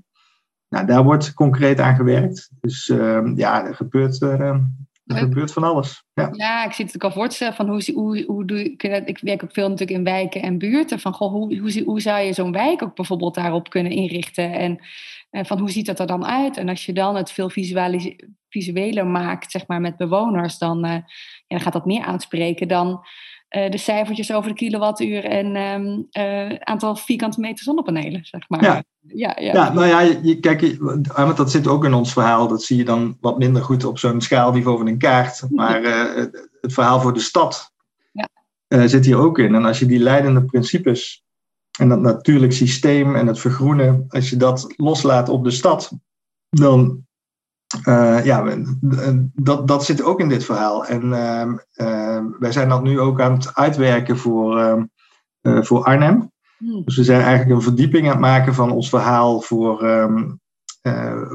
Nou, 0.69 0.85
daar 0.85 1.03
wordt 1.03 1.33
concreet 1.33 1.79
aan 1.79 1.95
gewerkt. 1.95 2.49
Dus 2.59 2.87
uh, 2.87 3.31
ja, 3.35 3.65
er 3.65 3.75
gebeurt, 3.75 4.21
uh, 4.21 4.39
er 4.39 5.17
gebeurt 5.17 5.53
van 5.53 5.63
alles. 5.63 6.03
Ja. 6.13 6.29
ja, 6.31 6.65
ik 6.65 6.71
zie 6.71 6.85
het 6.85 6.95
ook 6.95 7.03
al 7.03 7.11
voorstellen 7.11 7.53
van 7.53 7.69
hoe, 7.69 7.91
hoe, 7.93 8.23
hoe 8.27 8.45
doe 8.45 8.63
ik 8.63 8.83
Ik 8.83 9.19
werk 9.19 9.43
ook 9.43 9.51
veel 9.51 9.69
natuurlijk 9.69 9.97
in 9.97 10.03
wijken 10.03 10.41
en 10.41 10.57
buurten. 10.57 10.99
Van 10.99 11.13
goh, 11.13 11.31
hoe, 11.31 11.57
hoe, 11.57 11.83
hoe 11.83 12.01
zou 12.01 12.21
je 12.21 12.33
zo'n 12.33 12.51
wijk 12.51 12.83
ook 12.83 12.95
bijvoorbeeld 12.95 13.35
daarop 13.35 13.69
kunnen 13.69 13.91
inrichten? 13.91 14.53
En 14.53 14.79
van 15.41 15.59
hoe 15.59 15.71
ziet 15.71 15.85
dat 15.85 15.99
er 15.99 16.07
dan 16.07 16.25
uit? 16.25 16.57
En 16.57 16.69
als 16.69 16.85
je 16.85 16.93
dan 16.93 17.15
het 17.15 17.31
veel 17.31 17.49
visueler 18.49 19.07
maakt, 19.07 19.51
zeg 19.51 19.67
maar, 19.67 19.81
met 19.81 19.97
bewoners, 19.97 20.57
dan, 20.57 20.85
uh, 20.85 20.91
ja, 20.91 21.03
dan 21.47 21.59
gaat 21.59 21.73
dat 21.73 21.85
meer 21.85 22.03
aanspreken 22.03 22.67
dan 22.67 22.89
uh, 23.49 23.69
de 23.69 23.77
cijfertjes 23.77 24.33
over 24.33 24.49
de 24.49 24.55
kilowattuur 24.55 25.23
en 25.23 25.55
um, 25.55 26.07
aantal 26.59 26.95
vierkante 26.95 27.39
meter 27.39 27.63
zonnepanelen, 27.63 28.25
zeg 28.25 28.49
maar. 28.49 28.63
Ja, 28.63 28.83
ja, 28.99 29.35
ja. 29.39 29.53
ja 29.53 29.73
nou 29.73 29.87
ja, 29.87 29.99
je, 29.99 30.39
kijk, 30.39 30.77
want 31.15 31.37
dat 31.37 31.51
zit 31.51 31.67
ook 31.67 31.85
in 31.85 31.93
ons 31.93 32.13
verhaal. 32.13 32.47
Dat 32.47 32.63
zie 32.63 32.77
je 32.77 32.85
dan 32.85 33.17
wat 33.21 33.37
minder 33.37 33.63
goed 33.63 33.85
op 33.85 33.99
zo'n 33.99 34.21
schaalniveau 34.21 34.77
van 34.77 34.87
een 34.87 34.97
kaart. 34.97 35.43
Maar 35.49 35.83
het 35.83 36.73
verhaal 36.73 36.99
voor 36.99 37.13
de 37.13 37.19
stad 37.19 37.71
ja. 38.67 38.87
zit 38.87 39.05
hier 39.05 39.17
ook 39.17 39.39
in. 39.39 39.55
En 39.55 39.65
als 39.65 39.79
je 39.79 39.85
die 39.85 39.99
leidende 39.99 40.43
principes 40.43 41.22
en 41.79 41.89
dat 41.89 42.01
natuurlijk 42.01 42.53
systeem 42.53 43.15
en 43.15 43.27
het 43.27 43.39
vergroenen, 43.39 44.05
als 44.09 44.29
je 44.29 44.37
dat 44.37 44.73
loslaat 44.75 45.29
op 45.29 45.43
de 45.43 45.51
stad, 45.51 45.91
dan 46.49 47.05
uh, 47.87 48.25
ja, 48.25 48.57
dat, 49.33 49.67
dat 49.67 49.85
zit 49.85 50.03
ook 50.03 50.19
in 50.19 50.29
dit 50.29 50.45
verhaal. 50.45 50.85
En 50.85 51.03
uh, 51.75 52.23
wij 52.39 52.51
zijn 52.51 52.69
dat 52.69 52.83
nu 52.83 52.99
ook 52.99 53.21
aan 53.21 53.33
het 53.33 53.55
uitwerken 53.55 54.17
voor, 54.17 54.59
uh, 55.41 55.63
voor 55.63 55.83
Arnhem. 55.83 56.31
Hmm. 56.57 56.83
Dus 56.85 56.95
we 56.95 57.03
zijn 57.03 57.21
eigenlijk 57.21 57.55
een 57.55 57.61
verdieping 57.61 58.05
aan 58.05 58.11
het 58.11 58.19
maken 58.19 58.53
van 58.53 58.71
ons 58.71 58.89
verhaal 58.89 59.41
voor, 59.41 59.83
um, 59.83 60.39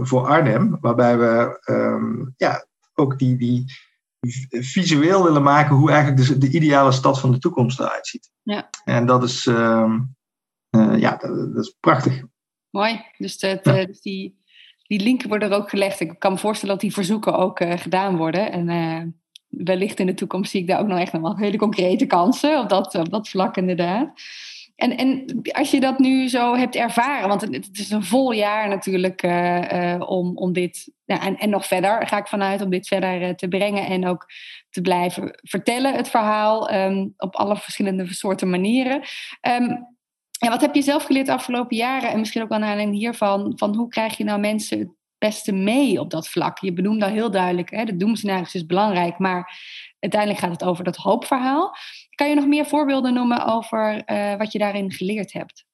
voor 0.03 0.27
Arnhem, 0.27 0.79
waarbij 0.81 1.19
we 1.19 1.61
um, 1.71 2.35
ja, 2.37 2.67
ook 2.95 3.19
die, 3.19 3.37
die 3.37 3.65
visueel 4.49 5.25
willen 5.25 5.43
maken 5.43 5.77
hoe 5.77 5.91
eigenlijk 5.91 6.27
de, 6.27 6.39
de 6.39 6.51
ideale 6.51 6.93
stad 6.93 7.21
van 7.21 7.31
de 7.31 7.39
toekomst 7.39 7.81
eruit 7.81 8.07
ziet. 8.07 8.31
Ja. 8.43 8.71
En 8.85 9.07
dat 9.07 9.23
is, 9.23 9.51
ja, 10.97 11.17
dat, 11.17 11.55
dat, 11.55 11.65
is 11.65 11.77
prachtig. 11.81 12.23
Mooi. 12.71 13.01
Dus, 13.19 13.41
ja. 13.41 13.55
dus 13.63 14.01
die 14.01 14.37
die 14.89 15.01
linken 15.01 15.29
worden 15.29 15.51
er 15.51 15.57
ook 15.57 15.71
gelegd. 15.71 16.01
Ik 16.01 16.19
kan 16.19 16.33
me 16.33 16.39
voorstellen 16.39 16.75
dat 16.75 16.85
die 16.85 16.93
verzoeken 16.93 17.37
ook 17.37 17.61
uh, 17.61 17.73
gedaan 17.77 18.17
worden. 18.17 18.53
En 18.53 19.21
wellicht 19.49 20.01
in 20.01 20.07
de 20.07 20.15
toekomst 20.15 20.51
zie 20.51 20.61
ik 20.61 20.67
daar 20.67 20.81
ook 20.81 20.87
nog 20.87 20.99
echt 20.99 21.13
nog 21.13 21.23
wel 21.23 21.37
hele 21.37 21.57
concrete 21.57 22.07
kansen 22.07 22.59
op 22.59 22.69
dat, 22.69 22.95
op 22.95 23.11
dat 23.11 23.29
vlak 23.29 23.57
inderdaad. 23.57 24.13
En, 24.77 24.97
en 24.97 25.41
als 25.53 25.71
je 25.71 25.81
dat 25.81 25.99
nu 25.99 26.29
zo 26.29 26.57
hebt 26.57 26.77
ervaren, 26.77 27.29
want 27.29 27.41
het, 27.41 27.69
is 27.73 27.91
een 27.91 28.05
vol 28.05 28.33
jaar 28.33 28.69
natuurlijk 28.69 29.23
uh, 29.23 29.95
om, 30.07 30.37
om 30.37 30.53
dit, 30.53 30.93
ja, 31.05 31.21
en, 31.21 31.37
en 31.37 31.51
nog 31.51 31.67
verder 31.67 32.07
ga 32.07 32.19
ik 32.19 32.27
vanuit 32.27 32.63
om 32.63 32.71
dit 32.71 32.89
verder 32.89 33.37
te 33.37 33.49
brengen 33.49 33.87
en 33.87 34.07
ook 34.07 34.27
te 34.71 34.81
blijven 34.81 35.39
vertellen, 35.43 35.95
het 35.95 36.09
verhaal, 36.09 36.75
um, 36.75 37.15
op 37.17 37.37
alle 37.37 37.57
verschillende 37.57 38.15
soorten 38.15 38.51
manieren. 38.51 39.03
Um, 39.61 39.88
wat 40.39 40.61
heb 40.61 40.75
je 40.75 40.83
zelf 40.83 41.05
geleerd 41.05 41.27
de 41.27 41.33
afgelopen 41.33 41.77
jaren? 41.77 42.11
En 42.11 42.19
misschien 42.19 42.43
ook 42.43 42.49
wel 42.49 42.59
naar 42.59 42.69
aanleiding 42.69 42.99
hiervan, 42.99 43.53
van 43.57 43.77
hoe 43.77 43.89
krijg 43.89 44.17
je 44.17 44.25
nou 44.25 44.41
mensen 44.41 44.79
het 44.79 44.91
beste 45.19 45.53
mee 45.53 46.01
op 46.01 46.11
dat 46.11 46.29
vlak? 46.29 46.59
Je 46.59 46.73
benoemt 46.73 47.03
al 47.03 47.09
heel 47.09 47.31
duidelijk, 47.31 47.71
hè, 47.71 47.85
de 47.85 47.97
doemscenario's 47.97 48.55
is 48.55 48.67
belangrijk, 48.67 49.19
maar 49.19 49.53
uiteindelijk 49.99 50.41
gaat 50.41 50.51
het 50.51 50.65
over 50.65 50.85
dat 50.85 50.97
hoopverhaal. 50.97 51.77
Kan 52.15 52.29
je 52.29 52.35
nog 52.35 52.47
meer 52.47 52.67
voorbeelden 52.67 53.15
noemen 53.15 53.47
over 53.47 54.03
uh, 54.07 54.37
wat 54.37 54.53
je 54.53 54.59
daarin 54.59 54.93
geleerd 54.93 55.33
hebt? 55.33 55.67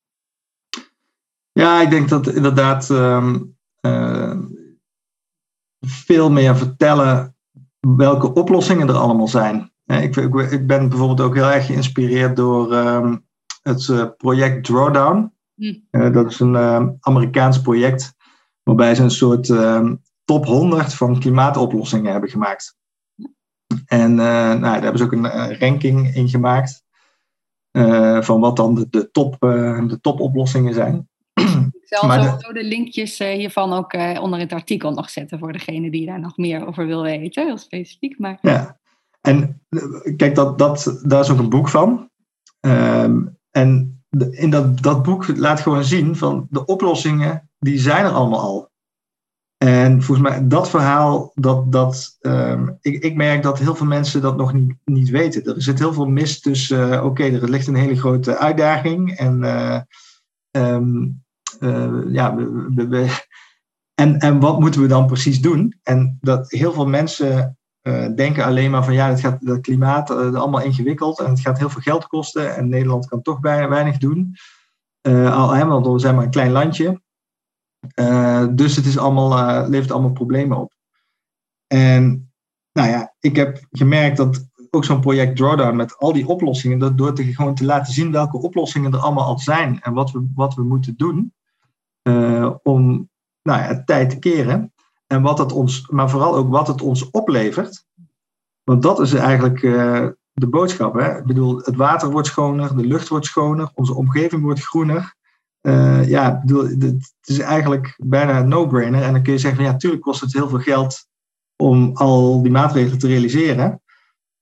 Ja, 1.53 1.81
ik 1.81 1.91
denk 1.91 2.09
dat 2.09 2.27
inderdaad 2.27 2.89
um, 2.89 3.57
uh, 3.81 4.39
veel 5.81 6.31
meer 6.31 6.57
vertellen 6.57 7.37
welke 7.81 8.33
oplossingen 8.33 8.89
er 8.89 8.95
allemaal 8.95 9.29
zijn. 9.29 9.73
Ik, 9.87 10.17
ik, 10.17 10.67
ben 10.67 10.89
bijvoorbeeld 10.89 11.21
ook 11.21 11.35
heel 11.35 11.51
erg 11.51 11.67
geïnspireerd 11.67 12.37
door 12.37 12.75
um, 12.75 13.27
het 13.65 13.89
uh, 13.89 14.07
project 14.17 14.65
Drawdown. 14.65 15.33
Uh, 15.57 16.13
dat 16.13 16.31
is 16.31 16.41
een 16.41 16.53
uh, 16.53 16.89
Amerikaans 17.01 17.61
project 17.61 18.15
waarbij 18.63 18.95
ze 18.95 19.03
een 19.03 19.11
soort 19.11 19.53
top 20.25 20.45
100 20.47 20.95
van 20.95 21.21
klimaatoplossingen 21.21 22.13
hebben 22.13 22.31
gemaakt. 22.31 22.77
En 23.87 24.15
nou, 24.15 24.61
daar 24.61 24.83
hebben 24.83 24.99
ze 24.99 25.05
ook 25.05 25.13
een 25.13 25.59
ranking 25.59 26.15
in 26.15 26.29
gemaakt 26.29 26.83
van 28.21 28.41
wat 28.41 28.57
dan 28.57 28.75
de, 28.75 28.87
de, 28.91 29.11
top, 29.11 29.37
de 29.41 29.99
topoplossingen 30.01 30.75
zijn. 30.75 31.09
Ik 31.35 32.01
zal 32.01 32.09
maar 32.09 32.23
zo 32.23 32.37
de, 32.37 32.53
de 32.53 32.65
linkjes 32.65 33.19
hiervan 33.19 33.73
ook 33.73 33.93
onder 34.21 34.39
het 34.39 34.53
artikel 34.53 34.93
nog 34.93 35.11
zetten 35.11 35.39
voor 35.39 35.53
degene 35.53 35.91
die 35.91 36.07
daar 36.07 36.21
nog 36.21 36.37
meer 36.37 36.67
over 36.67 36.87
wil 36.87 37.03
weten, 37.03 37.47
heel 37.47 37.59
specifiek. 37.59 38.19
Maar... 38.19 38.39
Ja, 38.41 38.79
en 39.21 39.63
kijk, 40.17 40.35
dat, 40.35 40.59
dat, 40.59 41.01
daar 41.03 41.21
is 41.21 41.31
ook 41.31 41.39
een 41.39 41.49
boek 41.49 41.69
van. 41.69 42.11
Um, 42.61 43.39
en 43.57 44.03
in 44.31 44.51
dat, 44.51 44.83
dat 44.83 45.03
boek 45.03 45.37
laat 45.37 45.61
gewoon 45.61 45.85
zien 45.85 46.17
van 46.17 46.47
de 46.51 46.65
oplossingen, 46.65 47.51
die 47.59 47.79
zijn 47.79 48.05
er 48.05 48.11
allemaal 48.11 48.41
al. 48.41 48.73
En 49.57 50.03
volgens 50.03 50.29
mij, 50.29 50.47
dat 50.49 50.71
verhaal, 50.71 51.33
dat, 51.35 51.73
dat, 51.73 52.17
um, 52.21 52.79
ik, 52.81 53.03
ik 53.03 53.15
merk 53.15 53.43
dat 53.43 53.59
heel 53.59 53.75
veel 53.75 53.87
mensen 53.87 54.23
dat 54.23 54.37
nog 54.37 54.53
niet, 54.53 54.75
niet 54.85 55.09
weten. 55.11 55.45
Er 55.45 55.63
zit 55.63 55.79
heel 55.79 55.93
veel 55.93 56.07
mis 56.07 56.41
tussen, 56.41 56.93
uh, 56.93 57.05
oké, 57.05 57.25
er 57.25 57.51
ligt 57.51 57.67
een 57.67 57.75
hele 57.75 57.97
grote 57.97 58.39
uitdaging. 58.39 59.17
En, 59.17 59.43
uh, 59.43 59.81
um, 60.51 61.23
uh, 61.61 62.03
ja, 62.09 62.35
we, 62.35 62.89
we, 62.89 63.25
en, 63.95 64.19
en 64.19 64.41
wat 64.41 64.61
moeten 64.61 64.81
we 64.81 64.87
dan 64.87 65.07
precies 65.07 65.41
doen? 65.41 65.79
En 65.83 66.19
dat 66.21 66.51
heel 66.51 66.73
veel 66.73 66.87
mensen 66.87 67.59
uh, 67.89 68.07
denken 68.15 68.45
alleen 68.45 68.71
maar 68.71 68.85
van 68.85 68.95
ja, 68.95 69.09
het 69.09 69.21
gaat 69.21 69.47
dat 69.47 69.61
klimaat 69.61 70.11
uh, 70.11 70.35
allemaal 70.35 70.61
ingewikkeld 70.61 71.21
en 71.21 71.31
het 71.31 71.41
gaat 71.41 71.59
heel 71.59 71.71
veel 71.71 71.81
geld 71.81 72.07
kosten 72.07 72.57
en 72.57 72.69
Nederland 72.69 73.07
kan 73.07 73.23
toch 73.23 73.41
bijna 73.41 73.69
weinig 73.69 73.99
doen. 73.99 74.37
Uh, 75.09 75.37
al 75.37 75.53
helemaal, 75.53 75.81
want 75.81 75.95
we 75.95 76.01
zijn 76.01 76.15
maar 76.15 76.25
een 76.25 76.31
klein 76.31 76.51
landje. 76.51 77.03
dus 78.55 78.77
het 78.77 78.87
is 78.87 78.99
allemaal, 78.99 79.69
levert 79.69 79.93
allemaal 79.93 80.13
problemen 80.13 80.59
op. 80.59 80.73
En 81.67 82.33
nou 82.73 82.89
ja, 82.89 83.15
ik 83.21 83.37
heb 83.37 83.67
gemerkt 83.71 84.17
dat 84.17 84.49
ook 84.71 84.85
zo'n 84.85 85.01
project 85.01 85.37
Drawdown 85.37 85.77
met 85.77 85.99
al 85.99 86.13
die 86.13 86.27
oplossingen, 86.27 86.79
dat 86.79 86.99
door 86.99 87.15
te, 87.15 87.25
gewoon 87.35 87.55
te 87.55 87.65
laten 87.65 87.93
zien 87.93 88.13
welke 88.13 88.39
oplossingen 88.39 88.93
er 88.93 88.99
allemaal 88.99 89.27
al 89.27 89.39
zijn 89.39 89.81
en 89.81 89.93
wat 89.93 90.11
we, 90.11 90.31
wat 90.35 90.55
we 90.55 90.63
moeten 90.63 90.95
doen 90.97 91.33
om 92.63 93.09
nou 93.43 93.63
ja, 93.63 93.85
tijd 93.85 94.11
te 94.11 94.19
keren, 94.19 94.74
en 95.15 95.23
wat 95.23 95.39
het 95.39 95.53
ons, 95.53 95.89
maar 95.89 96.11
vooral 96.11 96.37
ook 96.37 96.51
wat 96.51 96.67
het 96.67 96.83
ons 96.83 97.11
oplevert. 97.11 97.85
Want 98.63 98.83
dat 98.83 99.01
is 99.01 99.15
eigenlijk 99.15 99.63
uh, 99.63 100.09
de 100.33 100.49
boodschap. 100.49 100.95
Hè? 100.95 101.19
Ik 101.19 101.25
bedoel, 101.25 101.59
het 101.59 101.77
water 101.77 102.11
wordt 102.11 102.29
schoner, 102.29 102.77
de 102.77 102.87
lucht 102.87 103.09
wordt 103.09 103.27
schoner, 103.27 103.71
onze 103.75 103.95
omgeving 103.95 104.43
wordt 104.43 104.65
groener. 104.65 105.15
Uh, 105.63 106.09
ja, 106.09 106.41
bedoel, 106.41 106.65
het 106.65 107.13
is 107.25 107.39
eigenlijk 107.39 107.95
bijna 107.97 108.39
een 108.39 108.49
no-brainer. 108.49 109.03
En 109.03 109.13
dan 109.13 109.23
kun 109.23 109.33
je 109.33 109.39
zeggen 109.39 109.63
van 109.63 109.71
ja, 109.71 109.77
tuurlijk 109.77 110.03
kost 110.03 110.21
het 110.21 110.33
heel 110.33 110.49
veel 110.49 110.59
geld 110.59 111.07
om 111.57 111.91
al 111.95 112.43
die 112.43 112.53
maatregelen 112.53 112.99
te 112.99 113.07
realiseren. 113.07 113.83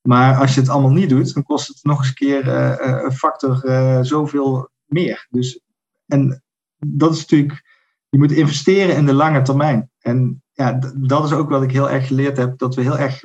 Maar 0.09 0.37
als 0.37 0.55
je 0.55 0.61
het 0.61 0.69
allemaal 0.69 0.91
niet 0.91 1.09
doet, 1.09 1.35
dan 1.35 1.43
kost 1.43 1.69
het 1.69 1.79
nog 1.83 1.99
eens 1.99 2.09
een 2.09 2.15
keer 2.15 2.47
uh, 2.47 3.03
een 3.05 3.13
factor 3.13 3.65
uh, 3.65 3.99
zoveel 4.03 4.71
meer. 4.85 5.27
Dus, 5.31 5.61
en 6.07 6.43
dat 6.79 7.13
is 7.13 7.21
natuurlijk, 7.21 7.63
je 8.09 8.19
moet 8.19 8.33
investeren 8.33 8.97
in 8.97 9.07
de 9.07 9.15
lange 9.15 9.43
termijn. 9.43 9.91
En 9.99 10.43
ja, 10.63 10.79
dat 10.97 11.25
is 11.25 11.33
ook 11.33 11.51
wat 11.51 11.63
ik 11.63 11.73
heel 11.73 11.91
erg 11.91 12.07
geleerd 12.07 12.37
heb, 12.37 12.59
dat 12.59 12.75
we 12.75 12.83
heel 12.83 12.99
erg 12.99 13.23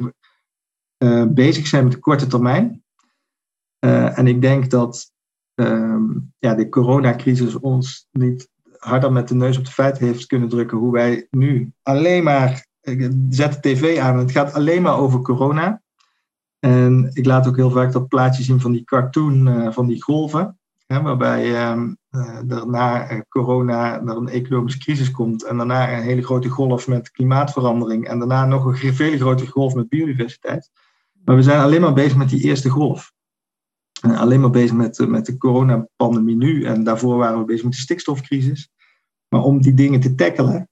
uh, 1.03 1.25
bezig 1.25 1.67
zijn 1.67 1.83
met 1.83 1.93
de 1.93 1.99
korte 1.99 2.27
termijn. 2.27 2.83
en 3.79 4.27
ik 4.27 4.41
denk 4.41 4.69
dat 4.69 5.11
um, 5.55 6.33
ja, 6.39 6.53
de 6.53 6.69
coronacrisis 6.69 7.55
ons 7.55 8.07
niet 8.11 8.49
harder 8.77 9.11
met 9.11 9.27
de 9.27 9.35
neus 9.35 9.57
op 9.57 9.65
de 9.65 9.71
feiten 9.71 10.05
heeft 10.05 10.25
kunnen 10.25 10.49
drukken 10.49 10.77
hoe 10.77 10.91
wij 10.91 11.27
nu 11.29 11.71
alleen 11.83 12.23
maar 12.23 12.65
zet 13.29 13.53
de 13.53 13.59
tv 13.59 13.97
aan. 13.99 14.17
Het 14.17 14.31
gaat 14.31 14.53
alleen 14.53 14.81
maar 14.81 14.97
over 14.97 15.21
corona. 15.21 15.81
En 16.59 17.09
ik 17.13 17.25
laat 17.25 17.47
ook 17.47 17.55
heel 17.55 17.71
vaak 17.71 17.91
dat 17.91 18.07
plaatje 18.07 18.43
zien 18.43 18.61
van 18.61 18.71
die 18.71 18.83
cartoon 18.83 19.73
van 19.73 19.87
die 19.87 20.01
golven. 20.03 20.56
Waarbij 20.87 21.45
uh, 21.45 22.51
er 22.51 22.67
na 22.67 23.11
uh, 23.11 23.19
corona 23.29 24.01
er 24.01 24.17
een 24.17 24.27
economische 24.27 24.79
crisis 24.79 25.11
komt. 25.11 25.43
En 25.43 25.57
daarna 25.57 25.93
een 25.93 26.03
hele 26.03 26.23
grote 26.23 26.49
golf 26.49 26.87
met 26.87 27.11
klimaatverandering. 27.11 28.07
En 28.07 28.19
daarna 28.19 28.45
nog 28.45 28.65
een 28.65 28.93
veel 28.93 29.17
grotere 29.17 29.51
golf 29.51 29.73
met 29.73 29.89
biodiversiteit. 29.89 30.71
Maar 31.25 31.35
we 31.35 31.43
zijn 31.43 31.59
alleen 31.59 31.81
maar 31.81 31.93
bezig 31.93 32.17
met 32.17 32.29
die 32.29 32.43
eerste 32.43 32.69
golf. 32.69 33.13
En 34.01 34.15
alleen 34.15 34.39
maar 34.39 34.49
bezig 34.49 34.75
met, 34.75 35.07
met 35.07 35.25
de 35.25 35.37
coronapandemie 35.37 36.35
nu. 36.35 36.63
En 36.63 36.83
daarvoor 36.83 37.17
waren 37.17 37.39
we 37.39 37.45
bezig 37.45 37.63
met 37.63 37.73
de 37.73 37.79
stikstofcrisis. 37.79 38.71
Maar 39.27 39.41
om 39.41 39.61
die 39.61 39.73
dingen 39.73 39.99
te 39.99 40.15
tackelen 40.15 40.69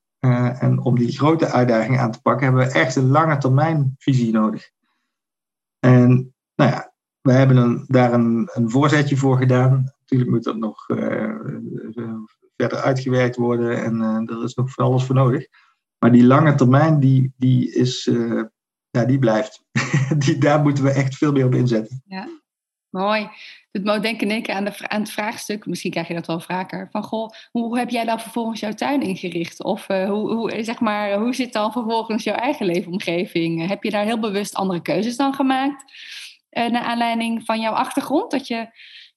en 0.59 0.79
om 0.79 0.97
die 0.97 1.17
grote 1.17 1.45
uitdagingen 1.51 1.99
aan 1.99 2.11
te 2.11 2.21
pakken, 2.21 2.45
hebben 2.45 2.67
we 2.67 2.73
echt 2.73 2.95
een 2.95 3.07
lange 3.07 3.37
termijn 3.37 3.95
visie 3.97 4.31
nodig. 4.31 4.71
En 5.79 6.33
nou 6.55 6.71
ja, 6.71 6.93
we 7.21 7.31
hebben 7.31 7.57
een, 7.57 7.83
daar 7.87 8.13
een, 8.13 8.49
een 8.53 8.69
voorzetje 8.69 9.17
voor 9.17 9.37
gedaan. 9.37 9.94
Natuurlijk 10.05 10.31
moet 10.31 10.43
dat 10.43 10.57
nog 10.57 10.89
uh, 10.89 11.39
verder 12.55 12.77
uitgewerkt 12.77 13.35
worden 13.35 13.83
en 13.83 13.95
uh, 13.95 14.37
er 14.37 14.43
is 14.43 14.53
nog 14.53 14.71
van 14.71 14.85
alles 14.85 15.03
voor 15.03 15.15
nodig. 15.15 15.47
Maar 15.99 16.11
die 16.11 16.25
lange 16.25 16.55
termijn, 16.55 16.99
die, 16.99 17.33
die, 17.37 17.73
is, 17.73 18.09
ja, 18.89 19.05
die 19.05 19.19
blijft. 19.19 19.63
die, 20.17 20.37
daar 20.37 20.61
moeten 20.61 20.83
we 20.83 20.91
echt 20.91 21.15
veel 21.15 21.31
meer 21.31 21.45
op 21.45 21.53
inzetten. 21.53 22.01
Ja, 22.05 22.27
mooi. 22.89 23.29
Het 23.71 23.83
moet 23.83 24.01
denken 24.01 24.31
ik 24.31 24.49
aan, 24.49 24.65
de, 24.65 24.89
aan 24.89 25.01
het 25.01 25.11
vraagstuk, 25.11 25.65
misschien 25.65 25.91
krijg 25.91 26.07
je 26.07 26.13
dat 26.13 26.27
wel 26.27 26.39
vaker, 26.39 26.87
van 26.91 27.03
goh, 27.03 27.29
hoe 27.51 27.77
heb 27.77 27.89
jij 27.89 28.05
dan 28.05 28.19
vervolgens 28.19 28.59
jouw 28.59 28.73
tuin 28.73 29.01
ingericht? 29.01 29.63
Of 29.63 29.87
hoe, 29.87 30.33
hoe, 30.33 30.63
zeg 30.63 30.79
maar, 30.79 31.19
hoe 31.19 31.33
zit 31.33 31.53
dan 31.53 31.71
vervolgens 31.71 32.23
jouw 32.23 32.35
eigen 32.35 32.65
leefomgeving? 32.65 33.67
Heb 33.67 33.83
je 33.83 33.91
daar 33.91 34.05
heel 34.05 34.19
bewust 34.19 34.55
andere 34.55 34.81
keuzes 34.81 35.17
dan 35.17 35.33
gemaakt? 35.33 35.83
Uh, 36.51 36.67
naar 36.67 36.83
aanleiding 36.83 37.45
van 37.45 37.59
jouw 37.59 37.73
achtergrond, 37.73 38.31
dat 38.31 38.47
je 38.47 38.67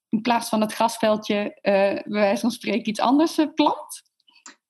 in 0.09 0.23
plaats 0.23 0.49
van 0.49 0.61
het 0.61 0.75
grasveldje, 0.75 1.43
uh, 1.45 1.73
bij 2.03 2.05
wijze 2.05 2.41
van 2.41 2.51
spreken, 2.51 2.89
iets 2.89 3.01
anders 3.01 3.35
plant? 3.55 4.07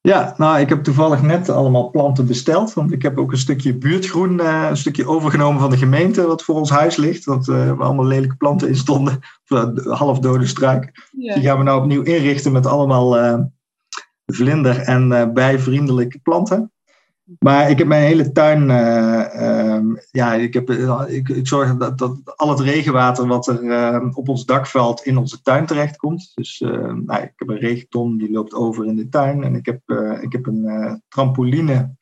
Ja, 0.01 0.35
nou, 0.37 0.61
ik 0.61 0.69
heb 0.69 0.83
toevallig 0.83 1.23
net 1.23 1.49
allemaal 1.49 1.91
planten 1.91 2.27
besteld. 2.27 2.75
Want 2.75 2.93
ik 2.93 3.03
heb 3.03 3.19
ook 3.19 3.33
een 3.33 3.39
stukje 3.39 3.77
buurtgroen, 3.77 4.41
uh, 4.41 4.67
een 4.69 4.77
stukje 4.77 5.07
overgenomen 5.07 5.61
van 5.61 5.71
de 5.71 5.77
gemeente, 5.77 6.27
wat 6.27 6.43
voor 6.43 6.55
ons 6.55 6.71
huis 6.71 6.97
ligt. 6.97 7.27
Uh, 7.27 7.37
waar 7.47 7.83
allemaal 7.83 8.05
lelijke 8.05 8.37
planten 8.37 8.69
in 8.69 8.77
stonden. 8.77 9.19
Of, 9.49 9.85
halfdode 9.85 10.47
struiken. 10.47 10.93
Ja. 11.11 11.35
Die 11.35 11.43
gaan 11.43 11.59
we 11.59 11.65
nou 11.65 11.81
opnieuw 11.81 12.03
inrichten 12.03 12.53
met 12.53 12.67
allemaal 12.67 13.41
vlinder- 14.27 14.81
en 14.81 15.33
bijvriendelijke 15.35 16.19
planten. 16.19 16.73
Maar 17.39 17.71
ik 17.71 17.79
heb 17.79 17.87
mijn 17.87 18.03
hele 18.03 18.33
tuin, 18.33 18.69
uh, 18.69 19.75
um, 19.75 19.99
ja, 20.11 20.35
ik, 20.35 20.55
heb, 20.55 20.71
ik, 21.09 21.29
ik 21.29 21.47
zorg 21.47 21.77
dat, 21.77 21.99
dat 21.99 22.37
al 22.37 22.49
het 22.49 22.61
regenwater 22.61 23.27
wat 23.27 23.47
er 23.47 23.63
uh, 23.63 24.07
op 24.13 24.29
ons 24.29 24.45
dak 24.45 24.67
valt 24.67 25.03
in 25.03 25.17
onze 25.17 25.43
tuin 25.43 25.67
terechtkomt. 25.67 26.31
Dus 26.35 26.61
uh, 26.61 26.71
nou, 26.93 27.23
ik 27.23 27.33
heb 27.37 27.49
een 27.49 27.59
regenton 27.59 28.19
die 28.19 28.31
loopt 28.31 28.55
over 28.55 28.87
in 28.87 28.97
de 28.97 29.09
tuin. 29.09 29.43
En 29.43 29.55
ik 29.55 29.67
heb, 29.67 29.81
ik 30.21 30.33
heb 30.33 30.47
een 30.47 31.03
trampoline 31.09 31.97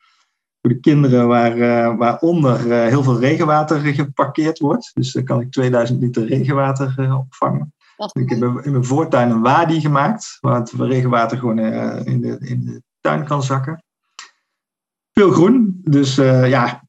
voor 0.60 0.70
de 0.70 0.80
kinderen 0.80 1.28
waar, 1.28 1.56
waaronder 1.96 2.60
heel 2.88 3.02
veel 3.02 3.20
regenwater 3.20 3.80
geparkeerd 3.80 4.58
wordt. 4.58 4.90
Dus 4.94 5.12
daar 5.12 5.22
kan 5.22 5.40
ik 5.40 5.50
2000 5.50 6.00
liter 6.00 6.26
regenwater 6.26 7.16
opvangen. 7.18 7.74
Ik 8.12 8.30
heb 8.30 8.40
in 8.62 8.72
mijn 8.72 8.84
voortuin 8.84 9.30
een 9.30 9.42
wadi 9.42 9.80
gemaakt, 9.80 10.38
waar 10.40 10.58
het 10.58 10.70
regenwater 10.70 11.38
gewoon 11.38 11.58
in, 12.04 12.20
de, 12.20 12.36
in 12.40 12.64
de 12.64 12.82
tuin 13.00 13.24
kan 13.24 13.42
zakken 13.42 13.84
veel 15.20 15.30
groen. 15.30 15.80
Dus 15.84 16.18
uh, 16.18 16.48
ja. 16.48 16.82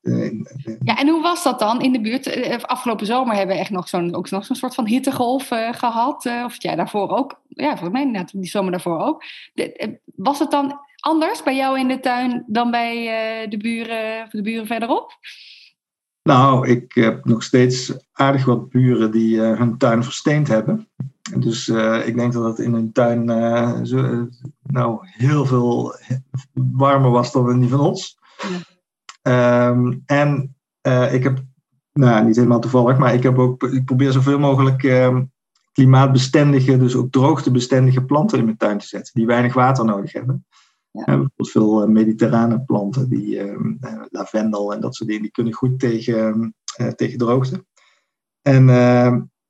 Ja, 0.83 0.97
en 0.97 1.07
hoe 1.07 1.21
was 1.21 1.43
dat 1.43 1.59
dan 1.59 1.81
in 1.81 1.91
de 1.91 2.01
buurt? 2.01 2.27
Eh, 2.27 2.63
afgelopen 2.63 3.05
zomer 3.05 3.35
hebben 3.35 3.55
we 3.55 3.61
echt 3.61 3.71
nog 3.71 3.89
zo'n 3.89 4.15
ook 4.15 4.29
nog 4.29 4.45
zo'n 4.45 4.55
soort 4.55 4.75
van 4.75 4.85
hittegolf 4.85 5.51
uh, 5.51 5.73
gehad. 5.73 6.25
Uh, 6.25 6.43
of 6.45 6.61
ja, 6.63 6.75
daarvoor 6.75 7.09
ook. 7.09 7.41
Ja, 7.47 7.69
volgens 7.69 7.91
mij 7.91 8.01
inderdaad 8.01 8.31
die 8.31 8.49
zomer 8.49 8.71
daarvoor 8.71 8.99
ook. 8.99 9.23
De, 9.53 9.99
was 10.15 10.39
het 10.39 10.51
dan 10.51 10.79
anders 10.99 11.43
bij 11.43 11.55
jou 11.55 11.79
in 11.79 11.87
de 11.87 11.99
tuin 11.99 12.43
dan 12.47 12.71
bij 12.71 12.95
de, 13.49 13.57
buren, 13.57 14.27
de 14.29 14.41
buren 14.41 14.67
verderop? 14.67 15.11
Nou, 16.23 16.67
ik 16.67 16.93
heb 16.93 17.25
nog 17.25 17.43
steeds 17.43 17.93
aardig 18.13 18.45
wat 18.45 18.69
buren 18.69 19.11
die 19.11 19.39
hun 19.39 19.77
tuin 19.77 20.03
versteend 20.03 20.47
hebben. 20.47 20.87
Dus 21.37 21.67
ik 22.05 22.15
denk 22.15 22.33
dat 22.33 22.43
het 22.43 22.59
in 22.59 22.73
hun 22.73 22.91
tuin 22.91 23.29
zo, 23.85 24.27
nou, 24.63 24.99
heel 25.01 25.45
veel 25.45 25.95
warmer 26.53 27.11
was 27.11 27.31
dan 27.31 27.51
in 27.51 27.59
die 27.59 27.69
van 27.69 27.79
ons. 27.79 28.16
Um, 29.27 30.03
en 30.05 30.55
uh, 30.87 31.13
ik 31.13 31.23
heb, 31.23 31.43
nou 31.93 32.25
niet 32.25 32.35
helemaal 32.35 32.59
toevallig, 32.59 32.97
maar 32.97 33.13
ik, 33.13 33.23
heb 33.23 33.37
ook, 33.37 33.63
ik 33.63 33.85
probeer 33.85 34.11
zoveel 34.11 34.39
mogelijk 34.39 34.83
uh, 34.83 35.19
klimaatbestendige, 35.71 36.77
dus 36.77 36.95
ook 36.95 37.11
droogtebestendige 37.11 38.05
planten 38.05 38.37
in 38.37 38.45
mijn 38.45 38.57
tuin 38.57 38.77
te 38.77 38.87
zetten, 38.87 39.13
die 39.13 39.25
weinig 39.25 39.53
water 39.53 39.85
nodig 39.85 40.13
hebben. 40.13 40.45
Ja. 40.91 41.03
bijvoorbeeld 41.05 41.51
veel 41.51 41.83
uh, 41.83 41.89
mediterrane 41.89 42.61
planten, 42.61 43.09
die 43.09 43.39
ehm, 43.39 43.73
eh, 43.79 44.01
lavendel 44.09 44.73
en 44.73 44.81
dat 44.81 44.95
soort 44.95 45.09
dingen, 45.09 45.23
die 45.23 45.31
kunnen 45.31 45.53
goed 45.53 45.79
tegen, 45.79 46.55
tegen 46.95 47.17
droogte. 47.17 47.65
En 48.41 48.65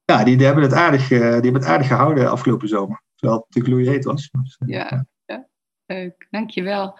ja, 0.05 0.23
die, 0.23 0.37
die, 0.37 0.45
hebben 0.45 0.63
het 0.63 0.73
aardig, 0.73 1.07
die 1.07 1.17
hebben 1.17 1.53
het 1.53 1.65
aardig 1.65 1.87
gehouden 1.87 2.31
afgelopen 2.31 2.67
zomer. 2.67 3.03
Terwijl 3.15 3.39
het 3.39 3.55
natuurlijk 3.55 3.75
loeiheet 3.75 4.05
was. 4.05 4.29
Dus, 4.31 4.59
ja, 4.65 5.05
ja, 5.25 5.47
leuk. 5.85 6.27
Dankjewel. 6.29 6.99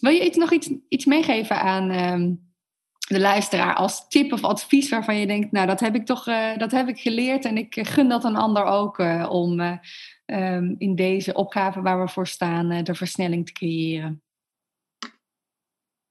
Wil 0.00 0.12
je 0.12 0.24
iets, 0.24 0.36
nog 0.36 0.52
iets, 0.52 0.70
iets 0.88 1.04
meegeven 1.04 1.60
aan 1.60 1.90
um, 1.90 2.52
de 3.08 3.20
luisteraar 3.20 3.74
als 3.74 4.08
tip 4.08 4.32
of 4.32 4.44
advies 4.44 4.88
waarvan 4.88 5.18
je 5.18 5.26
denkt, 5.26 5.52
nou 5.52 5.66
dat 5.66 5.80
heb 5.80 5.94
ik 5.94 6.06
toch 6.06 6.28
uh, 6.28 6.56
dat 6.56 6.70
heb 6.70 6.88
ik 6.88 6.98
geleerd 6.98 7.44
en 7.44 7.56
ik 7.56 7.88
gun 7.88 8.08
dat 8.08 8.24
een 8.24 8.36
ander 8.36 8.64
ook 8.64 8.98
uh, 8.98 9.26
om 9.30 9.60
um, 10.26 10.74
in 10.78 10.94
deze 10.94 11.34
opgave 11.34 11.82
waar 11.82 12.00
we 12.00 12.08
voor 12.08 12.26
staan 12.26 12.84
de 12.84 12.94
versnelling 12.94 13.46
te 13.46 13.52
creëren? 13.52 14.22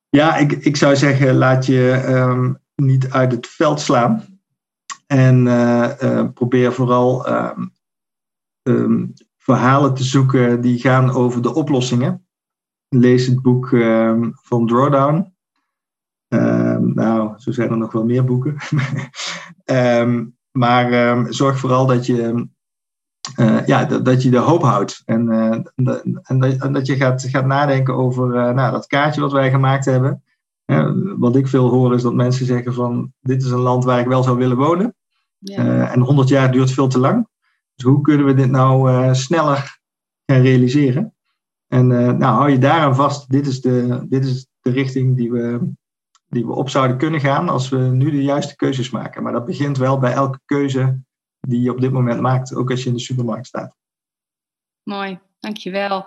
Ja, 0.10 0.36
ik, 0.36 0.52
ik 0.52 0.76
zou 0.76 0.96
zeggen, 0.96 1.36
laat 1.36 1.66
je 1.66 2.06
um, 2.08 2.60
niet 2.76 3.12
uit 3.12 3.32
het 3.32 3.48
veld 3.48 3.80
slaan. 3.80 4.42
En 5.08 5.44
probeer 6.34 6.74
vooral 6.74 7.26
verhalen 9.38 9.94
te 9.94 10.04
zoeken 10.04 10.62
die 10.62 10.80
gaan 10.80 11.12
over 11.12 11.42
de 11.42 11.54
oplossingen 11.54 12.28
lees 12.94 13.26
het 13.26 13.42
boek 13.42 13.72
um, 13.72 14.32
van 14.36 14.68
Drawdown. 14.68 15.34
Um, 16.28 16.94
nou, 16.94 17.34
zo 17.38 17.52
zijn 17.52 17.70
er 17.70 17.78
nog 17.78 17.92
wel 17.92 18.06
meer 18.06 18.26
boeken. 18.26 18.58
um, 19.66 20.38
maar 20.52 21.26
zorg 21.34 21.60
vooral 21.60 21.86
dat 21.86 22.06
je, 22.06 22.48
uh, 23.40 23.66
ja, 23.66 23.86
dat, 23.86 24.06
dat, 24.06 24.24
je 24.24 24.30
de 24.30 24.38
hoop 24.38 24.62
houdt. 24.62 25.02
En, 25.06 25.28
uh, 25.28 25.52
en, 25.52 25.72
dat, 25.76 26.04
en, 26.58 26.74
dat, 26.74 26.86
je 26.86 26.96
gaat, 26.96 27.24
gaat 27.24 27.46
nadenken 27.46 27.96
over 27.96 28.28
uh, 28.28 28.54
nou, 28.54 28.72
dat 28.72 28.88
kaartje 28.88 29.22
wat 29.22 29.32
wij 29.32 29.50
gemaakt 29.50 29.86
hebben. 29.86 30.24
wat 31.18 31.36
ik 31.36 31.48
veel 31.48 31.70
hoor 31.70 31.94
is 31.94 32.02
dat 32.02 32.14
mensen 32.14 32.46
zeggen 32.46 32.74
van 32.74 33.14
dit 33.22 33.44
is 33.44 33.52
een 33.52 33.60
land 33.60 33.84
waar 33.84 34.00
ik 34.00 34.08
wel 34.08 34.24
zou 34.24 34.38
willen 34.38 34.58
wonen. 34.58 34.96
Ja. 35.38 35.92
en 35.92 36.00
100 36.00 36.30
jaar 36.30 36.52
duurt 36.52 36.72
veel 36.72 36.88
te 36.88 37.00
lang. 37.00 37.28
Dus 37.76 37.86
hoe 37.86 38.02
kunnen 38.02 38.26
we 38.26 38.34
dit 38.34 38.50
nou 38.50 39.16
sneller 39.16 39.80
gaan 40.26 40.42
realiseren? 40.42 41.13
En 41.74 41.90
uh, 41.90 42.12
nou, 42.12 42.36
hou 42.36 42.50
je 42.50 42.58
daaraan 42.58 42.96
vast. 42.96 43.30
Dit 43.30 43.48
is 43.48 43.62
de, 43.62 44.06
dit 44.10 44.26
is 44.26 44.48
de 44.62 44.72
richting 44.72 45.18
die 45.18 45.32
we, 45.32 45.72
die 46.28 46.46
we 46.46 46.54
op 46.54 46.70
zouden 46.70 46.98
kunnen 46.98 47.20
gaan 47.20 47.50
als 47.50 47.70
we 47.70 47.78
nu 47.78 48.12
de 48.12 48.24
juiste 48.24 48.56
keuzes 48.56 48.90
maken. 48.90 49.24
Maar 49.24 49.32
dat 49.32 49.46
begint 49.46 49.78
wel 49.78 50.00
bij 50.00 50.12
elke 50.12 50.40
keuze 50.46 51.00
die 51.40 51.62
je 51.62 51.72
op 51.72 51.82
dit 51.82 51.92
moment 51.92 52.22
maakt, 52.22 52.56
ook 52.56 52.72
als 52.72 52.84
je 52.84 52.90
in 52.90 52.96
de 52.96 53.02
supermarkt 53.02 53.48
staat. 53.48 53.76
Mooi, 54.84 55.20
dankjewel. 55.40 56.06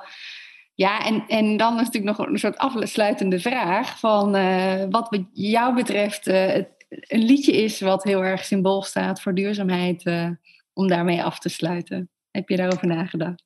Ja, 0.74 1.04
en, 1.04 1.24
en 1.28 1.56
dan 1.56 1.74
is 1.80 1.84
natuurlijk 1.84 2.18
nog 2.18 2.28
een 2.28 2.38
soort 2.38 2.58
afsluitende 2.58 3.40
vraag 3.40 3.98
van 3.98 4.36
uh, 4.36 4.84
wat 4.90 5.18
jou 5.32 5.74
betreft 5.74 6.28
uh, 6.28 6.46
het 6.46 6.68
een 6.88 7.24
liedje 7.24 7.52
is 7.52 7.80
wat 7.80 8.04
heel 8.04 8.24
erg 8.24 8.44
symbool 8.44 8.82
staat 8.82 9.20
voor 9.20 9.34
duurzaamheid, 9.34 10.04
om 10.72 10.88
daarmee 10.88 11.22
af 11.22 11.38
te 11.38 11.48
sluiten. 11.48 12.10
Heb 12.30 12.48
je 12.48 12.56
daarover 12.56 12.86
nagedacht? 12.86 13.45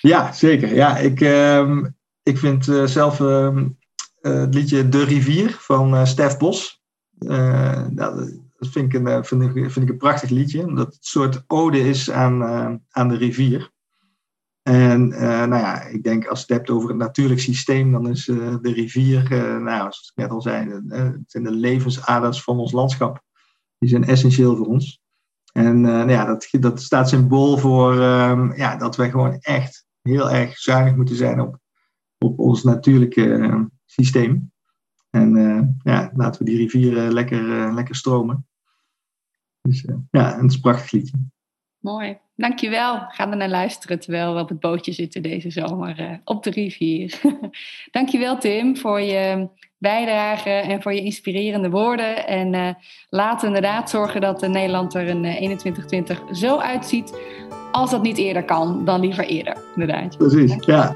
Ja, 0.00 0.32
zeker. 0.32 0.74
Ja, 0.74 0.96
ik, 0.96 1.20
uh, 1.20 1.86
ik 2.22 2.38
vind 2.38 2.66
uh, 2.66 2.86
zelf 2.86 3.20
uh, 3.20 3.56
het 4.20 4.54
liedje 4.54 4.88
De 4.88 5.04
Rivier 5.04 5.50
van 5.50 6.06
Stef 6.06 6.36
Bos. 6.36 6.82
Nou, 7.18 7.90
dat 8.56 8.68
vind 8.70 8.94
ik, 8.94 9.00
een, 9.00 9.24
vind, 9.24 9.42
ik, 9.42 9.52
vind 9.52 9.76
ik 9.76 9.88
een 9.88 9.96
prachtig 9.96 10.30
liedje, 10.30 10.66
omdat 10.66 10.86
het 10.86 11.04
soort 11.04 11.44
ode 11.46 11.80
is 11.80 12.10
aan, 12.10 12.42
aan 12.90 13.08
de 13.08 13.16
rivier. 13.16 13.70
En 14.62 15.08
nou 15.08 15.56
ja, 15.56 15.82
ik 15.82 16.02
denk 16.02 16.26
als 16.26 16.38
je 16.38 16.44
het 16.46 16.56
hebt 16.56 16.70
over 16.70 16.88
het 16.88 16.98
natuurlijk 16.98 17.40
systeem, 17.40 17.92
dan 17.92 18.08
is 18.08 18.24
de 18.24 18.58
rivier, 18.62 19.28
nou, 19.30 19.62
zoals 19.78 20.12
ik 20.14 20.22
net 20.22 20.30
al 20.30 20.42
zei, 20.42 20.68
het 20.88 21.24
zijn 21.26 21.44
de 21.44 21.50
levensaders 21.50 22.42
van 22.42 22.58
ons 22.58 22.72
landschap. 22.72 23.22
Die 23.78 23.88
zijn 23.88 24.04
essentieel 24.04 24.56
voor 24.56 24.66
ons. 24.66 25.02
En 25.52 25.84
uh, 25.84 26.08
ja, 26.08 26.24
dat, 26.24 26.48
dat 26.50 26.82
staat 26.82 27.08
symbool 27.08 27.58
voor 27.58 27.92
um, 27.92 28.54
ja, 28.56 28.76
dat 28.76 28.96
wij 28.96 29.10
gewoon 29.10 29.38
echt 29.40 29.86
heel 30.02 30.30
erg 30.30 30.58
zuinig 30.58 30.96
moeten 30.96 31.16
zijn 31.16 31.40
op, 31.40 31.58
op 32.18 32.38
ons 32.38 32.62
natuurlijke 32.62 33.26
uh, 33.26 33.62
systeem. 33.84 34.52
En 35.10 35.36
uh, 35.36 35.62
ja, 35.82 36.10
laten 36.14 36.44
we 36.44 36.50
die 36.50 36.58
rivieren 36.58 37.12
lekker, 37.12 37.74
lekker 37.74 37.94
stromen. 37.94 38.46
Dus 39.62 39.84
ja, 40.10 40.38
een 40.38 40.60
prachtig 40.60 40.90
liedje. 40.90 41.18
Mooi, 41.78 42.18
dankjewel. 42.36 42.98
Ga 43.08 43.30
er 43.30 43.36
naar 43.36 43.48
luisteren 43.48 44.00
terwijl 44.00 44.34
we 44.34 44.40
op 44.40 44.48
het 44.48 44.60
bootje 44.60 44.92
zitten 44.92 45.22
deze 45.22 45.50
zomer 45.50 46.20
op 46.24 46.42
de 46.42 46.50
rivier. 46.50 47.20
dankjewel 47.90 48.38
Tim 48.38 48.76
voor 48.76 49.00
je 49.00 49.48
bijdrage 49.78 50.50
en 50.50 50.82
voor 50.82 50.92
je 50.92 51.02
inspirerende 51.02 51.70
woorden. 51.70 52.26
En 52.26 52.52
uh, 52.52 52.70
laten 53.08 53.46
inderdaad 53.46 53.90
zorgen 53.90 54.20
dat 54.20 54.48
Nederland 54.48 54.94
er 54.94 55.06
in 55.08 55.22
2120 55.22 56.36
zo 56.36 56.58
uitziet. 56.58 57.12
Als 57.72 57.90
dat 57.90 58.02
niet 58.02 58.18
eerder 58.18 58.44
kan, 58.44 58.84
dan 58.84 59.00
liever 59.00 59.24
eerder. 59.24 59.56
Inderdaad. 59.74 60.16
Precies, 60.16 60.54
ja. 60.60 60.94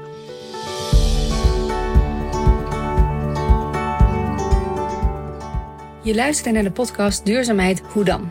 Je 6.01 6.15
luistert 6.15 6.53
naar 6.53 6.63
de 6.63 6.71
podcast 6.71 7.25
Duurzaamheid 7.25 7.81
Hoe 7.91 8.03
dan? 8.03 8.29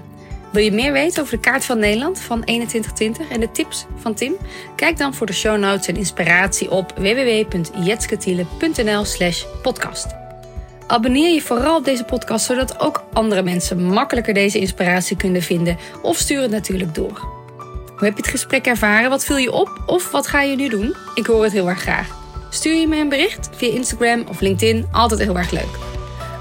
Wil 0.53 0.63
je 0.63 0.73
meer 0.73 0.93
weten 0.93 1.23
over 1.23 1.35
de 1.35 1.41
kaart 1.41 1.65
van 1.65 1.79
Nederland 1.79 2.21
van 2.21 2.41
2120 2.41 3.29
en 3.29 3.41
de 3.41 3.51
tips 3.51 3.87
van 3.97 4.15
Tim? 4.15 4.35
Kijk 4.77 4.99
dan 4.99 5.15
voor 5.15 5.27
de 5.27 5.33
show 5.33 5.59
notes 5.59 5.87
en 5.87 5.97
inspiratie 5.97 6.71
op 6.71 6.93
www.jetskatiele.nl/slash 6.97 9.45
podcast. 9.63 10.07
Abonneer 10.87 11.35
je 11.35 11.43
vooral 11.43 11.77
op 11.77 11.85
deze 11.85 12.05
podcast, 12.05 12.45
zodat 12.45 12.81
ook 12.81 13.05
andere 13.13 13.43
mensen 13.43 13.85
makkelijker 13.85 14.35
deze 14.35 14.59
inspiratie 14.59 15.17
kunnen 15.17 15.43
vinden. 15.43 15.77
Of 16.03 16.17
stuur 16.17 16.43
het 16.43 16.51
natuurlijk 16.51 16.95
door. 16.95 17.44
Hoe 17.97 18.05
heb 18.05 18.17
je 18.17 18.23
het 18.23 18.31
gesprek 18.31 18.67
ervaren? 18.67 19.11
Wat 19.11 19.25
viel 19.25 19.37
je 19.37 19.53
op? 19.53 19.83
Of 19.87 20.11
wat 20.11 20.27
ga 20.27 20.41
je 20.43 20.57
nu 20.57 20.69
doen? 20.69 20.95
Ik 21.15 21.27
hoor 21.27 21.43
het 21.43 21.53
heel 21.53 21.69
erg 21.69 21.81
graag. 21.81 22.09
Stuur 22.51 22.75
je 22.75 22.89
me 22.89 22.97
een 22.97 23.09
bericht 23.09 23.49
via 23.53 23.73
Instagram 23.73 24.25
of 24.29 24.41
LinkedIn. 24.41 24.89
Altijd 24.93 25.21
heel 25.21 25.39
erg 25.39 25.51
leuk. 25.51 25.79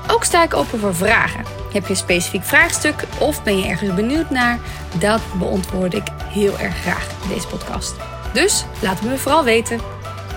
Ook 0.08 0.24
sta 0.24 0.44
ik 0.44 0.54
open 0.54 0.80
voor 0.80 0.96
vragen. 0.96 1.46
Heb 1.74 1.84
je 1.84 1.90
een 1.90 1.96
specifiek 1.96 2.44
vraagstuk 2.44 3.04
of 3.20 3.44
ben 3.44 3.58
je 3.58 3.68
ergens 3.68 3.94
benieuwd 3.94 4.30
naar? 4.30 4.60
Dat 5.00 5.22
beantwoord 5.40 5.94
ik 5.94 6.08
heel 6.24 6.60
erg 6.60 6.78
graag 6.82 7.08
in 7.24 7.30
deze 7.30 7.48
podcast. 7.48 7.96
Dus 8.34 8.66
laat 8.82 9.00
het 9.00 9.10
me 9.10 9.18
vooral 9.18 9.44
weten. 9.44 9.80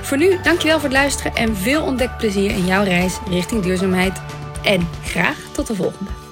Voor 0.02 0.16
nu, 0.16 0.38
dankjewel 0.42 0.80
voor 0.80 0.88
het 0.88 0.98
luisteren 0.98 1.34
en 1.34 1.56
veel 1.56 1.82
ontdekplezier 1.82 2.50
in 2.50 2.66
jouw 2.66 2.84
reis 2.84 3.18
richting 3.28 3.62
duurzaamheid. 3.62 4.20
En 4.62 4.88
graag 5.04 5.36
tot 5.52 5.66
de 5.66 5.74
volgende. 5.74 6.25